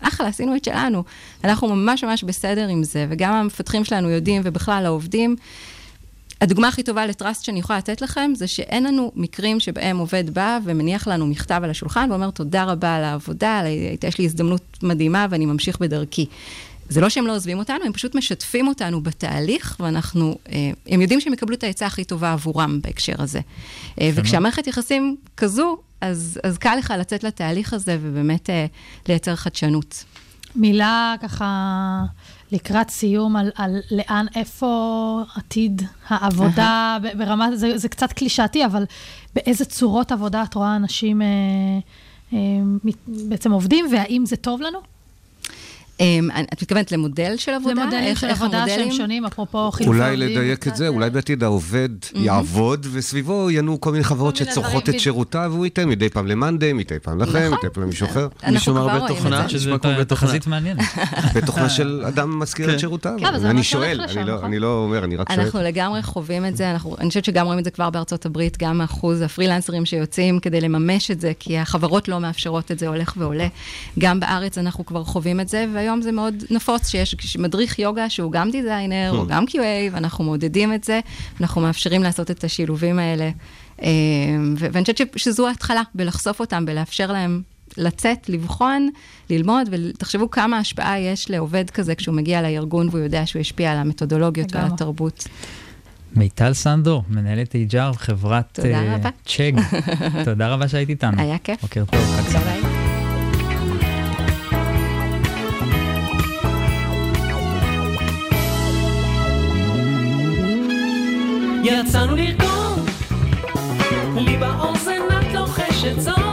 אחלה, 0.00 0.28
עשינו 0.28 0.56
את 0.56 0.64
שלנו. 0.64 1.04
אנחנו 1.44 1.68
ממש 1.76 2.04
ממש 2.04 2.24
בסדר 2.24 2.68
עם 2.68 2.84
זה, 2.84 3.06
וגם 3.10 3.32
המפתחים 3.32 3.84
שלנו 3.84 4.10
יודעים, 4.10 4.42
ובכלל 4.44 4.86
העובדים. 4.86 5.36
הדוגמה 6.40 6.68
הכי 6.68 6.82
טובה 6.82 7.06
לטראסט 7.06 7.44
שאני 7.44 7.58
יכולה 7.58 7.78
לתת 7.78 8.00
לכם, 8.00 8.32
זה 8.34 8.46
שאין 8.46 8.84
לנו 8.84 9.12
מקרים 9.16 9.60
שבהם 9.60 9.98
עובד 9.98 10.30
בא 10.30 10.58
ומניח 10.64 11.08
לנו 11.08 11.26
מכתב 11.26 11.60
על 11.64 11.70
השולחן 11.70 12.10
ואומר 12.10 12.30
תודה 12.30 12.64
רבה 12.64 12.96
על 12.96 13.04
העבודה, 13.04 13.62
יש 14.04 14.18
לי 14.18 14.24
הזדמנות 14.24 14.78
מדהימה 14.82 15.26
ואני 15.30 15.46
ממשיך 15.46 15.78
בדרכי. 15.78 16.26
זה 16.88 17.00
לא 17.00 17.08
שהם 17.08 17.26
לא 17.26 17.34
עוזבים 17.34 17.58
אותנו, 17.58 17.84
הם 17.84 17.92
פשוט 17.92 18.14
משתפים 18.14 18.68
אותנו 18.68 19.00
בתהליך, 19.00 19.76
ואנחנו, 19.80 20.38
אה, 20.48 20.70
הם 20.86 21.00
יודעים 21.00 21.20
שהם 21.20 21.32
יקבלו 21.32 21.54
את 21.54 21.64
העצה 21.64 21.86
הכי 21.86 22.04
טובה 22.04 22.32
עבורם 22.32 22.80
בהקשר 22.82 23.22
הזה. 23.22 23.40
אה, 24.00 24.10
וכשהמערכת 24.14 24.66
יחסים 24.66 25.16
כזו, 25.36 25.78
אז, 26.00 26.40
אז 26.44 26.58
קל 26.58 26.76
לך 26.78 26.94
לצאת 26.98 27.24
לתהליך 27.24 27.72
הזה 27.72 27.98
ובאמת 28.00 28.50
אה, 28.50 28.66
לייצר 29.08 29.36
חדשנות. 29.36 30.04
מילה 30.56 31.14
ככה 31.22 31.46
לקראת 32.52 32.90
סיום 32.90 33.36
על, 33.36 33.50
על 33.54 33.80
לאן, 33.90 34.26
איפה 34.34 35.22
עתיד 35.36 35.82
העבודה, 36.08 36.98
ברמה, 37.18 37.56
זה, 37.56 37.78
זה 37.78 37.88
קצת 37.88 38.12
קלישאתי, 38.12 38.64
אבל 38.64 38.84
באיזה 39.34 39.64
צורות 39.64 40.12
עבודה 40.12 40.42
את 40.42 40.54
רואה 40.54 40.76
אנשים 40.76 41.22
אה, 41.22 41.26
אה, 42.32 42.38
בעצם 43.06 43.52
עובדים, 43.52 43.86
והאם 43.92 44.26
זה 44.26 44.36
טוב 44.36 44.60
לנו? 44.60 44.78
אמ, 46.00 46.28
את 46.52 46.62
מתכוונת 46.62 46.92
למודל 46.92 47.36
של 47.36 47.52
עבודה? 47.52 47.82
למודלים 47.82 48.16
של 48.16 48.26
עבודה 48.30 48.64
שהם 48.68 48.92
שונים, 48.92 49.24
אפרופו 49.24 49.70
חילופי 49.70 49.98
עובדים. 49.98 50.14
אולי 50.14 50.34
לדייק 50.34 50.68
את 50.68 50.76
זה, 50.76 50.88
אולי 50.88 51.10
בעתיד 51.10 51.42
העובד 51.42 51.88
יעבוד, 52.14 52.86
וסביבו 52.92 53.50
ינועו 53.50 53.80
כל 53.80 53.92
מיני 53.92 54.04
חברות 54.04 54.36
שצורכות 54.36 54.88
את 54.88 55.00
שירותיו, 55.00 55.50
והוא 55.54 55.64
ייתן 55.64 55.88
מדי 55.88 56.08
פעם 56.08 56.26
למאנדי, 56.26 56.72
מדי 56.72 56.98
פעם 57.02 57.18
לכם, 57.18 57.38
נכון. 57.38 57.58
מדי 57.58 57.70
פעם 57.74 57.82
למישהו 57.82 58.06
אחר. 58.06 58.28
מישהו 58.50 58.76
הרבה 58.76 59.08
תוכנה, 59.08 59.48
שזה 59.48 59.70
תחזית 60.08 60.46
מעניינת. 60.46 60.80
בתוכנה 61.34 61.68
של 61.68 62.04
אדם 62.08 62.38
מזכיר 62.38 62.66
את 62.66 62.70
כן. 62.72 62.78
שירותיו. 62.78 63.16
כן, 63.18 63.26
אני 63.46 63.62
שואל, 63.62 64.00
אני 64.00 64.24
לא- 64.24 64.34
נכון? 64.34 64.44
אני 64.44 64.58
לא 64.58 64.82
אומר, 64.84 65.04
אני 65.04 65.16
רק 65.16 65.32
שואל. 65.32 65.40
אנחנו 65.40 65.62
לגמרי 65.62 66.02
חווים 66.02 66.46
את 66.46 66.56
זה, 66.56 66.70
אנחנו, 66.70 66.96
אני 67.00 67.08
חושבת 67.08 67.24
שגם 67.24 67.46
רואים 67.46 67.58
את 67.58 67.64
זה 67.64 67.70
כבר 67.70 67.90
בארצות 67.90 68.26
הברית, 68.26 68.56
גם 68.58 68.80
אחוז 68.80 69.20
הפרילנסרים 69.22 69.84
שיוצאים 69.86 70.40
כדי 70.40 70.60
לממש 70.60 71.10
את 71.10 71.20
זה, 71.20 71.32
כי 71.38 71.58
החברות 71.58 72.08
לא 72.08 72.20
מאפשרות 72.20 72.70
את 72.70 72.78
זה, 72.78 72.88
הולך 72.88 73.14
ועולה. 73.16 73.46
גם 73.98 74.20
בארץ 74.20 74.58
אנחנו 74.58 74.86
כבר 74.86 75.04
חווים 75.04 75.40
את 75.40 75.48
זה, 75.48 75.66
והיום 75.74 75.89
זה 76.02 76.12
מאוד 76.12 76.44
נפוץ 76.50 76.88
שיש 76.88 77.36
מדריך 77.36 77.78
יוגה 77.78 78.10
שהוא 78.10 78.32
גם 78.32 78.50
דיזיינר, 78.50 79.12
או 79.16 79.26
גם 79.26 79.44
QA, 79.44 79.92
ואנחנו 79.92 80.24
מעודדים 80.24 80.72
את 80.74 80.84
זה, 80.84 81.00
אנחנו 81.40 81.60
מאפשרים 81.60 82.02
לעשות 82.02 82.30
את 82.30 82.44
השילובים 82.44 82.98
האלה. 82.98 83.30
ו- 84.56 84.66
ואני 84.72 84.84
חושבת 84.84 85.18
שזו 85.18 85.48
ההתחלה, 85.48 85.82
בלחשוף 85.94 86.40
אותם, 86.40 86.66
בלאפשר 86.66 87.12
להם 87.12 87.42
לצאת, 87.76 88.28
לבחון, 88.28 88.90
ללמוד, 89.30 89.68
ותחשבו 89.70 90.30
כמה 90.30 90.58
השפעה 90.58 91.00
יש 91.00 91.30
לעובד 91.30 91.70
כזה 91.70 91.94
כשהוא 91.94 92.14
מגיע 92.14 92.42
לארגון 92.42 92.88
והוא 92.88 93.00
יודע 93.00 93.26
שהוא 93.26 93.40
ישפיע 93.40 93.72
על 93.72 93.78
המתודולוגיות 93.78 94.54
ועל. 94.54 94.66
התרבות. 94.66 95.28
מיטל 96.16 96.52
סנדור, 96.52 97.04
מנהלת 97.08 97.54
HR 97.54 97.96
תודה 98.52 98.68
אה, 98.68 98.94
רבה. 98.94 99.10
צ'ג. 99.26 99.52
תודה 100.24 100.48
רבה 100.48 100.68
שהיית 100.68 100.88
איתנו. 100.88 101.22
היה 101.22 101.38
כיף. 101.38 101.62
בוקר 101.62 101.84
טוב, 101.84 102.00
חג 102.00 102.79
יצאנו 111.70 112.16
לרקוד, 112.16 112.90
לי 114.16 114.36
באוזן 114.36 115.02
את 115.20 115.34
לוחשת 115.34 116.00
זון, 116.00 116.29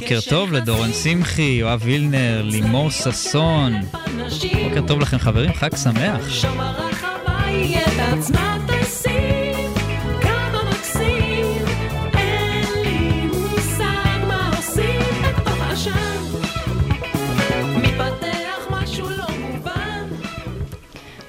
בוקר 0.00 0.18
טוב 0.28 0.52
לדורון 0.52 0.92
שמחי, 0.92 1.42
יואב 1.42 1.80
וילנר, 1.84 2.42
לימור 2.42 2.90
ששון. 2.90 3.72
בוקר 4.64 4.86
טוב 4.86 5.00
לכם 5.00 5.18
חברים, 5.18 5.52
חג 5.52 5.76
שמח. 5.76 6.44
לא. 6.44 6.50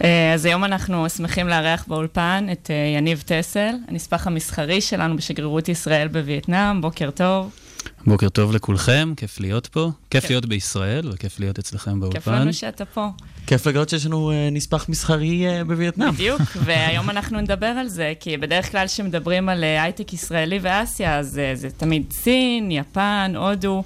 אה, 0.04 0.34
אז 0.34 0.46
היום 0.46 0.64
אנחנו 0.64 1.10
שמחים 1.10 1.48
לארח 1.48 1.86
באולפן 1.88 2.48
את 2.52 2.72
אה, 2.72 2.76
יניב 2.98 3.24
טסל, 3.26 3.76
הנספח 3.88 4.28
המסחרי 4.28 4.82
שלנו 4.82 5.18
בשגרירות 5.18 5.70
ישראל 5.70 6.08
בווייטנאם. 6.08 6.82
בוקר 6.82 7.12
טוב. 7.12 7.65
בוקר 8.08 8.30
טוב 8.30 8.56
לכולכם, 8.56 9.14
כיף 9.18 9.40
להיות 9.40 9.68
פה. 9.68 9.92
כיף 10.10 10.22
כיף. 10.22 10.30
להיות 10.30 10.46
בישראל 10.46 11.10
וכיף 11.14 11.40
להיות 11.40 11.60
אצלכם 11.60 12.00
באולפן. 12.00 12.20
כיף 12.20 12.28
לנו 12.28 12.54
שאתה 12.54 12.86
פה. 12.86 13.08
כיף 13.48 13.68
לגלות 13.68 13.90
שיש 13.90 14.06
לנו 14.06 14.32
אה, 14.32 14.50
נספח 14.52 14.90
מסחרי 14.90 15.48
אה, 15.48 15.64
בווייטנאם. 15.64 16.12
בדיוק, 16.12 16.42
והיום 16.66 17.10
אנחנו 17.10 17.42
נדבר 17.42 17.66
על 17.66 17.88
זה, 17.88 18.14
כי 18.20 18.38
בדרך 18.38 18.72
כלל 18.72 18.88
כשמדברים 18.88 19.50
על 19.50 19.64
אה, 19.64 19.84
הייטק 19.84 20.14
ישראלי 20.14 20.60
ואסיה, 20.62 21.18
אז 21.18 21.40
אה, 21.40 21.56
זה 21.56 21.70
תמיד 21.70 22.14
סין, 22.14 22.72
יפן, 22.72 23.34
הודו. 23.36 23.84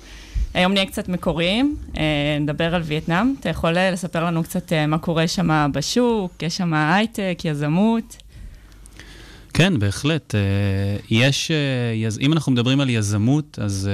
היום 0.54 0.74
נהיה 0.74 0.86
קצת 0.86 1.10
מקוריים, 1.10 1.76
אה, 1.98 2.38
נדבר 2.40 2.76
על 2.76 2.82
וייטנאם. 2.82 3.36
אתה 3.40 3.50
יכול 3.50 3.72
לספר 3.72 4.24
לנו 4.24 4.44
קצת 4.44 4.74
אה, 4.74 4.88
מה 4.88 4.98
קורה 4.98 5.28
שם 5.28 5.72
בשוק, 5.74 6.44
יש 6.44 6.58
שם 6.58 6.74
הייטק, 6.74 7.38
יזמות. 7.46 8.18
כן, 9.54 9.80
בהחלט. 9.80 10.36
אה, 10.36 10.40
יש, 11.10 11.52
אה. 11.52 12.10
אם 12.22 12.34
אנחנו 12.34 12.52
מדברים 12.52 12.80
על 12.80 12.90
יזמות, 12.90 13.60
אז 13.62 13.90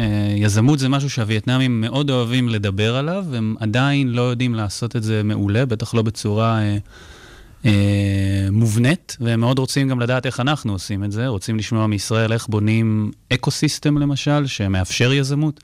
אה, 0.00 0.06
יזמות 0.36 0.78
זה 0.78 0.88
משהו 0.88 1.10
שהווייטנאמים 1.10 1.80
מאוד 1.80 2.10
אוהבים 2.10 2.48
לדבר 2.48 2.96
עליו, 2.96 3.24
הם 3.32 3.54
עדיין 3.60 4.08
לא 4.08 4.22
יודעים 4.22 4.54
לעשות 4.54 4.96
את 4.96 5.02
זה 5.02 5.22
מעולה, 5.24 5.66
בטח 5.66 5.94
לא 5.94 6.02
בצורה 6.02 6.60
מובנית, 8.50 9.16
והם 9.20 9.40
מאוד 9.40 9.58
רוצים 9.58 9.88
גם 9.88 10.00
לדעת 10.00 10.26
איך 10.26 10.40
אנחנו 10.40 10.72
עושים 10.72 11.04
את 11.04 11.12
זה, 11.12 11.26
רוצים 11.26 11.58
לשמוע 11.58 11.86
מישראל 11.86 12.32
איך 12.32 12.46
בונים 12.48 13.10
אקו-סיסטם 13.32 13.98
למשל, 13.98 14.46
שמאפשר 14.46 15.12
יזמות. 15.12 15.60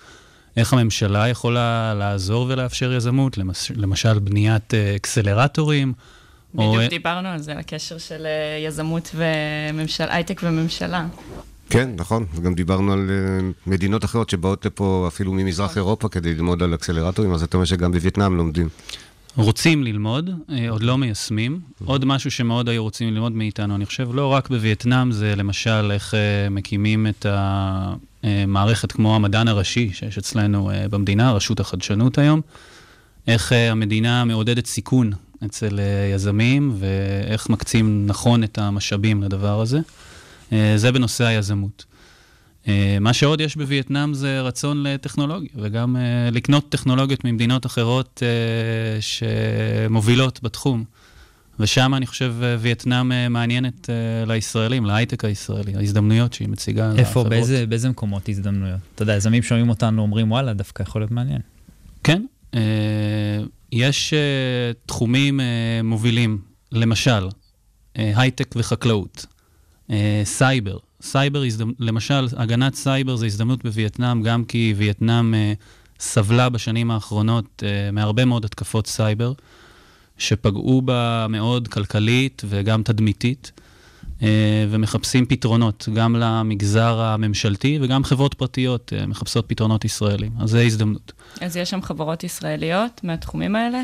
איך 0.56 0.72
הממשלה 0.72 1.28
יכולה 1.28 1.94
לעזור 1.94 2.46
ולאפשר 2.48 2.92
יזמות, 2.92 3.38
למש... 3.38 3.72
למשל 3.76 4.18
בניית 4.18 4.74
אקסלרטורים. 4.96 5.88
או- 5.88 6.19
בדיוק 6.54 6.90
דיברנו 6.90 7.28
על 7.28 7.38
זה, 7.38 7.52
על 7.52 7.58
הקשר 7.58 7.98
של 7.98 8.26
אה, 8.26 8.66
יזמות 8.66 9.14
וממשלה, 9.14 10.14
הייטק 10.14 10.40
וממשלה. 10.44 11.06
כן, 11.70 11.90
נכון. 11.96 12.26
גם 12.42 12.54
דיברנו 12.54 12.92
על 12.92 13.10
אה, 13.10 13.48
מדינות 13.66 14.04
אחרות 14.04 14.30
שבאות 14.30 14.66
לפה 14.66 15.04
אפילו 15.08 15.32
ממזרח 15.32 15.76
אירופה 15.76 16.08
כדי 16.08 16.34
ללמוד 16.34 16.62
על 16.62 16.74
אקסלרטורים, 16.74 17.32
אז 17.32 17.42
אתה 17.42 17.56
אומר 17.56 17.64
שגם 17.64 17.92
בווייטנאם 17.92 18.36
לומדים. 18.36 18.68
רוצים 19.36 19.84
ללמוד, 19.84 20.30
אה, 20.50 20.70
עוד 20.70 20.82
לא 20.82 20.98
מיישמים. 20.98 21.60
עוד 21.84 22.04
משהו 22.04 22.30
שמאוד 22.30 22.68
היו 22.68 22.82
רוצים 22.82 23.14
ללמוד 23.14 23.32
מאיתנו, 23.32 23.74
אני 23.74 23.86
חושב, 23.86 24.08
לא 24.12 24.26
רק 24.26 24.48
בווייטנאם, 24.48 25.12
זה 25.12 25.36
למשל 25.36 25.90
איך 25.92 26.14
מקימים 26.50 27.06
את 27.06 27.26
המערכת 28.22 28.92
כמו 28.92 29.16
המדען 29.16 29.48
הראשי 29.48 29.90
שיש 29.92 30.18
אצלנו 30.18 30.70
במדינה, 30.90 31.32
רשות 31.32 31.60
החדשנות 31.60 32.18
היום. 32.18 32.40
איך 33.28 33.52
המדינה 33.52 34.24
מעודדת 34.24 34.66
סיכון 34.66 35.12
אצל 35.44 35.80
אה, 35.80 36.10
יזמים, 36.14 36.74
ואיך 36.78 37.50
מקצים 37.50 38.06
נכון 38.06 38.44
את 38.44 38.58
המשאבים 38.58 39.22
לדבר 39.22 39.60
הזה. 39.60 39.80
אה, 40.52 40.72
זה 40.76 40.92
בנושא 40.92 41.24
היזמות. 41.24 41.84
אה, 42.68 42.98
מה 43.00 43.12
שעוד 43.12 43.40
יש 43.40 43.56
בווייטנאם 43.56 44.14
זה 44.14 44.40
רצון 44.40 44.82
לטכנולוגיה, 44.82 45.50
וגם 45.56 45.96
לקנות 46.32 46.68
טכנולוגיות 46.68 47.24
ממדינות 47.24 47.66
אחרות 47.66 48.22
שמובילות 49.00 50.42
בתחום. 50.42 50.84
ושם 51.60 51.94
אני 51.94 52.06
חושב 52.06 52.34
וייטנאם 52.58 53.32
מעניינת 53.32 53.90
לישראלים, 54.26 54.84
להייטק 54.84 55.24
הישראלי, 55.24 55.76
ההזדמנויות 55.76 56.32
שהיא 56.32 56.48
מציגה 56.48 56.92
איפה. 56.96 57.24
באיזה, 57.24 57.66
באיזה 57.66 57.88
מקומות 57.88 58.28
הזדמנויות? 58.28 58.80
אתה 58.94 59.02
יודע, 59.02 59.16
יזמים 59.16 59.42
שומעים 59.42 59.68
אותנו, 59.68 60.02
אומרים, 60.02 60.30
וואלה, 60.30 60.52
דווקא 60.52 60.82
יכול 60.82 61.00
להיות 61.02 61.10
מעניין. 61.10 61.40
כן, 62.04 62.24
יש 63.72 64.14
אה, 64.14 64.18
תחומים 64.86 65.40
אה, 65.40 65.44
מובילים, 65.84 66.38
למשל, 66.72 67.28
אה, 67.98 68.12
הייטק 68.16 68.54
וחקלאות, 68.56 69.26
אה, 69.90 70.22
סייבר. 70.24 70.78
סייבר. 71.02 71.42
למשל, 71.78 72.26
הגנת 72.36 72.74
סייבר 72.74 73.16
זה 73.16 73.26
הזדמנות 73.26 73.62
בווייטנאם, 73.64 74.22
גם 74.22 74.44
כי 74.44 74.74
וייטנאם 74.76 75.34
אה, 75.34 75.52
סבלה 76.00 76.48
בשנים 76.48 76.90
האחרונות 76.90 77.62
אה, 77.66 77.90
מהרבה 77.90 78.24
מאוד 78.24 78.44
התקפות 78.44 78.86
סייבר, 78.86 79.32
שפגעו 80.18 80.82
בה 80.82 81.26
מאוד 81.28 81.68
כלכלית 81.68 82.42
וגם 82.48 82.82
תדמיתית, 82.82 83.52
אה, 83.54 83.69
ומחפשים 84.70 85.26
פתרונות, 85.26 85.88
גם 85.94 86.16
למגזר 86.16 87.00
הממשלתי 87.00 87.78
וגם 87.82 88.04
חברות 88.04 88.34
פרטיות 88.34 88.92
אה, 88.96 89.06
מחפשות 89.06 89.44
פתרונות 89.48 89.84
ישראלים. 89.84 90.32
אז 90.40 90.50
זו 90.50 90.58
הזדמנות. 90.58 91.12
אז 91.40 91.56
יש 91.56 91.70
שם 91.70 91.82
חברות 91.82 92.24
ישראליות 92.24 93.00
מהתחומים 93.04 93.56
האלה? 93.56 93.82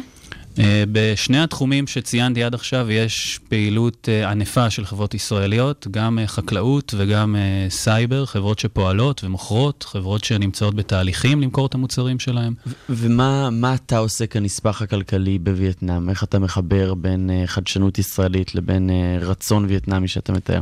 אה, 0.59 0.85
בשני 0.93 1.39
התחומים 1.43 1.87
שציינתי 1.87 2.45
עד 2.45 2.55
עכשיו 2.55 2.91
יש 2.91 3.41
פעילות 3.49 4.09
אה, 4.09 4.31
ענפה 4.31 4.71
של 4.71 4.85
חברות 4.85 5.15
ישראליות, 5.15 5.87
גם 5.91 6.19
אה, 6.19 6.27
חקלאות 6.27 6.95
וגם 6.97 7.37
סייבר, 7.69 8.27
חברות 8.27 8.59
שפועלות 8.59 9.25
ומוכרות, 9.25 9.83
חברות 9.89 10.25
שנמצאות 10.25 10.75
בתהליכים 10.75 11.43
למכור 11.43 11.67
את 11.67 11.75
המוצרים 11.75 12.19
שלהם. 12.19 12.55
ומה 12.89 13.51
מה 13.51 13.75
אתה 13.75 13.99
עושה 13.99 14.27
כנספח 14.27 14.83
הכלכלי 14.83 15.39
בווייטנאם? 15.39 16.11
איך 16.11 16.25
אתה 16.25 16.39
מחבר 16.39 16.95
בין 16.95 17.31
חדשנות 17.47 17.99
ישראלית 17.99 18.55
לבין 18.55 18.91
רצון 19.21 19.65
וייטנאמי 19.65 20.09
שאתה 20.09 20.33
מתאר? 20.33 20.61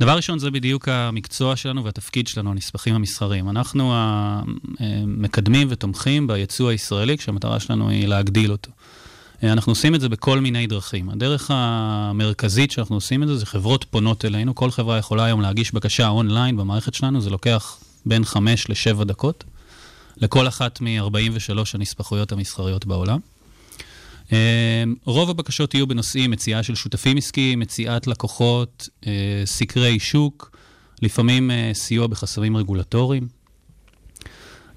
דבר 0.00 0.16
ראשון, 0.16 0.38
זה 0.38 0.50
בדיוק 0.50 0.88
המקצוע 0.88 1.56
שלנו 1.56 1.84
והתפקיד 1.84 2.28
שלנו, 2.28 2.50
הנספחים 2.50 2.94
המסחריים. 2.94 3.50
אנחנו 3.50 3.94
מקדמים 5.06 5.68
ותומכים 5.70 6.26
ביצוא 6.26 6.70
הישראלי, 6.70 7.18
כשהמטרה 7.18 7.60
שלנו 7.60 7.88
היא 7.88 8.08
להגדיל 8.08 8.52
אותו. 8.52 8.70
אה, 9.44 9.52
אנחנו 9.52 9.72
עושים 9.72 9.94
את 9.94 10.00
זה 10.00 10.08
בכל 10.08 10.40
מיני 10.40 10.66
דרכים. 10.66 11.10
הדרך 11.10 11.50
המרכזית 11.54 12.70
שאנחנו 12.70 12.94
עושים 12.94 13.22
את 13.22 13.28
זה, 13.28 13.36
זה 13.36 13.46
חברות 13.46 13.84
פונות 13.90 14.24
אלינו. 14.24 14.54
כל 14.54 14.70
חברה 14.70 14.98
יכולה 14.98 15.24
היום 15.24 15.40
להגיש 15.40 15.74
בקשה 15.74 16.08
אונליין 16.08 16.56
במערכת 16.56 16.94
שלנו, 16.94 17.20
זה 17.20 17.30
לוקח 17.30 17.78
בין 18.06 18.24
5 18.24 18.68
ל-7 18.68 19.04
דקות, 19.04 19.44
לכל 20.16 20.48
אחת 20.48 20.80
מ-43 20.80 21.58
הנספחויות 21.74 22.32
המסחריות 22.32 22.86
בעולם. 22.86 23.18
אה, 24.32 24.84
רוב 25.04 25.30
הבקשות 25.30 25.74
יהיו 25.74 25.86
בנושאים 25.86 26.30
מציאה 26.30 26.62
של 26.62 26.74
שותפים 26.74 27.16
עסקיים, 27.16 27.60
מציאת 27.60 28.06
לקוחות, 28.06 28.88
אה, 29.06 29.12
סקרי 29.44 29.98
שוק, 29.98 30.56
לפעמים 31.02 31.50
סיוע 31.72 32.06
בחסמים 32.06 32.56
רגולטוריים. 32.56 33.35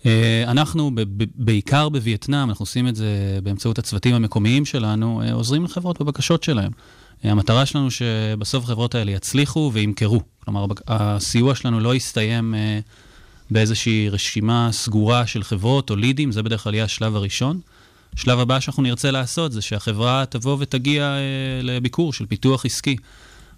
אה, 0.06 0.44
אנחנו, 0.48 0.92
בעיקר 1.36 1.90
בווייטנאם, 1.90 2.50
אנחנו 2.50 2.64
עושים 2.64 2.88
את 2.88 2.96
זה 2.96 3.40
באמצעות 3.44 3.80
הצוותים 3.80 4.16
המקומיים 4.16 4.66
שלנו, 4.66 5.22
אה, 5.22 5.34
עוזרים 5.34 5.64
לחברות 5.64 6.02
בבקשות 6.02 6.44
שלהם. 6.44 6.72
אה, 7.26 7.32
המטרה 7.32 7.66
שלנו 7.66 7.92
שבסוף 7.92 8.64
החברות 8.64 8.96
האלה 8.96 9.12
יצליחו 9.12 9.72
וימכרו. 9.74 10.22
כלומר, 10.46 10.66
הסיוע 10.88 11.56
שלנו 11.56 11.80
לא 11.80 11.96
יסתיים 11.96 12.56
באיזושהי 13.52 14.10
רשימה 14.10 14.70
סגורה 14.72 15.28
של 15.28 15.44
חברות 15.44 15.90
או 15.90 15.96
לידים, 15.96 16.32
זה 16.32 16.44
בדרך 16.44 16.64
כלל 16.64 16.74
יהיה 16.74 16.84
השלב 16.84 17.16
הראשון. 17.16 17.60
השלב 18.14 18.40
הבא 18.40 18.60
שאנחנו 18.60 18.84
נרצה 18.84 19.12
לעשות 19.12 19.52
זה 19.52 19.62
שהחברה 19.62 20.24
תבוא 20.30 20.58
ותגיע 20.60 21.16
לביקור 21.62 22.14
של 22.14 22.26
פיתוח 22.26 22.66
עסקי. 22.66 22.96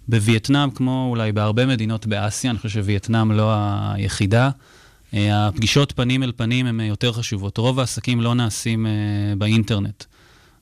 בווייטנאם, 0.08 0.70
כמו 0.70 1.06
אולי 1.10 1.32
בהרבה 1.32 1.66
מדינות 1.66 2.06
באסיה, 2.06 2.50
אני 2.50 2.58
חושב 2.58 2.68
שווייטנאם 2.68 3.32
לא 3.32 3.52
היחידה, 3.94 4.50
הפגישות 5.12 5.92
פנים 5.92 6.22
אל 6.22 6.32
פנים 6.36 6.66
הן 6.66 6.80
אה, 6.80 6.84
יותר 6.84 7.12
חשובות. 7.12 7.58
רוב 7.58 7.80
העסקים 7.80 8.20
לא 8.20 8.34
נעשים 8.34 8.86
אה, 8.86 8.92
באינטרנט. 9.38 10.04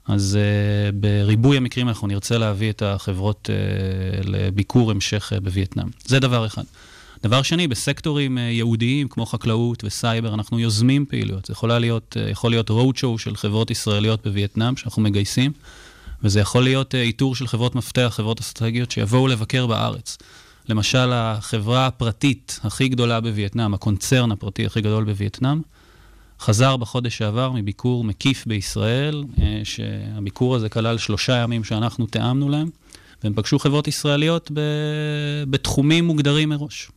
אז 0.09 0.39
אה, 0.41 0.93
בריבוי 0.93 1.57
המקרים 1.57 1.89
אנחנו 1.89 2.07
נרצה 2.09 2.39
להביא 2.39 2.71
את 2.71 2.83
החברות 2.83 3.51
אה, 3.53 4.21
לביקור 4.25 4.91
המשך 4.91 5.33
אה, 5.35 5.41
בווייטנאם. 5.41 5.87
זה 6.05 6.21
דבר 6.21 6.47
אחד. 6.47 6.65
דבר 7.23 7.43
שני, 7.43 7.69
בסקטורים 7.69 8.39
אה, 8.39 8.43
ייעודיים 8.43 9.09
כמו 9.09 9.27
חקלאות 9.27 9.85
וסייבר, 9.85 10.35
אנחנו 10.35 10.59
יוזמים 10.59 11.07
פעילויות. 11.07 11.45
זה 11.45 11.53
יכולה 11.53 11.79
להיות, 11.79 12.17
אה, 12.21 12.31
יכול 12.31 12.51
להיות 12.51 12.71
road 12.71 12.97
show 12.97 13.19
של 13.19 13.37
חברות 13.37 13.71
ישראליות 13.71 14.27
בווייטנאם 14.27 14.77
שאנחנו 14.77 15.03
מגייסים, 15.03 15.53
וזה 16.23 16.41
יכול 16.41 16.65
להיות 16.65 16.95
אה, 16.95 17.03
איתור 17.03 17.35
של 17.35 17.47
חברות 17.47 17.75
מפתח, 17.75 18.13
חברות 18.17 18.41
אסטרטגיות 18.41 18.91
שיבואו 18.91 19.29
לבקר 19.29 19.67
בארץ. 19.67 20.19
למשל, 20.71 21.11
החברה 21.13 21.87
הפרטית 21.87 22.61
הכי 22.65 22.89
גדולה 22.89 23.21
בווייטנאם, 23.21 23.75
הקונצרן 23.75 24.33
הפרטי 24.33 24.67
הכי 24.67 24.81
גדול 24.81 25.05
בווייטנאם, 25.05 25.61
חזר 26.41 26.77
בחודש 26.77 27.19
שעבר 27.19 27.53
מביקור 27.53 28.05
מקיף 28.05 28.47
בישראל, 28.47 29.25
אה, 29.43 29.61
שהביקור 29.65 30.57
הזה 30.57 30.69
כלל 30.69 30.99
שלושה 30.99 31.37
ימים 31.37 31.65
שאנחנו 31.65 32.07
תיאמנו 32.07 32.49
להם, 32.49 32.71
והם 33.25 33.33
פגשו 33.35 33.59
חברות 33.59 33.89
ישראליות 33.89 34.51
ב... 34.55 34.61
בתחומים 35.51 36.05
מוגדרים 36.05 36.49
מראש. 36.49 36.91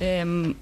אמ, 0.00 0.52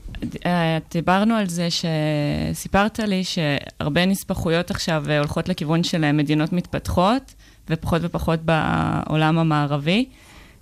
אה, 0.47 0.79
דיברנו 0.93 1.35
על 1.35 1.49
זה 1.49 1.69
שסיפרת 1.71 2.99
לי 2.99 3.23
שהרבה 3.25 4.07
נספחויות 4.07 4.71
עכשיו 4.71 5.05
אה, 5.09 5.19
הולכות 5.19 5.49
לכיוון 5.49 5.85
של 5.85 6.13
מדינות 6.13 6.53
מתפתחות, 6.53 7.35
ופחות 7.71 8.01
ופחות 8.05 8.41
בעולם 8.43 9.39
המערבי. 9.39 10.07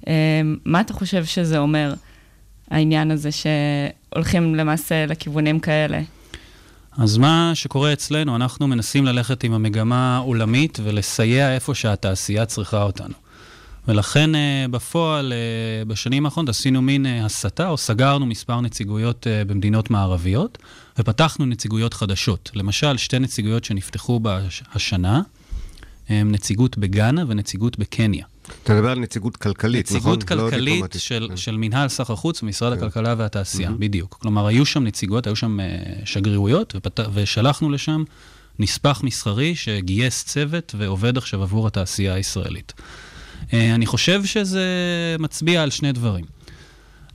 אמ, 0.06 0.12
מה 0.64 0.80
אתה 0.80 0.92
חושב 0.92 1.24
שזה 1.24 1.58
אומר, 1.58 1.94
העניין 2.70 3.10
הזה 3.10 3.28
שהולכים 3.32 4.54
למעשה 4.54 5.06
לכיוונים 5.06 5.60
כאלה? 5.60 6.00
אז 6.98 7.18
מה 7.18 7.50
שקורה 7.54 7.92
אצלנו, 7.92 8.36
אנחנו 8.36 8.66
מנסים 8.68 9.04
ללכת 9.04 9.44
עם 9.44 9.52
המגמה 9.52 10.16
העולמית 10.16 10.78
ולסייע 10.82 11.54
איפה 11.54 11.74
שהתעשייה 11.74 12.46
צריכה 12.46 12.82
אותנו. 12.82 13.14
ולכן 13.88 14.34
אה, 14.34 14.66
בפועל, 14.70 15.32
אה, 15.32 15.84
בשנים 15.84 16.24
האחרונות 16.24 16.48
עשינו 16.48 16.82
מין 16.82 17.06
אה, 17.06 17.24
הסטה, 17.24 17.68
או 17.68 17.76
סגרנו 17.76 18.26
מספר 18.26 18.60
נציגויות 18.60 19.26
במדינות 19.46 19.90
מערביות, 19.90 20.58
ופתחנו 20.98 21.46
נציגויות 21.46 21.94
חדשות. 21.94 22.50
למשל, 22.54 22.96
שתי 22.96 23.18
נציגויות 23.18 23.64
שנפתחו 23.64 24.20
בש- 24.22 24.62
השנה, 24.74 25.22
הם 26.08 26.32
נציגות 26.32 26.78
בגאנה 26.78 27.24
ונציגות 27.28 27.78
בקניה. 27.78 28.24
אתה 28.62 28.74
מדבר 28.74 28.90
על 28.90 28.98
נציגות 28.98 29.36
כלכלית, 29.36 29.86
נכון? 29.86 29.96
נציגות 29.96 30.30
לא 30.30 30.42
כלכלית 30.44 30.74
דיפלומטית. 30.74 31.00
של, 31.00 31.26
כן. 31.30 31.36
של 31.36 31.56
מנהל 31.56 31.88
סחר 31.88 32.16
חוץ 32.16 32.42
ומשרד 32.42 32.72
כן. 32.72 32.78
הכלכלה 32.78 33.14
והתעשייה, 33.18 33.68
מהמם. 33.68 33.80
בדיוק. 33.80 34.16
כלומר, 34.20 34.46
היו 34.46 34.66
שם 34.66 34.84
נציגות, 34.84 35.26
היו 35.26 35.36
שם 35.36 35.60
אה, 35.60 35.66
שגרירויות, 36.04 36.72
ופת... 36.76 37.00
ושלחנו 37.14 37.70
לשם 37.70 38.04
נספח 38.58 39.00
מסחרי 39.04 39.54
שגייס 39.54 40.24
צוות 40.24 40.74
ועובד 40.78 41.18
עכשיו 41.18 41.42
עבור 41.42 41.66
התעשייה 41.66 42.14
הישראלית. 42.14 42.72
אה, 43.52 43.74
אני 43.74 43.86
חושב 43.86 44.24
שזה 44.24 44.66
מצביע 45.18 45.62
על 45.62 45.70
שני 45.70 45.92
דברים. 45.92 46.24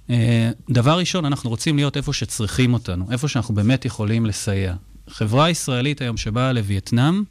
אה, 0.10 0.52
דבר 0.70 0.98
ראשון, 0.98 1.26
אנחנו 1.26 1.50
רוצים 1.50 1.76
להיות 1.76 1.98
איפה 1.98 2.14
שצריכים 2.14 2.74
אותנו, 2.74 3.06
איפה 3.12 3.28
שאנחנו 3.28 3.56
באמת 3.56 3.86
יכולים 3.86 4.26
לסייע. 4.26 4.76
חברה 5.10 5.50
ישראלית 5.50 6.02
היום 6.02 6.18
שבאה 6.18 6.54
לווייטנאם, 6.54 7.24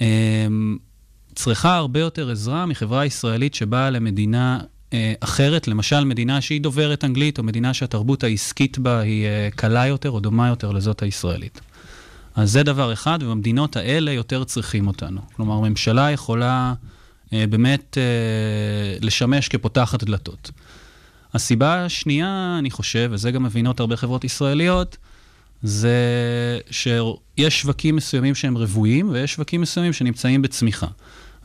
אה, 0.00 0.46
צריכה 1.34 1.76
הרבה 1.76 2.00
יותר 2.00 2.30
עזרה 2.30 2.66
מחברה 2.66 3.06
ישראלית 3.06 3.54
שבאה 3.54 3.90
למדינה 3.90 4.60
אה, 4.92 5.12
אחרת, 5.20 5.68
למשל 5.68 6.04
מדינה 6.04 6.40
שהיא 6.40 6.60
דוברת 6.60 7.04
אנגלית, 7.04 7.38
או 7.38 7.42
מדינה 7.42 7.74
שהתרבות 7.74 8.24
העסקית 8.24 8.78
בה 8.78 9.00
היא 9.00 9.26
אה, 9.26 9.48
קלה 9.56 9.86
יותר 9.86 10.10
או 10.10 10.20
דומה 10.20 10.48
יותר 10.48 10.70
לזאת 10.72 11.02
הישראלית. 11.02 11.60
אז 12.34 12.52
זה 12.52 12.62
דבר 12.62 12.92
אחד, 12.92 13.18
ובמדינות 13.22 13.76
האלה 13.76 14.12
יותר 14.12 14.44
צריכים 14.44 14.86
אותנו. 14.86 15.20
כלומר, 15.36 15.60
ממשלה 15.60 16.10
יכולה 16.10 16.74
אה, 17.32 17.44
באמת 17.46 17.98
אה, 17.98 18.98
לשמש 19.00 19.48
כפותחת 19.48 20.04
דלתות. 20.04 20.50
הסיבה 21.34 21.84
השנייה, 21.84 22.56
אני 22.58 22.70
חושב, 22.70 23.08
וזה 23.12 23.30
גם 23.30 23.42
מבינות 23.42 23.80
הרבה 23.80 23.96
חברות 23.96 24.24
ישראליות, 24.24 24.96
זה 25.62 25.98
שיש 26.70 27.60
שווקים 27.60 27.96
מסוימים 27.96 28.34
שהם 28.34 28.56
רוויים, 28.56 29.10
ויש 29.10 29.32
שווקים 29.32 29.60
מסוימים 29.60 29.92
שנמצאים 29.92 30.42
בצמיחה. 30.42 30.86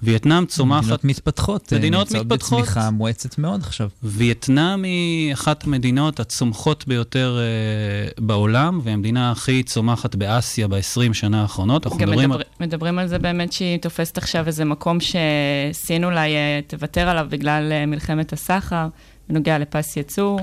וייטנאם 0.03 0.45
צומחת... 0.45 0.83
מדינות 0.83 1.03
מתפתחות, 1.03 1.73
אה, 1.73 1.77
מדינות 1.77 2.07
נמצאות 2.07 2.25
מתפתחות. 2.25 2.59
בצמיחה 2.61 2.91
מואצת 2.91 3.37
מאוד 3.37 3.61
עכשיו. 3.61 3.89
וייטנאם 4.03 4.83
היא 4.83 5.33
אחת 5.33 5.63
המדינות 5.63 6.19
הצומחות 6.19 6.87
ביותר 6.87 7.37
אה, 7.39 8.09
בעולם, 8.25 8.79
והמדינה 8.83 9.31
הכי 9.31 9.63
צומחת 9.63 10.15
באסיה 10.15 10.67
ב-20 10.67 11.13
שנה 11.13 11.41
האחרונות. 11.41 11.85
אנחנו 11.85 11.99
מדברים 11.99 12.29
מדבר, 12.29 12.41
על... 12.59 12.67
מדברים 12.67 12.99
על 12.99 13.07
זה 13.07 13.19
באמת 13.19 13.53
שהיא 13.53 13.77
תופסת 13.77 14.17
עכשיו 14.17 14.47
איזה 14.47 14.65
מקום 14.65 14.97
שסין 14.99 16.03
אולי 16.03 16.35
אה, 16.35 16.59
תוותר 16.67 17.09
עליו 17.09 17.27
בגלל 17.29 17.71
אה, 17.71 17.85
מלחמת 17.85 18.33
הסחר, 18.33 18.87
בנוגע 19.29 19.57
לפס 19.59 19.97
ייצור. 19.97 20.39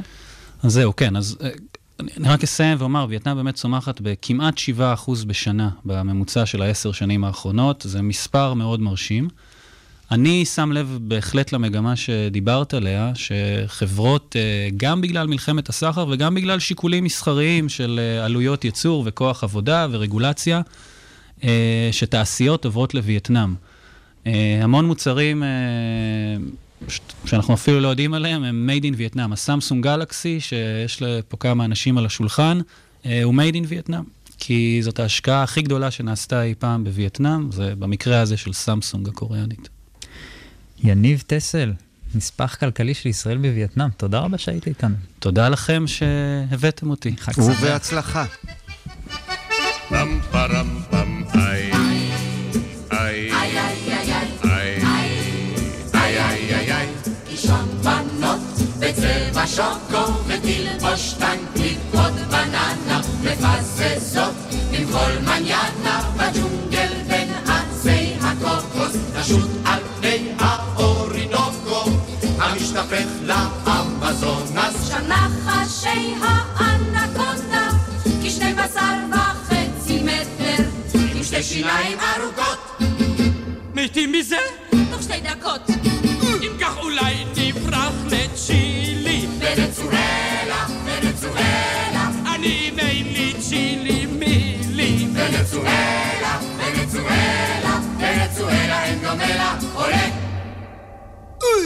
אז 0.63 0.73
זהו, 0.73 0.97
כן, 0.97 1.17
אז 1.17 1.37
אני 2.01 2.29
רק 2.29 2.43
אסיים 2.43 2.77
ואומר, 2.81 3.07
וייטנאם 3.09 3.37
באמת 3.37 3.55
צומחת 3.55 4.01
בכמעט 4.01 4.59
7% 4.59 4.81
בשנה 5.27 5.71
בממוצע 5.85 6.47
של 6.47 6.63
העשר 6.63 6.93
שנים 6.93 7.25
האחרונות, 7.25 7.85
זה 7.89 8.03
מספר 8.03 8.55
מאוד 8.55 8.81
מרשים. 8.81 9.29
אני 10.11 10.45
שם 10.45 10.73
לב 10.73 10.99
בהחלט 11.03 11.53
למגמה 11.53 11.97
שדיברת 11.97 12.75
עליה, 12.75 13.13
שחברות, 13.15 14.37
אה, 14.39 14.69
גם 14.77 15.01
בגלל 15.01 15.27
מלחמת 15.27 15.69
הסחר 15.69 16.07
וגם 16.11 16.35
בגלל 16.35 16.59
שיקולים 16.59 17.05
מסחריים 17.05 17.69
של 17.69 18.01
אה, 18.03 18.25
עלויות 18.25 18.65
ייצור 18.65 19.03
וכוח 19.07 19.45
עבודה 19.45 19.87
ורגולציה, 19.91 20.61
אה, 21.45 21.89
שתעשיות 21.93 22.65
עוברות 22.65 22.95
לווייטנאם. 22.95 23.55
המון 24.63 24.87
מוצרים 24.87 25.43
שאנחנו 27.25 27.55
אפילו 27.55 27.81
לא 27.81 27.89
יודעים 27.89 28.15
עליהם, 28.15 28.45
הם 28.45 28.71
made 28.71 28.83
in 28.83 29.15
Vietnam. 29.15 29.33
הסמסונג 29.33 29.85
גלקסי, 29.85 30.41
שיש 30.41 31.03
פה 31.29 31.37
כמה 31.37 31.65
אנשים 31.65 31.99
על 31.99 32.07
השולחן, 32.07 32.59
אה, 33.07 33.23
הוא 33.23 33.35
made 33.35 33.55
in 33.55 33.89
Vietnam. 33.89 34.03
כי 34.39 34.81
זאת 34.83 35.01
ההשקעה 35.01 35.43
הכי 35.43 35.63
גדולה 35.63 35.91
שנעשתה 35.91 36.43
אי 36.43 36.55
פעם 36.59 36.85
בווייטנאם, 36.85 37.53
זה 37.53 37.75
במקרה 37.79 38.21
הזה 38.21 38.37
של 38.37 38.53
סמסונג 38.53 39.09
הקוריאנית. 39.09 39.69
יניב 40.85 41.23
טסל, 41.27 41.73
נספח 42.15 42.57
כלכלי 42.61 42.95
של 42.95 43.09
ישראל 43.09 43.39
בווייטנאם, 43.39 43.89
תודה 43.97 44.19
רבה 44.19 44.39
שהיית 44.39 44.67
איתנו. 44.67 44.97
תודה 45.19 45.49
לכם 45.49 45.85
שהבאתם 45.87 46.91
אותי. 46.91 47.15
ובהצלחה. 47.39 48.25
Chansons, 59.55 59.79
couvre-t-il 59.89 60.69
ונצואלה, 95.55 96.39
ונצואלה, 96.59 97.79
ונצואלה 97.99 98.85
אין 98.85 98.99
דומה 98.99 99.37
לה, 99.37 99.55
עולה! 99.75 100.07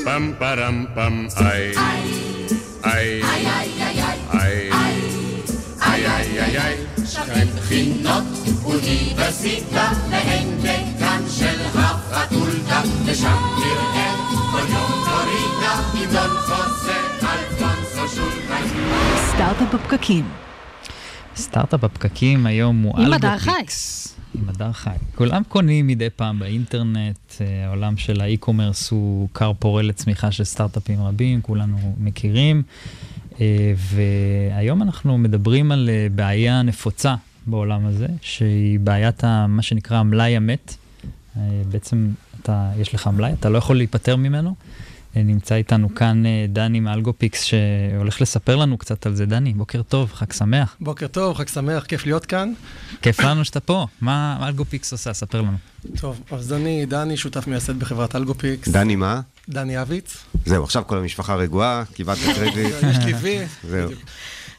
פם 0.04 0.32
פרם 0.38 0.84
פם 0.94 1.26
איי, 1.40 1.72
איי, 2.84 3.22
איי, 3.22 3.22
איי, 4.32 4.70
איי, 5.82 6.06
איי, 6.06 6.56
איי, 6.56 6.76
שכן 7.06 7.46
בחינות 7.56 8.24
אוניברסיטה, 8.64 9.90
והן 10.10 10.48
דקן 10.60 11.22
של 11.28 11.60
הפקולטה, 11.74 12.82
ושם 13.06 13.36
נראה 13.58 14.14
כל 14.52 14.72
יום 14.72 15.04
דורידה, 15.04 15.74
עם 15.94 16.10
דון 16.12 16.36
חוסה, 16.40 16.96
אלפונסו 17.22 18.16
שולחן. 18.16 18.62
סטארט-אפ 19.16 19.74
בפקקים 19.74 20.24
סטארט-אפ 21.38 21.80
בפקקים 21.80 22.46
היום 22.46 22.82
הוא 22.82 22.98
עם 22.98 23.12
הדר 23.12 23.32
אלגופיקס. 23.32 24.14
עם 24.34 24.48
הדר 24.48 24.72
חי. 24.72 24.90
כולם 25.14 25.42
קונים 25.48 25.86
מדי 25.86 26.10
פעם 26.10 26.38
באינטרנט, 26.38 27.18
אה, 27.40 27.66
העולם 27.66 27.96
של 27.96 28.20
ה 28.20 28.26
e-commerce 28.26 28.90
הוא 28.90 29.28
כר 29.34 29.52
פורה 29.58 29.82
לצמיחה 29.82 30.32
של 30.32 30.44
סטארט-אפים 30.44 31.02
רבים, 31.02 31.42
כולנו 31.42 31.96
מכירים. 31.98 32.62
אה, 33.40 33.72
והיום 33.76 34.82
אנחנו 34.82 35.18
מדברים 35.18 35.72
על 35.72 35.90
אה, 35.92 36.06
בעיה 36.14 36.62
נפוצה 36.62 37.14
בעולם 37.46 37.86
הזה, 37.86 38.06
שהיא 38.20 38.80
בעיית 38.80 39.24
ה, 39.24 39.46
מה 39.46 39.62
שנקרא 39.62 39.98
המלאי 39.98 40.36
המת. 40.36 40.74
בעצם 41.70 42.10
אתה, 42.40 42.70
יש 42.78 42.94
לך 42.94 43.06
מלאי, 43.06 43.32
אתה 43.32 43.48
לא 43.48 43.58
יכול 43.58 43.76
להיפטר 43.76 44.16
ממנו. 44.16 44.54
אה, 45.16 45.22
נמצא 45.22 45.54
איתנו 45.54 45.94
כאן 45.94 46.26
אה, 46.26 46.46
דני 46.48 46.80
מאלגופיקס, 46.80 47.42
שהולך 47.44 48.20
לספר 48.20 48.56
לנו 48.56 48.78
קצת 48.78 49.06
על 49.06 49.14
זה. 49.14 49.26
דני, 49.26 49.52
בוקר 49.52 49.82
טוב, 49.82 50.12
חג 50.12 50.32
שמח. 50.32 50.76
בוקר 50.80 51.06
טוב, 51.06 51.36
חג 51.36 51.48
שמח, 51.48 51.84
כיף 51.84 52.06
להיות 52.06 52.26
כאן. 52.26 52.52
כיף 53.02 53.20
לנו 53.20 53.44
שאתה 53.44 53.60
פה. 53.60 53.86
מה 54.00 54.36
מה 54.40 54.48
אלגופיקס 54.48 54.92
עושה? 54.92 55.12
ספר 55.12 55.42
לנו. 55.42 55.56
טוב, 56.00 56.20
אז 56.30 56.52
אני 56.52 56.86
דני, 56.86 57.16
שותף 57.16 57.46
מייסד 57.46 57.78
בחברת 57.78 58.16
אלגופיקס. 58.16 58.68
דני 58.68 58.96
מה? 58.96 59.20
דני 59.48 59.82
אביץ. 59.82 60.16
זהו, 60.46 60.64
עכשיו 60.64 60.82
כל 60.86 60.98
המשפחה 60.98 61.34
רגועה, 61.34 61.82
קיבלת 61.94 62.18
קרדיט. 62.34 62.74
יש 62.90 62.96
לי 63.04 63.12
וי. 63.12 63.38
זהו. 63.68 63.90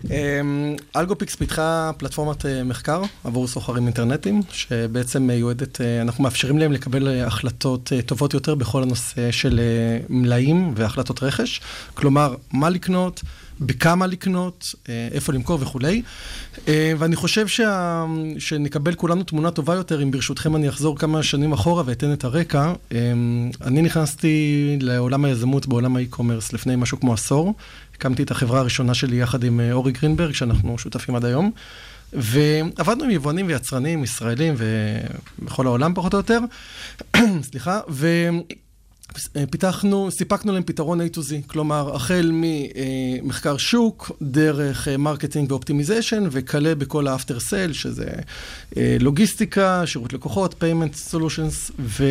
אמ, 0.05 0.75
אלגופיקס 0.95 1.35
פיתחה 1.35 1.91
פלטפורמת 1.97 2.45
אה, 2.45 2.63
מחקר 2.63 3.01
עבור 3.23 3.47
סוחרים 3.47 3.85
אינטרנטיים, 3.85 4.41
שבעצם 4.51 5.23
מיועדת, 5.23 5.81
אה, 5.81 6.01
אנחנו 6.01 6.23
מאפשרים 6.23 6.57
להם 6.57 6.71
לקבל 6.71 7.07
אה, 7.07 7.27
החלטות 7.27 7.93
אה, 7.93 8.01
טובות 8.01 8.33
יותר 8.33 8.55
בכל 8.55 8.83
הנושא 8.83 9.31
של 9.31 9.59
אה, 9.59 10.05
מלאים 10.09 10.73
והחלטות 10.75 11.23
רכש. 11.23 11.61
כלומר, 11.93 12.35
מה 12.53 12.69
לקנות, 12.69 13.21
בכמה 13.61 14.07
לקנות, 14.07 14.75
אה, 14.89 15.07
איפה 15.11 15.33
למכור 15.33 15.57
וכולי. 15.61 16.01
אה, 16.67 16.93
ואני 16.97 17.15
חושב 17.15 17.47
שה... 17.47 18.05
שנקבל 18.39 18.95
כולנו 18.95 19.23
תמונה 19.23 19.51
טובה 19.51 19.75
יותר, 19.75 20.03
אם 20.03 20.11
ברשותכם 20.11 20.55
אני 20.55 20.69
אחזור 20.69 20.97
כמה 20.97 21.23
שנים 21.23 21.53
אחורה 21.53 21.83
ואתן 21.85 22.13
את 22.13 22.23
הרקע. 22.23 22.73
אה, 22.91 22.97
אני 23.61 23.81
נכנסתי 23.81 24.77
לעולם 24.81 25.25
היזמות 25.25 25.67
בעולם 25.67 25.95
האי-קומרס 25.95 26.53
לפני 26.53 26.75
משהו 26.75 26.99
כמו 26.99 27.13
עשור. 27.13 27.53
הקמתי 27.95 28.23
את 28.23 28.31
החברה 28.31 28.59
הראשונה 28.59 28.93
שלי 28.93 29.15
יחד 29.15 29.43
עם 29.43 29.59
אורי 29.71 29.91
גרינברג, 29.91 30.33
שאנחנו 30.33 30.77
שותפים 30.77 31.15
עד 31.15 31.25
היום. 31.25 31.51
ועבדנו 32.13 33.03
עם 33.03 33.11
יבואנים 33.11 33.47
ויצרנים 33.47 34.03
ישראלים 34.03 34.55
ובכל 34.57 35.65
העולם 35.65 35.93
פחות 35.95 36.13
או 36.13 36.19
יותר, 36.19 36.39
סליחה, 37.49 37.79
ופיתחנו, 39.35 40.11
סיפקנו 40.11 40.53
להם 40.53 40.63
פתרון 40.63 41.01
A 41.01 41.03
to 41.15 41.17
Z, 41.17 41.47
כלומר, 41.47 41.95
החל 41.95 42.31
ממחקר 42.33 43.57
שוק, 43.57 44.11
דרך 44.21 44.87
אה, 44.87 44.97
marketing 44.97 45.51
ו 45.51 45.57
optimization, 45.57 46.23
וכלה 46.31 46.75
בכל 46.75 47.07
ה 47.07 47.13
after 47.13 47.39
sale, 47.39 47.73
שזה 47.73 48.09
אה, 48.77 48.97
לוגיסטיקה, 48.99 49.83
שירות 49.85 50.13
לקוחות, 50.13 50.63
payment 50.63 51.13
solutions, 51.13 51.71
ו... 51.79 52.03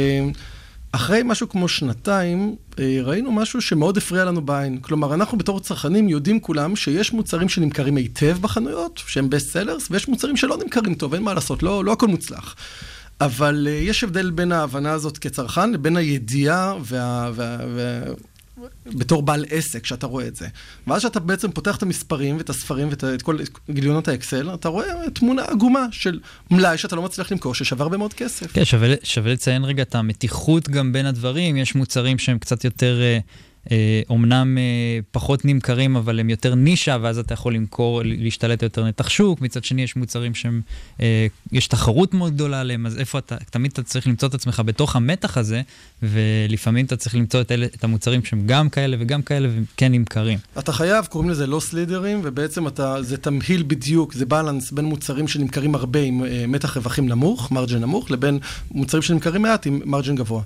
אחרי 0.93 1.21
משהו 1.25 1.49
כמו 1.49 1.69
שנתיים, 1.69 2.57
אה, 2.79 2.99
ראינו 3.03 3.33
משהו 3.33 3.61
שמאוד 3.61 3.97
הפריע 3.97 4.25
לנו 4.25 4.43
בעין. 4.43 4.79
כלומר, 4.81 5.15
אנחנו 5.15 5.39
בתור 5.39 5.61
צרכנים 5.61 6.09
יודעים 6.09 6.41
כולם 6.41 6.77
שיש 6.77 7.13
מוצרים 7.13 7.49
שנמכרים 7.49 7.97
היטב 7.97 8.39
בחנויות, 8.41 9.03
שהם 9.07 9.31
best 9.31 9.51
sellers, 9.51 9.89
ויש 9.91 10.09
מוצרים 10.09 10.37
שלא 10.37 10.57
נמכרים 10.57 10.95
טוב, 10.95 11.15
אין 11.15 11.23
מה 11.23 11.35
לעשות, 11.35 11.63
לא, 11.63 11.85
לא 11.85 11.93
הכל 11.93 12.07
מוצלח. 12.07 12.55
אבל 13.21 13.67
uh, 13.67 13.71
יש 13.71 14.05
הבדל 14.05 14.31
בין 14.31 14.53
ההבנה 14.53 14.93
הזאת 14.93 15.19
כצרכן 15.19 15.73
לבין 15.73 15.97
הידיעה 15.97 16.75
וה... 16.85 17.31
וה, 17.35 17.59
וה 17.75 18.13
בתור 18.87 19.23
בעל 19.23 19.45
עסק, 19.51 19.87
שאתה 19.87 20.07
רואה 20.07 20.27
את 20.27 20.37
זה. 20.37 20.49
ואז 20.87 21.03
שאתה 21.03 21.21
בעצם 21.21 21.51
פותח 21.51 21.77
את 21.77 21.83
המספרים 21.83 22.37
ואת 22.37 22.51
הספרים 22.51 22.89
ואת 22.89 23.05
את 23.05 23.23
כל 23.23 23.39
גיליונות 23.71 24.09
האקסל, 24.09 24.55
אתה 24.55 24.69
רואה 24.69 25.11
תמונה 25.15 25.43
עגומה 25.43 25.87
של 25.91 26.21
מלאי 26.51 26.79
שאתה 26.79 26.97
לא 26.97 27.03
מצליח 27.03 27.33
למכור, 27.33 27.55
ששווה 27.55 27.83
הרבה 27.83 27.97
מאוד 27.97 28.15
כסף. 28.15 28.53
כן, 28.53 28.65
שווה, 28.65 28.95
שווה 29.03 29.33
לציין 29.33 29.65
רגע 29.65 29.83
את 29.83 29.95
המתיחות 29.95 30.69
גם 30.69 30.93
בין 30.93 31.07
הדברים. 31.07 31.57
יש 31.57 31.75
מוצרים 31.75 32.19
שהם 32.19 32.39
קצת 32.39 32.65
יותר 32.65 33.01
אה, 33.01 33.07
אה, 33.15 33.19
אומנם 34.11 34.59
אה, 34.59 34.63
פחות 35.11 35.45
נמכרים, 35.45 35.97
אבל 35.97 36.21
הם 36.21 36.31
יותר 36.31 36.55
נישה, 36.55 36.97
ואז 37.03 37.19
אתה 37.19 37.35
יכול 37.35 37.55
למכור, 37.55 38.03
להשתלט 38.05 38.63
יותר 38.63 38.85
נתח 38.85 39.09
שוק. 39.09 39.41
מצד 39.41 39.65
שני, 39.65 39.83
יש 39.83 39.97
מוצרים 39.97 40.35
שהם, 40.35 40.61
אה, 41.01 41.27
יש 41.53 41.67
תחרות 41.67 42.15
מאוד 42.15 42.33
גדולה 42.35 42.61
עליהם, 42.61 42.87
אז 42.87 42.99
איפה 42.99 43.19
אתה, 43.19 43.37
תמיד 43.51 43.71
אתה 43.73 43.83
צריך 43.83 44.07
למצוא 44.07 44.29
את 44.29 44.35
עצמך 44.35 44.63
בתוך 44.65 44.97
המתח 44.97 45.39
הזה, 45.39 45.63
ולפעמים 46.03 46.87
אתה 46.87 46.97
צריך 46.97 47.15
למצוא 47.15 47.41
את, 47.41 47.53
אלה, 47.53 47.67
את 47.67 47.85
המוצרים 47.85 48.25
שהם 48.25 48.43
גם 48.47 48.69
כאלה 48.69 48.97
וגם 49.01 49.23
כאלה, 49.23 49.49
והם 49.49 49.65
כן 49.77 49.93
נמכרים. 49.93 50.39
אתה 50.59 50.73
חייב, 50.73 51.05
קוראים 51.05 51.31
לזה 51.31 51.47
לוס 51.47 51.73
לידרים, 51.73 52.21
ובעצם 52.25 52.67
אתה, 52.67 53.03
זה 53.03 53.17
תמהיל 53.17 53.65
בדיוק, 53.67 54.15
זה 54.15 54.27
בלנס 54.27 54.71
בין 54.71 54.85
מוצרים 54.85 55.29
שנמכרים 55.29 55.75
הרבה 55.75 56.01
עם 56.01 56.25
אה, 56.25 56.45
מתח 56.49 56.77
רווחים 56.77 57.09
נמוך, 57.09 57.53
מרג'ן 57.53 57.81
נמוך, 57.81 58.11
לבין 58.11 58.39
מוצרים 58.71 59.03
שנמכרים 59.03 59.43
מעט 59.43 59.67
עם 59.67 59.81
מרג'ן 59.85 60.15
גבוה. 60.15 60.43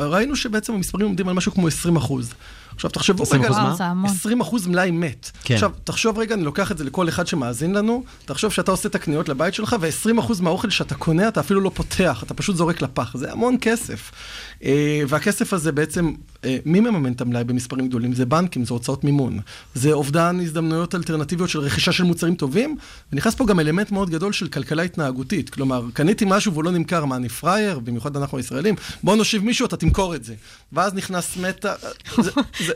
וראינו 0.00 0.36
שבעצם 0.36 0.72
המספרים 0.74 1.06
עומדים 1.06 1.28
על 1.28 1.34
משהו 1.34 1.52
כמו 1.52 1.68
20 1.68 1.96
אחוז. 1.96 2.32
עכשיו 2.74 2.90
תחשבו 2.90 3.24
20% 3.24 3.26
רגע, 3.34 3.48
מה? 3.50 3.74
זה 3.74 3.84
המון. 3.84 4.10
20 4.10 4.40
אחוז 4.40 4.66
מלאי 4.66 4.90
מת. 4.90 5.30
כן. 5.44 5.54
עכשיו, 5.54 5.70
תחשוב 5.84 6.18
רגע, 6.18 6.34
אני 6.34 6.44
לוקח 6.44 6.72
את 6.72 6.78
זה 6.78 6.84
לכל 6.84 7.08
אחד 7.08 7.26
שמאזין 7.26 7.74
לנו, 7.74 8.04
תחשוב 8.24 8.52
שאתה 8.52 8.70
עושה 8.70 8.88
את 8.88 8.94
הקניות 8.94 9.28
לבית 9.28 9.54
שלך, 9.54 9.76
ו-20 9.80 10.20
אחוז 10.20 10.40
מהאוכל 10.40 10.70
שאתה 10.70 10.94
קונה, 10.94 11.28
אתה 11.28 11.40
אפילו 11.40 11.60
לא 11.60 11.70
פותח, 11.74 12.22
אתה 12.22 12.34
פשוט 12.34 12.56
זורק 12.56 12.82
לפח. 12.82 13.16
זה 13.16 13.32
המון 13.32 13.56
כסף. 13.60 14.12
אה, 14.64 15.02
והכסף 15.08 15.52
הזה 15.52 15.72
בעצם, 15.72 16.12
מי 16.64 16.80
מממן 16.80 17.12
את 17.12 17.20
המלאי 17.20 17.44
במספרים 17.44 17.88
גדולים? 17.88 18.12
זה 18.14 18.26
בנקים, 18.26 18.64
זה 18.64 18.74
הוצאות 18.74 19.04
מימון. 19.04 19.38
זה 19.74 19.92
אובדן 19.92 20.40
הזדמנויות 20.42 20.94
אלטרנטיביות 20.94 21.48
של 21.50 21.58
רכישה 21.58 21.92
של 21.92 22.04
מוצרים 22.04 22.34
טובים, 22.34 22.76
ונכנס 23.12 23.34
פה 23.34 23.46
גם 23.46 23.60
אלמנט 23.60 23.90
מאוד 23.90 24.10
גדול 24.10 24.32
של 24.32 24.48
כלכלה 24.48 24.82
התנהגותית. 24.82 25.50
כלומר, 25.50 25.82
קניתי 25.92 26.24
משהו 26.28 26.52
והוא 26.52 26.64
לא 26.64 26.70
נמכר, 26.70 27.04
מה, 27.04 27.16
אני 27.16 27.28
פראייר? 27.28 27.78
במיוחד 27.78 28.16
אנחנו 28.16 28.38
הישראלים. 28.38 28.74
בוא 29.02 29.16
נושיב 29.16 29.44
מישהו, 29.44 29.66
אתה 29.66 29.76
תמכור 29.76 30.14
את 30.14 30.24
זה. 30.24 30.34
ואז 30.72 30.94
נכנס 30.94 31.36
מטה... 31.36 31.74
זה- 32.18 32.30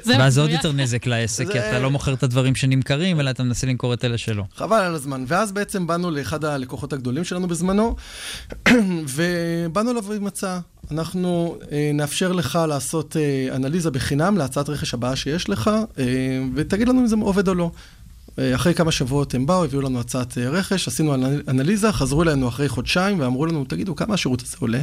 ואז 0.18 0.38
עוד 0.38 0.50
יותר 0.50 0.72
נזק 0.72 1.06
לעסק, 1.06 1.52
כי 1.52 1.58
אתה 1.58 1.78
לא 1.78 1.90
מוכר 1.90 2.12
את 2.14 2.22
הדברים 2.22 2.54
שנמכרים, 2.54 3.20
אלא 3.20 3.30
אתה 3.30 3.42
מנסה 3.42 3.66
למכור 3.66 3.94
את 3.94 4.04
אלה 4.04 4.18
שלא. 4.18 4.44
חבל 4.56 4.80
על 4.80 4.94
הזמן. 4.94 5.24
ואז 5.26 5.52
בעצם 5.52 5.86
באנו 5.86 6.10
לאחד 6.10 6.44
הלקוחות 6.44 6.92
הגדולים 6.92 7.24
שלנו 7.24 7.48
בזמנו, 7.48 7.96
ובאנו 9.14 9.90
אליו 9.90 10.12
עם 10.12 10.26
הצעה. 10.26 10.60
אנחנו 10.92 11.56
אה, 11.72 11.90
נאפשר 11.94 12.32
לך 12.32 12.58
לעשות 12.68 13.16
אה, 13.16 13.56
אנליזה 13.56 13.90
בחינם 13.90 14.38
להצעת 14.38 14.68
רכש 14.68 14.94
הבאה 14.94 15.16
שיש 15.16 15.48
לך, 15.48 15.70
אה, 15.98 16.04
ותגיד 16.54 16.88
לנו 16.88 17.00
אם 17.00 17.06
זה 17.06 17.16
עובד 17.20 17.48
או 17.48 17.54
לא. 17.54 17.70
אה, 18.38 18.54
אחרי 18.54 18.74
כמה 18.74 18.92
שבועות 18.92 19.34
הם 19.34 19.46
באו, 19.46 19.64
הביאו 19.64 19.80
לנו 19.82 20.00
הצעת 20.00 20.38
אה, 20.38 20.48
רכש, 20.50 20.88
עשינו 20.88 21.14
אנ- 21.14 21.40
אנליזה, 21.48 21.92
חזרו 21.92 22.22
אלינו 22.22 22.48
אחרי 22.48 22.68
חודשיים 22.68 23.20
ואמרו 23.20 23.46
לנו, 23.46 23.64
תגידו, 23.64 23.96
כמה 23.96 24.14
השירות 24.14 24.42
הזה 24.42 24.56
עולה? 24.60 24.80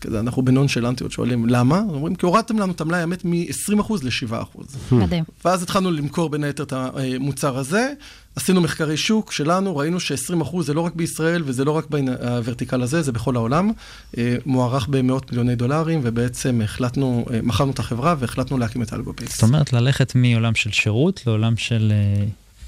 כזה, 0.00 0.20
אנחנו 0.20 0.42
בנונשלנטיות 0.42 1.12
שואלים, 1.12 1.46
למה? 1.48 1.82
אומרים, 1.88 2.14
כי 2.14 2.26
הורדתם 2.26 2.58
לנו 2.58 2.72
את 2.72 2.80
המלאי 2.80 3.00
האמת 3.00 3.24
מ-20% 3.24 3.92
ל-7%. 4.02 4.58
מדהים. 4.94 5.24
ואז 5.44 5.62
התחלנו 5.62 5.90
למכור 5.90 6.28
בין 6.28 6.44
היתר 6.44 6.62
את 6.62 6.72
המוצר 6.72 7.58
הזה. 7.58 7.92
עשינו 8.36 8.60
מחקרי 8.60 8.96
שוק 8.96 9.32
שלנו, 9.32 9.76
ראינו 9.76 10.00
ש-20% 10.00 10.62
זה 10.62 10.74
לא 10.74 10.80
רק 10.80 10.94
בישראל 10.94 11.42
וזה 11.46 11.64
לא 11.64 11.70
רק 11.72 11.86
ב 11.90 12.00
vertical 12.00 12.82
הזה, 12.82 13.02
זה 13.02 13.12
בכל 13.12 13.36
העולם. 13.36 13.70
אה, 14.18 14.36
מוערך 14.46 14.86
במאות 14.88 15.30
מיליוני 15.30 15.54
דולרים, 15.56 16.00
ובעצם 16.02 16.60
החלטנו, 16.64 17.26
אה, 17.32 17.40
מכרנו 17.42 17.70
את 17.72 17.78
החברה 17.78 18.14
והחלטנו 18.18 18.58
להקים 18.58 18.82
את 18.82 18.92
אלגופיקס. 18.92 19.32
זאת 19.34 19.42
אומרת, 19.42 19.72
ללכת 19.72 20.12
מעולם 20.14 20.54
של 20.54 20.70
שירות 20.70 21.22
לעולם 21.26 21.56
של 21.56 21.92
אה, 21.94 22.24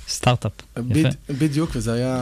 סטארט-אפ. 0.08 0.52
יפה. 0.90 1.08
בדיוק, 1.38 1.70
וזה 1.74 1.92
היה, 1.92 2.16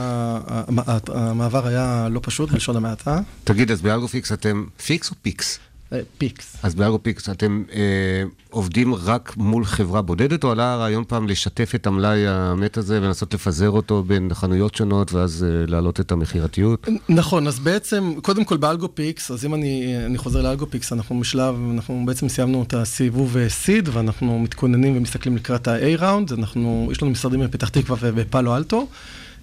המ- 0.47 0.79
המעבר 1.07 1.67
היה 1.67 2.07
לא 2.11 2.19
פשוט, 2.23 2.49
בלשון 2.53 2.75
המעטה. 2.75 3.19
תגיד, 3.43 3.71
אז 3.71 3.81
באלגופיקס 3.81 4.31
אתם 4.31 4.65
fix 4.85 5.09
או 5.11 5.15
pix? 5.21 5.59
אה, 5.93 5.99
pix. 6.17 6.57
אז 6.63 6.75
באלגופיקס 6.75 7.29
אתם 7.29 7.63
אה, 7.73 8.23
עובדים 8.49 8.95
רק 8.95 9.33
מול 9.37 9.65
חברה 9.65 10.01
בודדת, 10.01 10.43
או 10.43 10.51
עלה 10.51 10.73
הרעיון 10.73 11.03
פעם 11.07 11.27
לשתף 11.27 11.75
את 11.75 11.87
המלאי 11.87 12.27
המת 12.27 12.77
הזה 12.77 13.01
ולנסות 13.01 13.33
לפזר 13.33 13.69
אותו 13.69 14.03
בין 14.03 14.33
חנויות 14.33 14.75
שונות, 14.75 15.13
ואז 15.13 15.45
אה, 15.49 15.65
להעלות 15.67 15.99
את 15.99 16.11
המכירתיות? 16.11 16.87
נכון, 17.09 17.47
אז 17.47 17.59
בעצם, 17.59 18.13
קודם 18.21 18.43
כל 18.43 18.57
באלגופיקס, 18.57 19.31
אז 19.31 19.45
אם 19.45 19.53
אני, 19.53 19.97
אני 20.05 20.17
חוזר 20.17 20.41
לאלגופיקס, 20.41 20.93
אנחנו 20.93 21.19
בשלב, 21.19 21.55
אנחנו 21.73 22.03
בעצם 22.05 22.29
סיימנו 22.29 22.63
את 22.63 22.73
הסיבוב 22.73 23.37
seed, 23.47 23.89
ואנחנו 23.93 24.39
מתכוננים 24.39 24.97
ומסתכלים 24.97 25.35
לקראת 25.35 25.67
ה-A-round, 25.67 26.33
אנחנו, 26.33 26.89
יש 26.91 27.01
לנו 27.01 27.11
משרדים 27.11 27.39
בפתח 27.39 27.69
תקווה 27.69 27.97
ובפאלו 28.01 28.55
אלטו. 28.55 28.87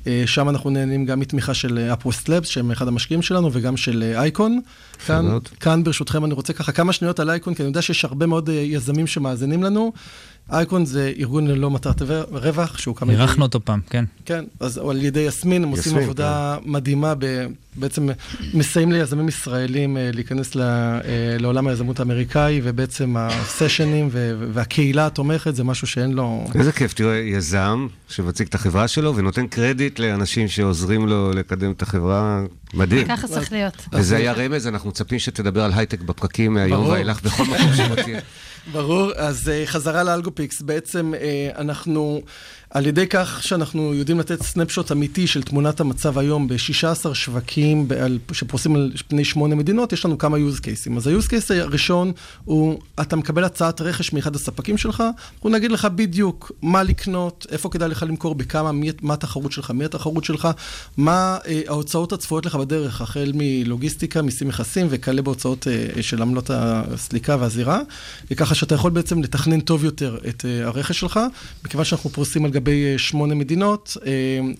אה, 0.06 0.22
שם 0.26 0.48
אנחנו 0.48 0.70
נהנים 0.70 1.04
גם 1.04 1.20
מתמיכה 1.20 1.54
של 1.54 1.78
UpWest 1.92 2.28
Labs, 2.28 2.48
שהם 2.48 2.70
אחד 2.70 2.88
המשקיעים 2.88 3.22
שלנו, 3.22 3.50
וגם 3.52 3.76
של 3.76 4.02
אה, 4.02 4.20
אייקון. 4.20 4.60
כאן, 5.06 5.26
מאוד. 5.26 5.48
כאן 5.48 5.84
ברשותכם 5.84 6.24
אני 6.24 6.34
רוצה 6.34 6.52
ככה 6.52 6.72
כמה 6.72 6.92
שניות 6.92 7.20
על 7.20 7.30
אייקון, 7.30 7.54
כי 7.54 7.62
אני 7.62 7.68
יודע 7.68 7.82
שיש 7.82 8.04
הרבה 8.04 8.26
מאוד 8.26 8.48
אה, 8.48 8.54
יזמים 8.54 9.06
שמאזינים 9.06 9.62
לנו. 9.62 9.92
אייקון 10.52 10.84
זה 10.84 11.12
ארגון 11.18 11.46
ללא 11.46 11.70
מטרת 11.70 12.02
רווח. 12.30 12.76
על 13.00 13.08
ידי- 13.10 13.12
אירחנו 13.20 13.44
אותו 13.44 13.60
פעם, 13.64 13.80
כן. 13.90 14.04
כן, 14.24 14.44
אז 14.60 14.78
על 14.78 15.02
ידי 15.02 15.20
יסמין, 15.20 15.62
הם 15.64 15.68
עושים 15.68 15.96
עבודה 15.98 16.56
מדהימה, 16.64 17.14
ב, 17.18 17.46
בעצם 17.76 18.08
מסייעים 18.54 18.92
ליזמים 18.92 19.28
ישראלים 19.28 19.96
אה, 19.96 20.10
להיכנס 20.12 20.54
ל, 20.54 20.60
אה, 20.62 21.00
לעולם 21.38 21.66
היזמות 21.66 22.00
האמריקאי, 22.00 22.60
ובעצם 22.64 23.14
הסשנים 23.18 24.08
והקהילה 24.52 25.06
התומכת 25.06 25.54
זה 25.54 25.64
משהו 25.64 25.86
שאין 25.86 26.12
לו... 26.12 26.44
איזה 26.54 26.72
כיף, 26.72 26.92
תראה, 26.94 27.16
יזם 27.16 27.86
שמציג 28.08 28.46
את 28.46 28.54
החברה 28.54 28.88
שלו 28.88 29.16
ונותן 29.16 29.46
קרדיט 29.46 29.98
לאנשים 29.98 30.48
שעוזרים 30.48 31.06
לו 31.06 31.32
לקדם 31.32 31.70
את 31.72 31.82
החברה, 31.82 32.40
מדהים. 32.74 33.08
ככה 33.08 33.28
צריך 33.28 33.52
להיות. 33.52 33.86
וזה 33.92 34.16
היה 34.16 34.32
רמז, 34.32 34.66
אנחנו 34.66 34.88
מצפים 34.90 35.18
שתדבר 35.18 35.62
על 35.64 35.72
הייטק 35.74 36.00
בפרקים 36.00 36.54
מהיום. 36.54 36.86
ואילך 36.86 37.22
בכל 37.22 37.42
מקום 37.44 37.94
תהיה. 38.04 38.20
ברור, 38.72 39.12
אז 39.16 39.48
uh, 39.48 39.66
חזרה 39.66 40.02
לאלגופיקס, 40.02 40.62
בעצם 40.62 41.12
uh, 41.14 41.58
אנחנו, 41.58 42.20
על 42.76 42.86
ידי 42.86 43.06
כך 43.06 43.42
שאנחנו 43.42 43.94
יודעים 43.94 44.18
לתת 44.20 44.42
snapshot 44.42 44.92
אמיתי 44.92 45.26
של 45.26 45.42
תמונת 45.42 45.80
המצב 45.80 46.18
היום 46.18 46.48
ב-16 46.48 47.14
שווקים 47.14 47.88
שפרוסים 48.32 48.76
על 48.76 48.92
פני 49.08 49.24
שמונה 49.24 49.54
מדינות, 49.54 49.92
יש 49.92 50.04
לנו 50.04 50.18
כמה 50.18 50.36
use 50.36 50.60
cases. 50.60 50.96
אז 50.96 51.06
ה-use 51.06 51.28
case 51.28 51.54
הראשון 51.54 52.12
הוא, 52.44 52.78
אתה 53.00 53.16
מקבל 53.16 53.44
הצעת 53.44 53.80
רכש 53.80 54.12
מאחד 54.12 54.34
הספקים 54.34 54.78
שלך, 54.78 55.02
אנחנו 55.34 55.50
נגיד 55.50 55.72
לך 55.72 55.84
בדיוק 55.94 56.52
מה 56.62 56.82
לקנות, 56.82 57.46
איפה 57.50 57.68
כדאי 57.68 57.88
לך 57.88 58.02
למכור, 58.08 58.34
בכמה, 58.34 58.72
מי, 58.72 58.90
מה 59.02 59.14
התחרות 59.14 59.52
שלך, 59.52 59.70
מי 59.70 59.84
התחרות 59.84 60.24
שלך, 60.24 60.48
מה 60.96 61.38
uh, 61.42 61.48
ההוצאות 61.68 62.12
הצפויות 62.12 62.46
לך 62.46 62.54
בדרך, 62.54 63.00
החל 63.00 63.32
מלוגיסטיקה, 63.34 64.22
מיסים 64.22 64.48
מכסים 64.48 64.86
וכאלה 64.90 65.22
בהוצאות 65.22 65.66
uh, 65.66 66.02
של 66.02 66.22
עמלות 66.22 66.50
הסליקה 66.50 67.36
והזירה, 67.40 67.80
וככה 68.30 68.54
שאתה 68.54 68.74
יכול 68.74 68.90
בעצם 68.90 69.22
לתכנן 69.22 69.60
טוב 69.60 69.84
יותר 69.84 70.18
את 70.28 70.44
uh, 70.44 70.66
הרכש 70.66 71.00
שלך. 71.00 71.20
מכיוון 71.64 71.84
שאנחנו 71.84 72.10
פרוסים 72.10 72.44
על 72.44 72.50
גבי 72.50 72.65
uh, 72.66 72.98
שמונה 72.98 73.34
מדינות, 73.34 73.96
uh, 74.00 74.02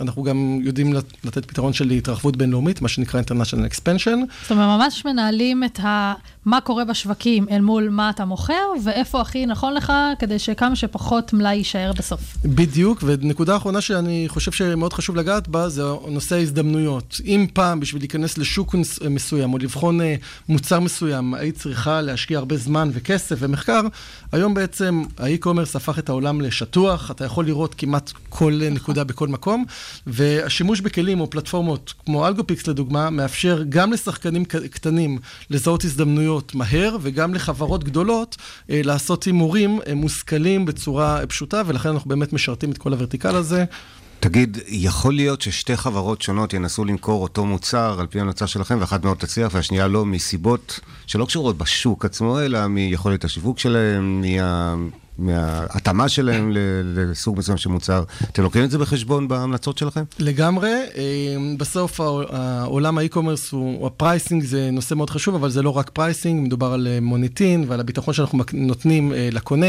אנחנו 0.03 0.23
גם 0.23 0.59
יודעים 0.63 0.93
לת- 0.93 1.25
לתת 1.25 1.45
פתרון 1.45 1.73
של 1.73 1.91
התרחבות 1.91 2.37
בינלאומית, 2.37 2.83
מה 2.83 2.89
שנקרא 2.89 3.21
International 3.21 3.73
Expansion. 3.75 4.17
זאת 4.43 4.51
אומרת, 4.51 4.81
ממש 4.81 5.05
מנהלים 5.05 5.65
את 5.65 5.81
ה... 5.81 6.15
מה 6.45 6.61
קורה 6.61 6.85
בשווקים 6.85 7.47
אל 7.51 7.61
מול 7.61 7.89
מה 7.89 8.11
אתה 8.11 8.25
מוכר, 8.25 8.53
ואיפה 8.85 9.21
הכי 9.21 9.47
נכון 9.47 9.75
לך, 9.75 9.93
כדי 10.19 10.39
שכמה 10.39 10.77
שפחות 10.77 11.33
מלאי 11.33 11.55
יישאר 11.57 11.93
בסוף. 11.99 12.21
בדיוק, 12.45 13.03
ונקודה 13.07 13.57
אחרונה 13.57 13.81
שאני 13.81 14.25
חושב 14.29 14.53
שמאוד 14.53 14.93
חשוב 14.93 15.17
לגעת 15.17 15.49
בה, 15.49 15.69
זה 15.69 15.83
נושא 16.09 16.37
ההזדמנויות. 16.37 17.21
אם 17.25 17.47
פעם 17.53 17.81
בשביל 17.81 18.03
להיכנס 18.03 18.39
לשוק 18.39 18.75
מס- 18.75 19.03
מסוים, 19.11 19.53
או 19.53 19.59
לבחון 19.59 20.01
אה, 20.01 20.15
מוצר 20.49 20.81
מסוים, 20.81 21.35
היית 21.35 21.57
צריכה 21.59 22.01
להשקיע 22.01 22.39
הרבה 22.39 22.57
זמן 22.57 22.89
וכסף 22.93 23.37
ומחקר, 23.39 23.81
היום 24.33 24.55
בעצם 24.55 25.03
ה 25.19 25.24
e-commerce 25.24 25.77
הפך 25.77 25.99
את 25.99 26.09
העולם 26.09 26.41
לשטוח, 26.41 27.11
אתה 27.11 27.25
יכול 27.25 27.45
לראות 27.47 27.75
כמעט 27.87 28.13
כל 28.29 28.61
אה, 28.63 28.71
נקודה 28.71 29.05
בכל 29.05 29.29
מקום, 29.29 29.65
והשימוש 30.07 30.81
בכלים 30.81 31.21
או 31.21 31.31
פלטפורמות 31.31 31.95
כמו 32.05 32.27
אלגופיקס 32.27 32.67
לדוגמה, 32.67 33.11
מאפשר 33.11 33.63
גם 33.69 33.93
לשחקנים 33.93 34.45
קטנים 34.45 35.19
לזהות 35.51 35.85
הזדמנויות 35.85 36.55
מהר, 36.55 36.97
וגם 37.03 37.35
לחברות 37.35 37.85
גדולות 37.85 38.37
אה, 38.71 38.81
לעשות 38.85 39.25
הימורים 39.25 39.81
אה, 39.87 39.95
מושכלים 39.95 40.65
בצורה 40.65 41.21
אה, 41.21 41.27
פשוטה, 41.27 41.63
ולכן 41.67 41.89
אנחנו 41.89 42.09
באמת 42.09 42.33
משרתים 42.33 42.71
את 42.71 42.79
כל 42.79 42.93
ה 42.93 42.98
vertical 42.98 43.37
הזה. 43.37 43.65
תגיד, 44.21 44.59
יכול 44.69 45.15
להיות 45.15 45.43
ששתי 45.43 45.77
חברות 45.77 46.23
שונות 46.23 46.55
ינסו 46.55 46.85
למכור 46.85 47.23
אותו 47.23 47.45
מוצר 47.45 47.97
על 48.01 48.07
פי 48.07 48.21
המלצה 48.21 48.47
שלכם, 48.47 48.79
ואחת 48.81 49.05
מאוד 49.05 49.17
תצליח 49.17 49.55
והשנייה 49.55 49.89
לא, 49.89 50.07
מסיבות 50.07 50.81
שלא 51.07 51.25
קשורות 51.25 51.59
בשוק 51.59 52.05
עצמו, 52.05 52.41
אלא 52.41 52.67
מיכולת 52.67 53.25
השיווק 53.25 53.59
שלהם, 53.59 54.21
מה... 54.21 54.75
מההתאמה 55.19 56.09
שלהם 56.09 56.53
לסוג 56.85 57.39
מסוים 57.39 57.59
של 57.59 57.69
מוצר. 57.71 58.05
אתם 58.33 58.43
לוקחים 58.43 58.65
את 58.65 58.71
זה 58.71 58.79
בחשבון 58.79 59.29
בהמלצות 59.29 59.79
שלכם? 59.79 60.03
לגמרי, 60.19 60.71
אה, 60.97 61.03
בסוף 61.59 62.01
העול- 62.01 62.27
העולם 62.33 62.99
ה 62.99 63.04
e-commerce 63.04 63.53
הוא, 63.53 63.87
ה 63.87 63.94
pricing 63.94 64.45
זה 64.45 64.71
נושא 64.73 64.95
מאוד 64.95 65.11
חשוב, 65.11 65.35
אבל 65.35 65.51
זה 65.51 65.63
לא 65.63 65.71
רק 65.71 65.91
pricing, 65.91 66.47
מדובר 66.47 66.73
על 66.73 66.87
אה, 66.87 66.99
מוניטין 67.01 67.65
ועל 67.69 67.81
הביטחון 67.81 68.15
שאנחנו 68.15 68.39
נותנים 68.53 69.13
אה, 69.13 69.29
לקונה. 69.33 69.67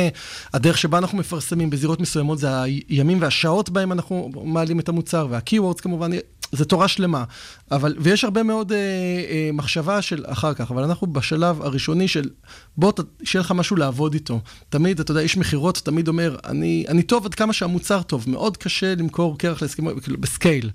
הדרך 0.54 0.78
שבה 0.78 0.98
אנחנו 0.98 1.18
מפרסמים 1.18 1.70
בזירות 1.70 2.00
מסוימות 2.02 2.40
זה 2.40 2.48
הימים 2.90 3.22
והשעות 3.22 3.70
בהם 3.70 3.92
אנחנו 3.92 4.32
מעלים 4.44 4.80
את 4.80 4.90
המוצר, 4.90 5.28
וה-keywords 5.30 5.82
כמובן. 5.82 6.12
זה 6.52 6.66
תורה 6.66 6.88
שלמה. 6.88 7.24
אבל, 7.72 7.96
ויש 8.00 8.24
הרבה 8.24 8.44
מאוד 8.44 8.72
אה, 8.72 8.78
אה, 8.78 9.50
מחשבה 9.54 10.02
של 10.02 10.24
אחר 10.28 10.54
כך, 10.54 10.72
אבל 10.72 10.84
אנחנו 10.84 11.08
בשלב 11.08 11.62
הראשוני 11.62 12.08
של 12.08 12.30
בוא, 12.78 12.94
שיהיה 13.24 13.42
לך 13.42 13.52
משהו 13.52 13.76
לעבוד 13.76 14.14
איתו. 14.14 14.40
תמיד, 14.70 15.00
אתה 15.00 15.12
יודע, 15.12 15.22
איש 15.22 15.38
מכירות 15.38 15.82
תמיד 15.84 16.08
אומר, 16.08 16.36
אני, 16.46 16.86
אני 16.88 17.04
טוב 17.04 17.26
עד 17.26 17.36
כמה 17.36 17.54
שהמוצר 17.54 18.02
טוב, 18.02 18.30
מאוד 18.30 18.58
קשה 18.58 18.96
למכור 18.96 19.38
קרח 19.38 19.62
להסכמות, 19.62 20.04
כאילו, 20.04 20.18
בסקייל. 20.18 20.70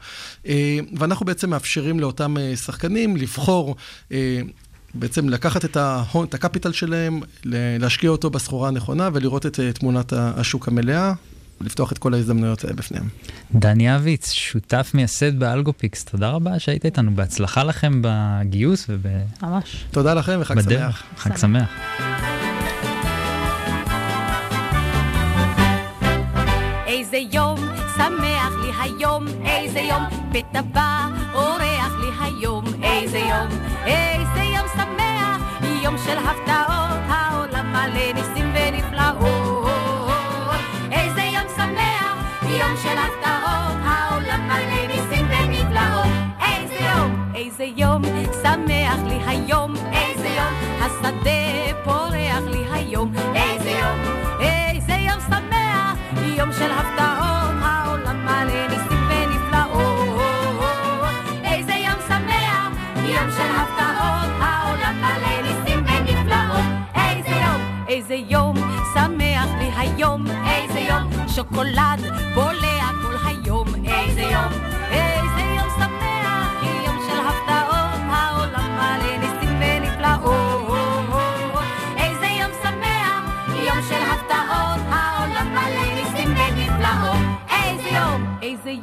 אה, 0.47 0.79
ואנחנו 0.97 1.27
בעצם 1.27 1.51
מאפשרים 1.51 2.01
לאותם 2.01 2.37
אה, 2.39 2.57
שחקנים 2.57 3.17
לבחור... 3.17 3.77
אה, 4.13 4.41
בעצם 4.95 5.29
לקחת 5.29 5.65
את 5.65 5.77
ההון, 5.77 6.27
את 6.27 6.35
ה 6.35 6.39
capital 6.39 6.73
שלהם, 6.73 7.21
להשקיע 7.45 8.11
אותו 8.11 8.31
בסחורה 8.31 8.69
הנכונה 8.69 9.09
ולראות 9.13 9.47
את 9.47 9.61
תמונת 9.61 10.13
השוק 10.17 10.69
המלאה, 10.69 11.13
ולפתוח 11.63 11.93
את 11.93 11.99
כל 11.99 12.15
ההזדמנויות 12.15 12.65
האלה 12.65 12.77
בפניהם. 12.77 13.09
דני 13.55 13.97
אביץ, 13.97 14.31
שותף 14.33 14.91
מייסד 14.95 15.39
באלגופיקס, 15.39 16.05
תודה 16.05 16.31
רבה 16.31 16.59
שהיית 16.59 16.85
איתנו, 16.85 17.15
בהצלחה 17.15 17.65
לכם 17.65 18.03
בגיוס 18.03 18.87
וב... 18.89 19.07
ממש. 19.43 19.85
תודה 19.91 20.15
לכם 20.15 20.39
וחג 20.41 20.57
בדרך. 20.57 21.03
שמח. 21.03 21.23
חג 21.23 21.37
שמח. 21.37 21.69
איזה 26.87 27.17
יום 27.33 27.59
שמח 27.97 28.53
לי 28.63 28.71
היום, 28.81 29.27
איזה 29.45 29.81
יום 29.81 30.03
פתע 30.33 30.63
בא, 30.63 31.07
אורח 31.35 31.93
לי 32.01 32.11
היום, 32.21 32.65
איזה 32.83 33.19
יום, 33.19 33.49
איזה 33.87 34.43
יום 34.43 34.67
שמח, 34.75 35.41
יום 35.83 35.97
של 36.07 36.19
הפתעות, 36.19 37.01
העולם 37.09 37.73
מלא 37.73 38.13
ניסים 38.15 38.42
שמח 48.53 48.99
לי 49.09 49.19
היום, 49.27 49.75
איזה 49.93 50.29
יום, 50.29 50.55
השדה 50.81 51.75
פורח 51.85 52.43
לי 52.47 52.65
היום, 52.73 53.13
איזה 53.35 53.71
יום, 53.71 53.99
איזה 54.41 54.93
יום 54.93 55.21
שמח, 55.21 55.97
יום 56.37 56.53
של 56.53 56.71
הפתעות, 56.73 57.55
העולם 57.63 58.25
מלא 58.25 58.67
ניסים 58.69 59.09
ונפלאות. 59.09 60.59
איזה 61.45 61.73
יום 61.73 61.99
שמח, 62.09 62.73
יום 62.97 63.31
של 63.31 63.51
הפתעות, 63.57 64.31
העולם 64.41 65.01
מלא 65.01 65.43
ניסים 65.43 65.85
ונפלאות. 65.85 66.65
איזה 66.95 67.35
יום, 67.35 67.61
איזה 67.89 68.15
יום 68.15 68.57
שמח 68.95 69.49
לי 69.59 69.71
היום, 69.77 70.25
איזה 70.27 70.81
יום 70.81 71.11
שוקולד 71.29 72.01
בולע 72.35 72.91
כל 73.03 73.17
היום, 73.27 73.67
איזה 73.85 74.23
יום, 74.23 74.72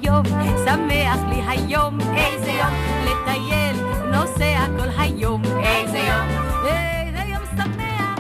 יום 0.01 0.25
שמח 0.65 1.19
לי 1.29 1.41
היום, 1.47 1.97
איזה 2.01 2.51
יום 2.51 2.73
לטייל, 3.03 3.75
נוסע 4.11 4.65
כל 4.77 5.01
היום, 5.01 5.41
איזה 5.43 5.97
יום, 5.97 6.27
איזה 6.65 7.23
יום 7.29 7.43
שמח. 7.57 8.19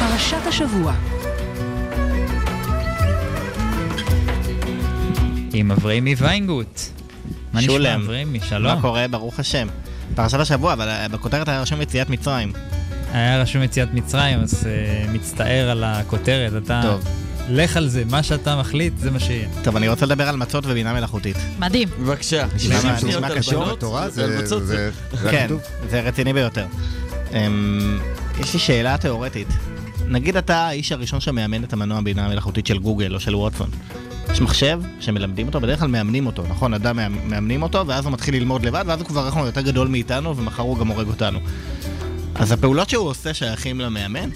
פרשת 0.00 0.46
השבוע. 0.46 0.94
עם 5.52 5.70
אברהמי 5.70 6.14
ויינגוט. 6.14 6.80
מה 7.52 7.60
נשמע. 7.60 7.94
אברהמי? 7.94 8.40
שלום. 8.40 8.74
מה 8.74 8.80
קורה? 8.80 9.08
ברוך 9.08 9.40
השם. 9.40 9.66
פרשת 10.14 10.38
השבוע, 10.38 10.72
אבל 10.72 10.88
אה, 10.88 11.08
בכותרת 11.08 11.48
היה 11.48 11.60
רשום 11.60 11.80
יציאת 11.80 12.10
מצרים. 12.10 12.52
היה 13.12 13.42
רשום 13.42 13.62
יציאת 13.62 13.88
מצרים, 13.94 14.40
אז 14.40 14.54
uh, 14.64 15.10
מצטער 15.10 15.70
על 15.70 15.84
הכותרת. 15.84 16.52
אתה... 16.64 16.80
טוב. 16.82 17.23
לך 17.48 17.76
על 17.76 17.88
זה, 17.88 18.04
מה 18.10 18.22
שאתה 18.22 18.56
מחליט, 18.56 18.92
זה 18.98 19.10
מה 19.10 19.20
שיהיה. 19.20 19.48
טוב, 19.64 19.76
אני 19.76 19.88
רוצה 19.88 20.06
לדבר 20.06 20.28
על 20.28 20.36
מצות 20.36 20.64
ובינה 20.66 20.92
מלאכותית. 20.92 21.36
מדהים. 21.58 21.88
בבקשה. 22.00 22.46
נשמע- 22.54 22.58
60 22.58 22.76
נשמע 22.78 22.98
שניות 23.00 23.24
על 23.24 23.38
קשור? 23.38 23.64
ועל 23.92 24.10
זה- 24.10 24.90
כן, 25.30 25.44
כתוב? 25.46 25.60
זה 25.90 26.00
רציני 26.00 26.32
ביותר. 26.32 26.66
אמ, 27.32 27.98
יש 28.40 28.54
לי 28.54 28.60
שאלה 28.60 28.96
תיאורטית. 28.98 29.48
נגיד 30.08 30.36
אתה 30.36 30.56
האיש 30.56 30.92
הראשון 30.92 31.20
שמאמן 31.20 31.64
את 31.64 31.72
המנוע 31.72 31.98
הבינה 31.98 32.26
המלאכותית 32.26 32.66
של 32.66 32.78
גוגל 32.78 33.14
או 33.14 33.20
של 33.20 33.34
ווטסון. 33.36 33.70
יש 34.32 34.40
מחשב 34.40 34.80
שמלמדים 35.00 35.46
אותו, 35.46 35.60
בדרך 35.60 35.78
כלל 35.80 35.88
מאמנים 35.88 36.26
אותו, 36.26 36.42
נכון? 36.48 36.74
אדם 36.74 36.96
מאמ- 36.96 37.30
מאמנים 37.30 37.62
אותו, 37.62 37.86
ואז 37.86 38.04
הוא 38.04 38.12
מתחיל 38.12 38.34
ללמוד 38.34 38.66
לבד, 38.66 38.84
ואז 38.86 39.00
הוא 39.00 39.08
כבר 39.08 39.26
אנחנו 39.26 39.46
יותר 39.46 39.60
גדול 39.60 39.88
מאיתנו, 39.88 40.36
ומחר 40.36 40.62
הוא 40.62 40.78
גם 40.78 40.88
הורג 40.88 41.06
אותנו. 41.08 41.38
אז 42.34 42.52
הפעולות 42.52 42.90
שהוא 42.90 43.08
עושה 43.08 43.34
שייכים 43.34 43.80
למאמן? 43.80 44.28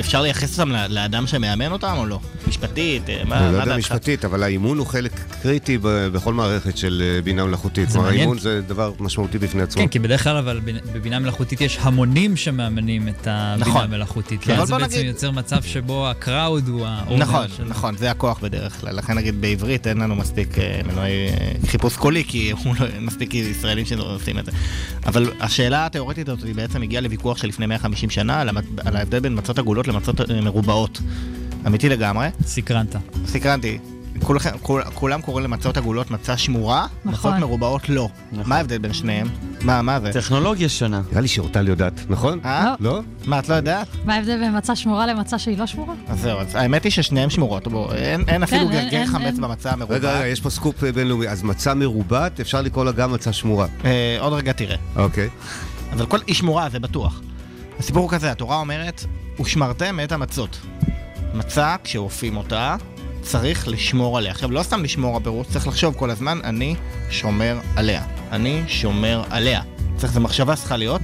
אפשר 0.00 0.22
לייחס 0.22 0.60
אותם 0.60 0.72
לאדם 0.88 1.26
שמאמן 1.26 1.72
אותם 1.72 1.94
או 1.98 2.06
לא? 2.06 2.20
משפטית? 2.48 3.10
אה, 3.10 3.22
מה 3.24 3.38
אני 3.38 3.52
לא 3.52 3.58
יודע 3.58 3.64
דעתך? 3.64 3.78
משפטית, 3.78 4.24
אבל 4.24 4.42
האימון 4.42 4.78
הוא 4.78 4.86
חלק 4.86 5.12
קריטי 5.42 5.78
בכל 5.82 6.34
מערכת 6.34 6.76
של 6.76 7.02
אה, 7.04 7.22
בינה 7.22 7.44
מלאכותית. 7.44 7.88
זה 7.88 7.92
כלומר, 7.92 8.06
מעניין. 8.06 8.20
האימון 8.20 8.38
זה 8.38 8.60
דבר 8.60 8.92
משמעותי 9.00 9.38
בפני 9.38 9.62
עצמו. 9.62 9.82
כן, 9.82 9.88
כי 9.88 9.98
בדרך 9.98 10.24
כלל 10.24 10.36
אבל 10.36 10.60
בבינה 10.92 11.18
מלאכותית 11.18 11.60
יש 11.60 11.78
המונים 11.80 12.36
שמאמנים 12.36 13.08
את 13.08 13.26
הבינה 13.26 13.56
נכון. 13.56 13.84
המלאכותית. 13.84 14.42
אבל 14.42 14.58
ואז 14.58 14.68
זה 14.68 14.78
בעצם 14.78 15.00
יוצר 15.04 15.30
מצב 15.30 15.62
שבו 15.62 16.08
הקראוד 16.08 16.68
הוא 16.68 16.86
האונר 16.86 17.22
נכון. 17.22 17.46
נכון, 17.66 17.96
זה 17.96 18.10
הכוח 18.10 18.38
בדרך 18.38 18.80
כלל. 18.80 18.96
לכן 18.96 19.14
נגיד 19.14 19.40
בעברית 19.40 19.86
אין 19.86 19.98
לנו 19.98 20.16
מספיק 20.16 20.58
אה, 20.58 20.80
מנועי 20.86 21.28
חיפוש 21.66 21.96
קולי, 21.96 22.24
כי 22.24 22.50
הוא 22.64 22.74
לא 22.80 22.86
מספיק 23.00 23.34
ישראלים 23.34 23.84
שעושים 23.84 24.38
את 24.38 24.46
זה. 24.46 24.52
אבל 25.06 25.32
השאלה 25.40 25.86
התיאורטית 25.86 26.28
הזאת 26.28 26.54
בעצם 26.54 26.82
הגיעה 26.82 27.02
לוויכוח 27.02 27.36
של 27.36 27.48
לפני 27.48 27.66
150 27.66 28.10
שנה. 28.10 28.40
על 28.84 28.96
ההבדל 28.96 29.18
בין 29.18 29.38
מצות 29.38 29.58
עגולות 29.60 29.88
למצות 29.88 30.20
אה, 30.20 30.40
מרובעות. 30.40 31.00
אמיתי 31.66 31.88
לגמרי. 31.88 32.28
סקרנת. 32.46 32.96
סקרנתי. 33.26 33.78
כולכם, 34.22 34.50
כול, 34.62 34.82
כולם 34.94 35.20
קוראים 35.20 35.44
למצות 35.44 35.76
עגולות 35.76 36.10
מצה 36.10 36.36
שמורה, 36.36 36.86
נכון. 37.04 37.30
מצות 37.30 37.40
מרובעות 37.40 37.88
לא. 37.88 38.08
מה 38.32 38.56
ההבדל 38.56 38.78
בין 38.78 38.92
שניהם? 38.92 39.28
מה, 39.62 39.82
מה 39.82 40.00
זה? 40.00 40.12
טכנולוגיה 40.12 40.68
שונה. 40.68 41.00
נראה 41.10 41.20
לי 41.20 41.28
שאורטל 41.28 41.68
יודעת, 41.68 42.00
נכון? 42.08 42.40
אה? 42.44 42.74
לא? 42.80 43.00
מה, 43.26 43.38
את 43.38 43.48
לא 43.48 43.54
יודעת? 43.54 43.88
מה 44.04 44.14
ההבדל 44.14 44.38
בין 44.38 44.56
מצה 44.56 44.76
שמורה 44.76 45.06
למצה 45.06 45.38
שהיא 45.38 45.58
לא 45.58 45.66
שמורה? 45.66 45.94
אז 46.08 46.20
זהו, 46.20 46.38
אז 46.38 46.54
האמת 46.54 46.84
היא 46.84 46.92
ששניהם 46.92 47.30
שמורות. 47.30 47.68
בוא, 47.68 47.94
אין, 47.94 48.24
אין 48.28 48.42
אפילו 48.42 48.60
אין, 48.60 48.70
גרגר 48.70 49.06
חמץ. 49.06 49.38
במצה 49.38 49.70
המרובעת. 49.70 49.98
רגע, 49.98 50.18
רגע, 50.18 50.26
יש 50.26 50.40
פה 50.40 50.50
סקופ 50.50 50.84
אה, 50.84 50.92
בינלאומי. 50.92 51.28
אז 51.28 51.42
מצה 51.42 51.74
מרובעת, 51.74 52.40
אפשר 52.40 52.62
לקרוא 52.62 52.84
לה 52.84 52.92
גם 52.92 53.12
מצה 53.12 53.32
שמורה. 53.32 53.66
אה, 53.84 54.16
עוד 54.20 54.32
רגע 54.32 54.52
תראה. 54.52 54.76
אוקיי. 54.96 55.28
אבל 55.92 56.06
כל 56.06 56.18
היא 56.26 56.34
שמורה, 56.34 56.68
זה 56.70 56.78
בטוח. 56.78 57.20
הסיפור 57.80 58.02
הוא 58.02 58.10
כזה, 58.10 58.30
התורה 58.30 58.56
אומרת, 58.56 59.04
ושמרתם 59.40 60.00
את 60.04 60.12
המצות. 60.12 60.60
מצה, 61.34 61.76
כשאופים 61.84 62.36
אותה, 62.36 62.76
צריך 63.22 63.68
לשמור 63.68 64.18
עליה. 64.18 64.32
עכשיו, 64.32 64.50
לא 64.50 64.62
סתם 64.62 64.84
לשמור 64.84 65.16
הפירוש, 65.16 65.46
צריך 65.46 65.66
לחשוב 65.68 65.94
כל 65.94 66.10
הזמן, 66.10 66.38
אני 66.44 66.76
שומר 67.10 67.58
עליה. 67.76 68.02
אני 68.32 68.62
שומר 68.68 69.22
עליה. 69.30 69.62
צריך, 69.96 70.12
זו 70.12 70.20
מחשבה 70.20 70.56
צריכה 70.56 70.76
להיות. 70.76 71.00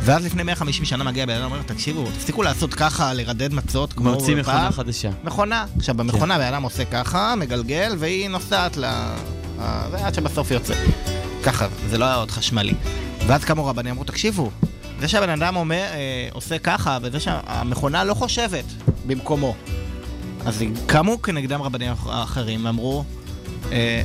ואז 0.00 0.24
לפני 0.24 0.42
150 0.42 0.84
שנה 0.84 1.04
מגיע 1.04 1.26
בן 1.26 1.34
אדם 1.34 1.50
ואומר, 1.50 1.62
תקשיבו, 1.62 2.04
תפסיקו 2.14 2.42
לעשות 2.42 2.74
ככה, 2.74 3.14
לרדד 3.14 3.54
מצות 3.54 3.92
כמו 3.92 4.10
מוציא 4.10 4.36
מכונה 4.36 4.58
פעם." 4.58 4.72
חדשה. 4.72 5.10
מכונה. 5.24 5.64
עכשיו, 5.76 5.94
במכונה 5.94 6.38
בן 6.38 6.44
אדם 6.44 6.62
עושה 6.62 6.84
ככה, 6.84 7.34
מגלגל, 7.36 7.96
והיא 7.98 8.28
נוסעת 8.28 8.76
ל... 8.76 8.84
ועד 9.90 10.14
שבסוף 10.14 10.50
יוצא. 10.50 10.74
ככה, 11.42 11.66
זה 11.88 11.98
לא 11.98 12.04
היה 12.04 12.14
עוד 12.14 12.30
חשמלי. 12.30 12.74
ואז 13.26 13.44
קמו 13.44 13.66
רבנים, 13.66 13.92
אמרו, 13.92 14.04
תקשיבו, 14.04 14.50
זה 15.02 15.08
שהבן 15.08 15.30
אדם 15.30 15.56
אומר, 15.56 15.84
אה, 15.92 16.28
עושה 16.32 16.58
ככה, 16.58 16.98
וזה 17.02 17.20
שהמכונה 17.20 18.04
לא 18.04 18.14
חושבת 18.14 18.64
במקומו. 19.06 19.54
אז 20.46 20.62
קמו 20.86 21.22
כנגדם 21.22 21.62
רבנים 21.62 21.92
אח- 21.92 22.06
אחרים 22.10 22.64
ואמרו, 22.64 23.04
אה, 23.72 24.02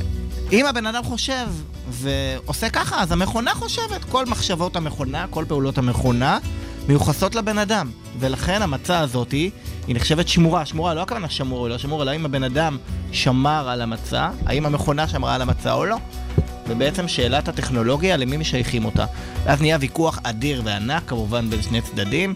אם 0.52 0.66
הבן 0.66 0.86
אדם 0.86 1.02
חושב 1.04 1.46
ועושה 1.90 2.70
ככה, 2.70 3.00
אז 3.02 3.12
המכונה 3.12 3.54
חושבת. 3.54 4.04
כל 4.04 4.26
מחשבות 4.26 4.76
המכונה, 4.76 5.26
כל 5.30 5.44
פעולות 5.48 5.78
המכונה, 5.78 6.38
מיוחסות 6.88 7.34
לבן 7.34 7.58
אדם. 7.58 7.90
ולכן 8.18 8.62
המצה 8.62 8.98
הזאת 9.00 9.32
היא, 9.32 9.50
נחשבת 9.88 10.28
שמורה. 10.28 10.66
שמורה, 10.66 10.94
לא 10.94 11.02
הכוונה 11.02 11.28
שמור, 11.30 11.68
לא 11.68 11.78
שמור, 11.78 12.02
אלא 12.02 12.14
אם 12.16 12.24
הבן 12.24 12.42
אדם 12.42 12.78
שמר 13.12 13.68
על 13.68 13.80
המצה, 13.82 14.30
האם 14.46 14.66
המכונה 14.66 15.08
שמרה 15.08 15.34
על 15.34 15.42
המצה 15.42 15.72
או 15.72 15.86
לא. 15.86 15.96
ובעצם 16.68 17.08
שאלת 17.08 17.48
הטכנולוגיה, 17.48 18.16
למי 18.16 18.36
משייכים 18.36 18.84
אותה. 18.84 19.04
ואז 19.44 19.60
נהיה 19.60 19.76
ויכוח 19.80 20.18
אדיר 20.22 20.62
וענק, 20.64 21.02
כמובן, 21.06 21.50
בין 21.50 21.62
שני 21.62 21.80
צדדים. 21.80 22.34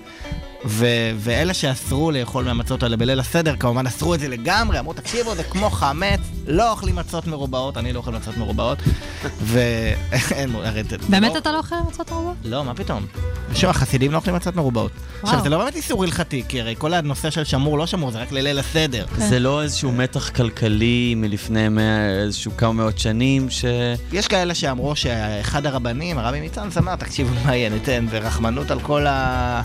ו- 0.65 0.87
ואלה 1.17 1.55
שאסרו 1.55 2.11
לאכול 2.11 2.45
מהמצות 2.45 2.83
האלה 2.83 2.97
בליל 2.97 3.21
הסדר, 3.21 3.57
כמובן 3.57 3.87
אסרו 3.87 4.15
את 4.15 4.21
זה 4.21 4.29
לגמרי, 4.29 4.79
אמרו, 4.79 4.93
תקשיבו, 4.93 5.35
זה 5.35 5.43
כמו 5.45 5.71
חמץ, 5.71 6.21
לא 6.47 6.71
אוכלים 6.71 6.97
מצות 6.97 7.27
מרובעות, 7.27 7.77
אני 7.77 7.93
לא 7.93 7.99
אוכל 7.99 8.11
מצות 8.11 8.37
מרובעות. 8.37 8.79
זה- 9.47 9.95
באמת 11.11 11.33
לא- 11.33 11.39
אתה 11.39 11.53
לא 11.53 11.59
אוכל 11.59 11.77
מצות 11.89 12.11
מרובות? 12.11 12.37
לא, 12.45 12.65
מה 12.65 12.75
פתאום? 12.75 13.07
שוב, 13.55 13.71
החסידים 13.71 14.13
לא 14.13 14.17
אוכלים 14.17 14.37
מצות 14.37 14.57
מרובעות. 14.57 14.93
עכשיו, 15.23 15.41
זה 15.43 15.49
לא 15.49 15.59
באמת 15.59 15.77
איסור 15.77 16.05
הלכתי, 16.05 16.43
כי 16.49 16.61
הרי 16.61 16.75
כל 16.79 16.95
הנושא 16.95 17.31
של 17.31 17.45
שמור 17.45 17.79
לא 17.79 17.87
שמור, 17.87 18.11
זה 18.11 18.19
רק 18.19 18.33
לליל 18.33 18.59
הסדר. 18.59 19.07
זה 19.17 19.39
לא 19.39 19.63
איזשהו 19.63 19.93
מתח 19.93 20.29
כלכלי 20.31 21.15
מלפני 21.17 21.67
איזשהו 22.23 22.53
כמה 22.57 22.73
מאות 22.73 22.99
שנים, 22.99 23.51
ש... 23.51 23.65
יש 24.13 24.29
כאלה 24.29 24.55
שאמרו 24.55 24.97
שאחד 24.97 25.67
הרבנים, 25.67 26.19
הרבי 26.19 26.41
ניצן, 26.41 26.69
אמר, 26.79 26.97
תקשיבו 26.97 27.31
מה 27.45 27.57
יהיה, 27.57 27.69
ניתן 27.71 28.07
ברחמנות 28.11 28.71
על 28.71 28.81
כל 28.81 29.07
ה... 29.07 29.63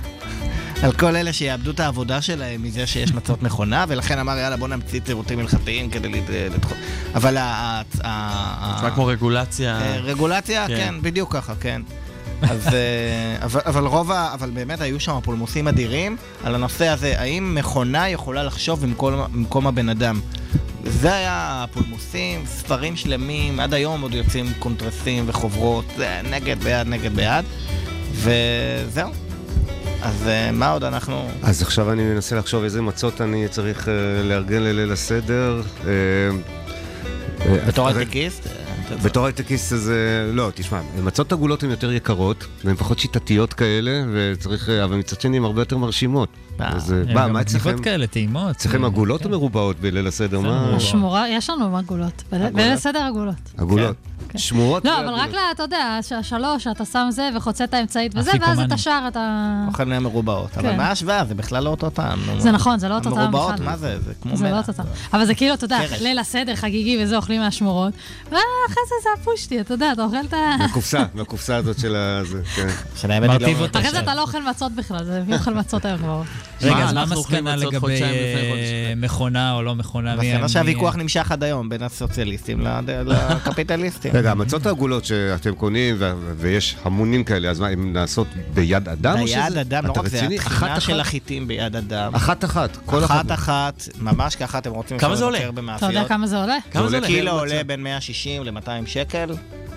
על 0.84 0.92
כל 0.92 1.16
אלה 1.16 1.34
שיאבדו 1.34 1.72
את 1.72 1.80
העבודה 1.80 2.22
שלהם 2.22 2.64
מזה 2.64 2.88
שיש 2.88 3.14
מצות 3.14 3.44
מכונה, 3.44 3.86
ולכן 3.88 4.20
אמר, 4.20 4.38
יאללה, 4.38 4.58
בוא 4.58 4.68
נמציא 4.68 5.00
תירותים 5.00 5.40
הלכתיים 5.40 5.90
כדי 5.90 6.10
לד- 6.10 6.54
לדחות. 6.56 6.78
אבל 7.16 7.38
ה... 7.38 7.42
ה- 7.44 7.82
ה- 8.04 8.76
נשמע 8.78 8.92
כמו 8.92 9.06
רגולציה. 9.06 9.82
אה, 9.82 9.98
רגולציה, 9.98 10.68
כן. 10.68 10.76
כן, 10.76 10.96
בדיוק 11.02 11.34
ככה, 11.34 11.54
כן. 11.62 11.82
אז, 12.42 12.68
אה, 12.68 13.38
אבל, 13.44 13.62
אבל 13.66 13.86
רוב 13.86 14.12
ה... 14.12 14.34
אבל 14.34 14.50
באמת 14.50 14.82
היו 14.82 15.00
שם 15.00 15.20
פולמוסים 15.24 15.68
אדירים 15.68 16.18
על 16.44 16.56
הנושא 16.56 16.88
הזה, 16.88 17.20
האם 17.20 17.56
מכונה 17.56 18.10
יכולה 18.10 18.44
לחשוב 18.44 18.82
במקום, 18.82 19.14
במקום 19.34 19.68
הבן 19.68 19.90
אדם? 19.90 20.20
זה 20.84 21.14
היה 21.16 21.64
הפולמוסים, 21.64 22.46
ספרים 22.46 22.96
שלמים, 22.96 23.60
עד 23.60 23.74
היום 23.74 24.02
עוד 24.02 24.14
יוצאים 24.14 24.46
קונטרסים 24.60 25.24
וחוברות, 25.28 25.86
נגד, 26.30 26.64
בעד, 26.64 26.88
נגד, 26.88 27.16
בעד, 27.16 27.46
וזהו. 28.14 29.12
אז 30.02 30.28
אה, 30.28 30.52
מה 30.52 30.72
עוד 30.72 30.84
אנחנו... 30.84 31.30
אז 31.44 31.62
עכשיו 31.62 31.92
אני 31.92 32.04
מנסה 32.04 32.36
לחשוב 32.36 32.64
איזה 32.64 32.82
מצות 32.82 33.22
אני 33.22 33.48
צריך 33.48 33.88
אה, 33.88 33.94
לארגן 34.24 34.62
לליל 34.64 34.92
הסדר. 34.92 35.62
בתור 37.68 37.88
הייטקיסט? 37.88 38.48
בתור 39.04 39.26
הייטקיסט 39.26 39.76
זה... 39.76 40.32
לא, 40.34 40.52
תשמע, 40.56 40.82
מצות 41.04 41.32
עגולות 41.32 41.64
הן 41.64 41.70
יותר 41.70 41.92
יקרות, 41.92 42.48
והן 42.66 42.76
פחות 42.76 43.00
שיטתיות 43.00 43.54
כאלה, 43.54 44.04
וצריך... 44.14 44.70
אה, 44.70 44.84
אבל 44.84 44.96
מצד 44.96 45.22
שני 45.22 45.38
הן 45.38 45.44
הרבה 45.44 45.62
יותר 45.62 45.78
מרשימות. 45.78 46.30
אז 46.60 46.94
אה, 46.94 47.14
מה, 47.14 47.28
מה 47.28 47.42
אצלכם? 47.42 47.82
כאלה, 47.82 48.08
טעימות. 48.08 48.56
אצלכם 48.56 48.84
אה, 48.84 48.88
עגולות 48.88 49.22
כן. 49.22 49.26
או 49.26 49.30
מרובעות 49.30 49.80
בליל 49.80 50.08
הסדר? 50.08 50.40
מה? 50.40 50.80
שמורה, 50.80 51.30
יש 51.30 51.50
לנו 51.50 51.78
עגולות. 51.78 52.24
בליל 52.32 52.50
בליל 52.50 52.72
הסדר 52.72 53.00
עגולות. 53.00 53.36
עגולות. 53.58 53.96
כן. 54.38 54.44
שמורות? 54.44 54.86
לא, 54.86 55.00
אבל 55.00 55.14
רק, 55.14 55.30
אתה 55.56 55.64
יודע, 55.64 56.00
שלוש, 56.22 56.68
אתה 56.68 56.86
שם 56.86 57.08
זה 57.10 57.30
וחוצה 57.36 57.64
את 57.64 57.74
האמצעית 57.74 58.12
וזה, 58.16 58.32
ואז 58.42 58.60
את. 58.60 58.72
השאר 58.72 59.08
אתה... 59.08 59.54
אוכל 59.68 59.84
מרובעות. 59.84 60.58
אבל 60.58 60.70
כן. 60.72 60.78
מה 60.78 60.88
ההשוואה? 60.88 61.26
זה 61.26 61.36
בכלל 61.36 61.64
לא 61.64 61.70
אותו 61.70 61.90
טעם. 61.90 62.20
זה 62.38 62.52
נכון, 62.52 62.80
זה 62.80 62.90
לא 62.90 62.96
אותו 62.96 63.16
טעם 63.16 63.32
בכלל. 63.32 63.66
מה 63.66 63.78
זה? 63.78 64.00
זה 64.00 64.14
כמו 64.22 64.36
זה 64.38 64.44
לא 64.44 64.50
מלח. 64.50 64.68
אותו 64.68 64.84
טעם. 64.84 64.86
אבל 65.14 65.26
זה 65.26 65.36
כאילו, 65.36 65.54
אתה 65.54 65.66
יודע. 65.66 65.80
ליל 66.02 66.20
הסדר 66.20 66.56
חגיגי 66.56 66.98
וזה, 67.04 67.16
אוכלים 67.16 67.42
מהשמורות. 67.42 67.94
ואחרי 68.26 68.38
זה 68.90 68.96
זה 69.04 69.10
הפושטי, 69.22 69.62
אתה 69.62 69.74
יודע, 69.74 69.92
אתה 69.92 70.04
אוכל 70.04 70.18
את 70.28 70.34
ה... 70.34 70.38
מהקופסה, 70.60 71.04
מהקופסה 71.14 71.56
הזאת 71.56 71.80
של 71.80 71.96
ה... 71.96 72.22
כן. 72.56 72.68
לא- 73.28 73.80
אחרי 73.80 73.92
זה 73.92 74.00
אתה 74.00 74.16
לא 74.16 74.22
אוכל 74.22 74.42
מצות 74.50 74.72
בכלל, 74.72 75.04
זה 75.06 75.24
מי 75.28 75.34
אוכל 75.36 75.54
מצות 75.54 75.86
היום 75.86 75.98
כבר. 75.98 76.22
רגע, 76.62 76.76
אז 76.84 76.94
מה 76.94 77.02
המסקנה 77.02 77.56
לגבי. 77.56 78.02
אה, 78.04 78.94
מכונה 78.98 79.54
או 79.54 79.62
לא 79.64 79.76
מכונה? 79.76 80.16
מי- 80.16 80.28
מסקנה 80.28 80.42
מי- 80.44 80.50
שהוויכוח 80.50 80.96
נמשך 80.96 81.32
עד 81.32 81.44
היום 81.44 81.70
בין 81.70 81.84
הסוציאליסטים 81.84 82.62
לקפיטליסטים. 83.48 84.12
רגע, 84.28 84.32
המצות 84.32 84.66
העגולות 84.66 85.06
שאתם 85.06 85.56
קונים, 85.56 85.96
ו- 86.00 86.14
ויש 86.38 86.76
המונים 86.84 87.24
כאלה, 87.24 87.50
אז 87.50 87.60
מה, 87.60 87.68
הן 87.68 87.94
נעשות 87.94 88.28
ביד 88.54 88.90
אדם 88.90 89.28
שזה? 89.28 89.36
ביד 89.36 89.58
אדם, 89.58 89.86
לא 89.86 89.92
רק 89.92 90.08
זה, 90.08 90.28
אחת 90.38 90.82
של? 90.82 91.00
החיטים 91.00 91.48
ביד 91.48 91.76
אדם. 91.76 92.16
אחת 92.16 92.44
אחת, 92.44 92.78
כל 92.86 93.04
אחת 93.04 93.26
אחת. 93.26 93.32
אחת, 93.32 93.88
ממש 94.00 94.36
ככה 94.36 94.58
אתם 94.58 94.72
רוצים 94.72 94.98
כמה 94.98 95.16
זה 95.16 95.26
עולה? 95.26 95.40
אתה. 95.76 95.86
יודע 95.86 96.04
כמה 96.08 96.28
זה 96.28 96.38
עולה? 96.38 96.58
כמה 96.72 96.90
זה 96.90 96.96
עולה? 96.96 97.08
קילו 97.08 97.32
עולה. 97.32 97.64
בין 97.64 97.84
160 97.84 98.44
ל-200 98.44 98.70
שקל. 98.86 99.30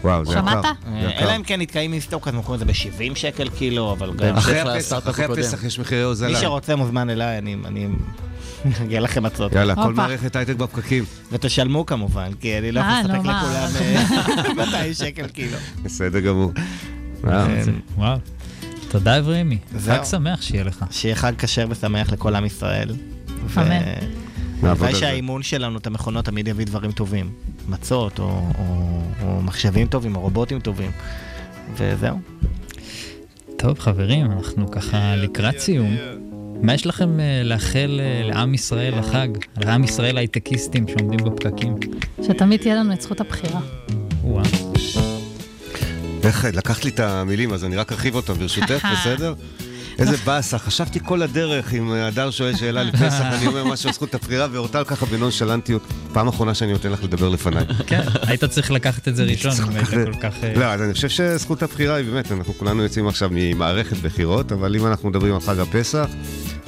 וואו, 0.05 0.25
זה 0.25 0.33
יקר. 0.33 0.41
שמעת? 0.41 0.65
אה. 0.65 1.19
אלא 1.19 1.37
אם 1.37 1.43
כן 1.43 1.61
נתקעים 1.61 1.91
מסטוק, 1.91 2.29
אז 2.29 2.35
מוכרים 2.35 2.55
את 2.55 2.59
זה 2.59 2.65
ב-70 2.65 3.15
שקל 3.15 3.49
קילו, 3.49 3.93
אבל 3.93 4.13
גם... 4.13 4.37
אחרי 4.37 4.61
הפסח, 5.25 5.65
יש 5.65 5.79
מחירי 5.79 6.03
הוזלה. 6.03 6.29
מי 6.29 6.37
שרוצה 6.37 6.77
מוזמן 6.77 7.11
אליי, 7.11 7.39
אני... 7.39 7.57
אני... 7.65 7.89
אגיע 8.83 9.01
לכם 9.01 9.23
מצות. 9.23 9.53
יאללה, 9.53 9.75
כל. 9.75 9.95
מערכת 9.95 10.37
הייטק 10.37 10.57
בפקקים. 10.57 11.05
ותשלמו 11.33 11.87
כמובן, 11.87 12.31
כי 12.41 12.59
אני 12.59 12.73
לא 12.73 12.81
יכול 12.81 12.93
אה, 12.93 13.03
נו, 13.03 13.09
לספק? 13.09 13.19
לכולם 13.19 14.57
אה, 14.57 14.65
200 14.67 14.95
שקל 14.95 15.29
קילו. 15.29 15.57
בסדר 15.83 16.21
גמור. 16.21 16.53
וואו. 17.25 17.47
כן. 17.47 17.73
וואו. 17.97 18.19
תודה 18.89 19.19
אברימי. 19.19 19.59
חג 19.87 20.05
שמח 20.05 20.43
שיהיה 20.43 20.65
לך. 20.65 20.85
שיהיה 20.91 21.15
חג 21.15 21.33
כשר 21.39 21.67
ושמח 21.71 22.13
לכל 22.13 22.35
עם 22.35 22.45
ישראל. 22.45 22.95
אמן. 23.57 24.20
הלוואי. 24.63 24.95
שהאימון 24.95 25.43
שלנו, 25.43 25.79
את 25.79 25.87
המכונות, 25.87 26.25
תמיד 26.25 26.49
יביא 26.49 26.67
דברים 26.67 26.93
טובים. 26.93 27.31
מצות, 27.69 28.19
או, 28.19 28.25
או, 28.59 29.03
או 29.23 29.43
מחשבים 29.43 29.87
טובים, 29.87 30.17
או 30.17 30.21
רובוטים 30.21 30.61
טובים. 30.61 30.91
וזהו. 31.77 32.19
טוב, 33.57 33.79
חברים, 33.79 34.33
אנחנו 34.33 34.71
ככה 34.71 35.17
לקראת 35.17 35.59
סיום. 35.59 35.97
מה 36.63 36.75
יש 36.75 36.87
לכם 36.87 37.21
אה, 37.21 37.43
לאחל 37.45 38.01
אה, 38.01 38.29
לעם 38.29 38.55
ישראל 38.55 38.99
לחג? 38.99 39.29
לעם 39.57 39.85
ישראל 39.85 40.19
הייטקיסטים 40.19 40.89
שעומדים 40.89 41.25
בפקקים? 41.25 41.75
שתמיד 42.23 42.61
תהיה 42.61 42.75
לנו 42.75 42.93
את 42.93 43.01
זכות 43.01 43.21
הבחירה. 43.21 43.61
וואו. 44.23 44.45
איך, 46.25 46.45
לקחת 46.53 46.85
לי 46.85 46.91
את 46.91 47.01
המילים, 47.01 47.53
אז 47.53 47.65
אני 47.65 47.77
רק 47.77 47.93
ארחיב 47.93 48.15
אותם 48.15 48.35
ברשותך, 48.35 48.89
בסדר? 48.93 49.35
איזה 49.99 50.17
באסה, 50.25 50.59
חשבתי 50.59 50.99
כל 51.05 51.23
הדרך 51.23 51.75
אם 51.75 51.93
הדר 51.93 52.31
שואל 52.31 52.57
שאלה 52.57 52.83
לפסח, 52.83 53.21
אני 53.23 53.47
אומר 53.47 53.65
משהו 53.65 53.89
על 53.89 53.95
זכות 53.95 54.15
הבחירה, 54.15 54.47
ואורטל 54.53 54.85
ככה 54.85 55.07
בנונשלנטיות. 55.07 55.83
פעם 56.13 56.29
אחרונה 56.29 56.55
שאני 56.55 56.73
נותן 56.73 56.91
לך 56.93 57.05
לדבר 57.05 57.29
לפניי. 57.29 57.65
כן, 57.87 58.01
היית 58.27 58.45
צריך 58.45 58.71
לקחת 58.71 59.09
את 59.09 59.17
זה 59.17 59.25
ראשון, 59.25 59.53
אם 59.69 59.77
היית 59.77 59.89
כל 59.89 60.15
כך... 60.21 60.35
אה, 60.45 60.53
לא, 60.57 60.65
אז 60.65 60.83
אני 60.83 60.93
חושב 60.95 61.09
שזכות 61.09 61.63
הבחירה 61.63 61.95
היא 61.95 62.07
באמת, 62.11 62.33
אנחנו 62.33 62.55
כולנו 62.55 62.83
יוצאים 62.83 63.09
עכשיו 63.09 63.31
ממערכת 63.33 63.97
בחירות, 63.97 64.53
אבל 64.53 64.77
אם 64.77 64.87
אנחנו 64.87 65.09
מדברים 65.11 65.35
על 65.35 65.41
חג 65.41 65.59
הפסח, 65.59 66.07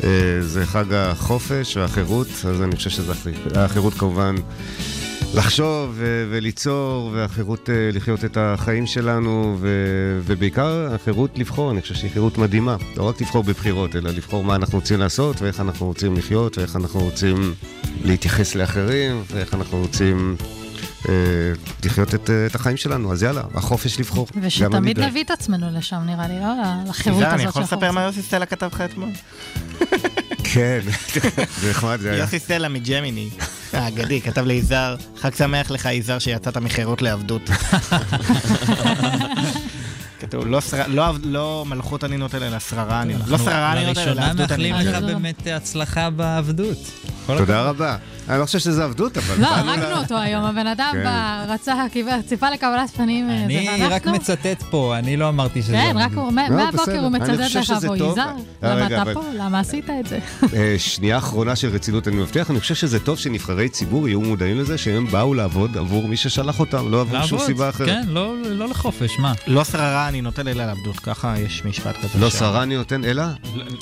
אה, 0.05 0.09
זה 0.41 0.67
חג 0.67 0.93
החופש 0.93 1.77
והחירות, 1.77 2.29
אז 2.49 2.63
אני 2.63 2.77
חושב 2.77 2.91
שזה 2.91 3.13
החי- 3.13 3.31
החירות 3.59 3.95
כמובן 3.95 4.35
לחשוב 5.35 6.01
וליצור, 6.31 7.11
והחירות 7.15 7.71
אה, 7.71 7.91
לחיות 7.93 8.25
את 8.25 8.37
החיים 8.41 8.87
שלנו, 8.87 9.57
ו- 9.61 10.21
ובעיקר 10.25 10.95
החירות 10.95 11.39
לבחור, 11.39 11.71
אני 11.71 11.83
חושב 11.83 11.95
שהיא 11.95 12.11
חירות 12.11 12.39
מדהימה. 12.39 12.77
לא 12.97 13.03
רק 13.09 13.21
לבחור 13.21 13.43
בבחירות, 13.43 13.97
אלא 13.97 14.11
לבחור 14.11 14.45
מה 14.45 14.57
אנחנו 14.57 14.79
רוצים 14.79 15.01
לעשות, 15.01 15.43
ואיך 15.43 15.61
אנחנו 15.61 15.87
רוצים 15.87 16.17
לחיות, 16.17 16.59
ואיך 16.59 16.77
אנחנו 16.77 17.01
רוצים 17.01 17.55
להתייחס 18.05 18.55
לאחרים, 18.55 19.23
ואיך 19.31 19.55
אנחנו 19.55 19.79
רוצים... 19.79 20.37
אה, 21.09 21.15
לחיות 21.85 22.15
את, 22.15 22.31
אה, 22.31 22.47
את 22.47 22.55
החיים 22.55 22.77
שלנו, 22.77 23.13
אז 23.13 23.23
יאללה, 23.23 23.43
החופש 23.55 24.01
לבחור. 24.01 24.27
ושתמיד. 24.43 25.01
נביא 25.01 25.25
את 25.25 25.31
עצמנו 25.31 25.67
לשם, 25.79 26.01
נראה 26.07 26.29
לי, 26.29 26.41
לא? 26.41 26.47
לחירות 26.89 27.23
הזאת 27.23 27.33
אני 27.35 27.43
יכול 27.43 27.63
לספר 27.63 27.91
מה. 27.93 28.03
יוסי 28.03 28.23
סלע 28.23 28.47
כתב 28.47 28.69
לך 28.73 28.81
אתמול? 28.81 29.09
כן, 30.55 30.81
זה 31.61 31.71
נחמד, 31.71 31.99
זה 32.01 32.11
היה. 32.11 32.19
יוסי 32.19 32.39
סלע 32.39 32.69
מג'מיני, 32.69 33.31
האגדי, 33.73 34.21
כתב 34.21 34.45
לי 34.45 34.55
יזהר, 34.55 34.97
חג 35.21 35.35
שמח 35.35 35.71
לך 35.71 35.89
יזהר 35.93 36.19
שיצאת 36.19 36.57
מחירות 36.57 37.03
לעבדות. 37.03 37.43
כתוב, 40.21 40.47
לא 40.47 40.61
שר- 40.61 40.87
לא 40.89 41.05
לא 41.23 41.65
מלכות 41.69 42.05
אני 42.05 42.17
נותן, 42.17 42.43
אלא 42.43 42.59
שררה 42.59 43.03
אני 43.03 43.13
נותן. 43.15 43.31
לא 43.31 43.39
שררה 43.39 43.73
אני 43.73 43.87
נותן, 43.87 44.01
אלא 44.01 44.09
לראשונה 44.11 44.31
עבדות 44.31 44.53
אני 44.53 44.73
מאחלים 44.73 44.87
נותן. 44.95 45.05
לך 45.07 45.13
באמת 45.13 45.47
הצלחה 45.57 46.11
בעבדות. 46.11 46.79
תודה. 47.27 47.63
רבה. 47.63 47.97
אני 48.29 48.41
לא 48.41 48.47
חושב 48.47 48.59
שזה 48.59 48.85
עבדות, 48.85 49.19
אבל... 49.19 49.35
לא, 49.43 49.47
הרגנו 49.49 49.97
אותו 50.01 50.19
היום, 50.19 50.45
הבן 50.45 50.67
אדם 50.67 50.91
כן. 50.93 51.07
רצה, 51.49 51.75
ציפה 52.29 52.51
לקבלת 52.51 52.91
פנים, 52.97 53.31
אה, 53.31 53.45
אני 53.45 53.87
רק 53.91 54.07
מצטט 54.07 54.63
פה, 54.71 54.95
אני 54.99 55.17
לא 55.17 55.29
אמרתי 55.29 55.63
שזה... 55.63 55.73
כן, 55.73 55.97
רק 55.99 56.13
הוא, 56.15 56.33
מה- 56.33 56.49
לא, 56.49 56.57
מהבוקר. 56.57 56.99
הוא 57.01 57.09
מצטט 57.09 57.31
לך 57.31 57.73
אה, 58.63 58.75
למה 58.75 58.87
אתה 58.87 59.03
פה? 59.15 59.23
למה 59.35 59.61
עשית 59.61 59.91
את 60.01 60.07
זה? 60.07 60.19
אה, 60.57 60.75
שנייה 60.79 61.19
אחרונה 61.19 61.57
של 61.57 61.69
רצינות, 61.69 62.09
אני 62.09 62.17
מבטיח, 62.17 62.51
אני 62.51 62.61
חושב 62.61 62.75
שזה 62.75 63.01
טוב 63.01 63.19
שנבחרי 63.19 63.69
ציבור 63.69 64.09
יהיו 64.09 64.21
מודעים 64.21 64.59
לזה 64.59 64.79
שהם 64.79 65.07
באו 65.07 65.35
לעבוד 65.35 65.77
עבור 65.77 66.09
מי 66.09 66.17
ששלח 66.17 66.61
אותם, 66.61 66.91
לא 66.91 67.01
עבור 67.01 67.23
שום 67.23 67.39
סיבה 67.39 67.69
אחרת. 67.69 67.89
כן, 67.89 68.03
לא 68.09 68.35
לא 68.43 68.69
לחופש, 68.69 69.19
מה? 69.19 69.33
לא 69.47 69.65
שררה 69.65 70.09
אני 70.09 70.21
נותן, 70.21 70.49
אלא 70.49 70.65
לעבדות. 70.65 70.97
ככה 71.01 71.35
יש 71.39 71.65
משפט 71.65 71.97
כזה. 71.97 72.19
לא 72.19 72.31
ש- 72.31 72.35
שרה 72.35 72.63
אני 72.63 72.77
נותן, 72.77 73.05
אלא? 73.05 73.23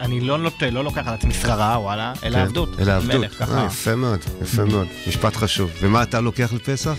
אני 0.01 0.21
לא 0.21 0.39
נוטה, 0.39 0.71
לא 0.71 0.85
לוקח 0.85 1.07
על 1.07 1.15
עצמי 1.15 1.35
שררה, 1.35 1.79
וואלה, 1.79 2.13
אלא 2.25 2.35
כן, 2.35 2.41
עבדות. 2.41 2.81
אלא 2.81 2.93
עבדות. 2.93 3.25
אה, 3.33 3.47
ככה. 3.47 3.67
יפה 3.67 3.97
מאוד, 3.97 4.19
יפה 4.43 4.65
מאוד. 4.65 4.87
משפט 5.09 5.37
חשוב. 5.37 5.71
ומה 5.81 6.03
אתה 6.03 6.21
לוקח 6.21 6.53
לפסח? 6.53 6.95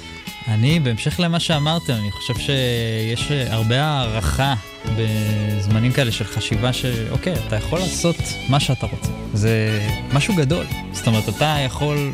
אני, 0.48 0.80
בהמשך 0.80 1.20
למה 1.20 1.40
שאמרתם, 1.40 1.94
אני 1.94 2.12
חושב 2.12 2.34
שיש 2.38 3.32
אה, 3.32 3.54
הרבה 3.54 3.84
הערכה 3.84 4.54
בזמנים 4.98 5.92
כאלה 5.92 6.12
של 6.12 6.26
חשיבה 6.26 6.74
שאוקיי, 6.74 7.34
אתה 7.48 7.56
יכול 7.56 7.80
לעשות 7.80 8.16
מה 8.50 8.60
שאתה 8.60 8.86
רוצה. 8.86 9.10
זה 9.34 9.82
משהו 10.14 10.36
גדול. 10.36 10.66
זאת 10.94 11.08
אומרת, 11.08 11.30
אתה 11.30 11.58
יכול 11.66 12.14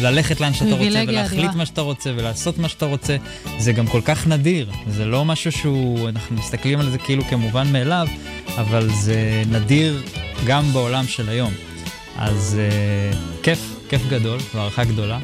ללכת 0.00 0.40
לאן 0.40 0.54
שאתה 0.54 0.74
רוצה 0.74 1.04
ולהחליט. 1.08 1.50
מה 1.54 1.66
שאתה 1.66 1.80
רוצה 1.80 2.10
ולעשות 2.16 2.58
מה 2.58 2.68
שאתה 2.68 2.86
רוצה. 2.86 3.16
זה 3.58 3.72
גם 3.72 3.86
כל 3.86 4.00
כך 4.04 4.26
נדיר. 4.26 4.70
זה 4.88 5.04
לא 5.04 5.24
משהו 5.24 5.52
שהוא, 5.52 6.08
אנחנו 6.08 6.36
מסתכלים 6.36 6.80
על 6.80 6.90
זה 6.90 6.98
כאילו 6.98 7.24
כמובן 7.24 7.72
מאליו, 7.72 8.06
אבל 8.56 8.88
זה 8.90 9.42
נדיר 9.50 10.02
גם 10.46 10.72
בעולם 10.72 11.06
של 11.06 11.28
היום. 11.28 11.52
אז 12.16 12.58
אה, 12.60 13.18
כיף, 13.42 13.58
כיף 13.88 14.02
גדול, 14.10 14.38
והערכה 14.54 14.84
גדולה, 14.84 15.18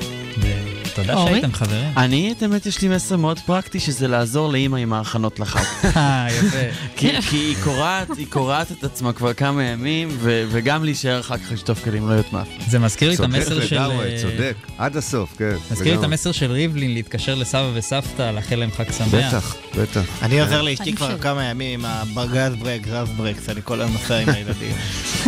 אורי? 1.12 1.30
שהייתם 1.30 1.52
חברים. 1.52 1.92
אני, 1.96 2.32
את 2.32 2.42
האמת, 2.42 2.66
יש 2.66 2.82
לי 2.82 2.88
מסר 2.88 3.16
מאוד 3.16 3.38
פרקטי, 3.38 3.80
שזה 3.80 4.08
לעזור 4.08 4.52
לאימא 4.52 4.76
עם 4.76 4.92
ההכנות 4.92 5.40
לחג. 5.40 5.60
אה, 5.96 6.26
יפה. 6.30 6.56
כי, 6.96 7.10
היא 7.32 7.56
קורעת, 7.64 8.16
היא 8.16 8.26
קורעת 8.30 8.72
את 8.72 8.84
עצמה 8.84 9.12
כבר 9.12 9.32
כמה 9.32 9.62
ימים, 9.62 10.08
ו, 10.12 10.44
וגם 10.50 10.84
להישאר 10.84 11.20
אחר 11.20 11.38
כך 11.38 11.52
לשטוף 11.52 11.84
כלים, 11.84 12.08
לא 12.08 12.12
יודעת 12.12 12.32
מה. 12.32 12.42
זה 12.68 12.78
מזכיר 12.78 13.08
לי 13.08 13.14
את 13.14 13.20
המסר 13.20 13.48
צודק 13.48 13.66
של... 13.66 13.76
לגמרי, 13.76 14.12
אה, 14.12 14.22
צודק, 14.22 14.54
עד 14.78 14.96
הסוף, 14.96 15.34
כן. 15.38 15.56
מזכיר 15.70 15.92
לי 15.92 15.98
את. 15.98 16.04
המסר 16.04 16.32
של 16.32 16.52
ריבלין 16.52 16.94
להתקשר 16.94 17.34
לסבא 17.34 17.70
וסבתא, 17.74 18.30
לאחל 18.30 18.56
להם 18.56 18.70
חג 18.70 18.92
שמח. 18.92 19.08
בטח, 19.14 19.56
בטח. 19.76 20.22
אני 20.22 20.40
עוזר 20.40 20.62
לאשתי 20.62 20.92
כבר 20.92 21.18
כמה 21.18 21.44
ימים 21.44 21.84
עם 21.84 21.90
הברגז 21.90 22.54
ברק, 22.54 22.88
רז 22.88 23.08
ברקס, 23.16 23.48
אני 23.48 23.60
כל 23.64 23.80
היום 23.80 23.92
נוסע 23.92 24.18
עם 24.18 24.28
הילדים. 24.28 24.76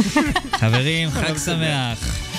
חברים, 0.60 1.10
חג 1.10 1.38
שמח. 1.38 2.29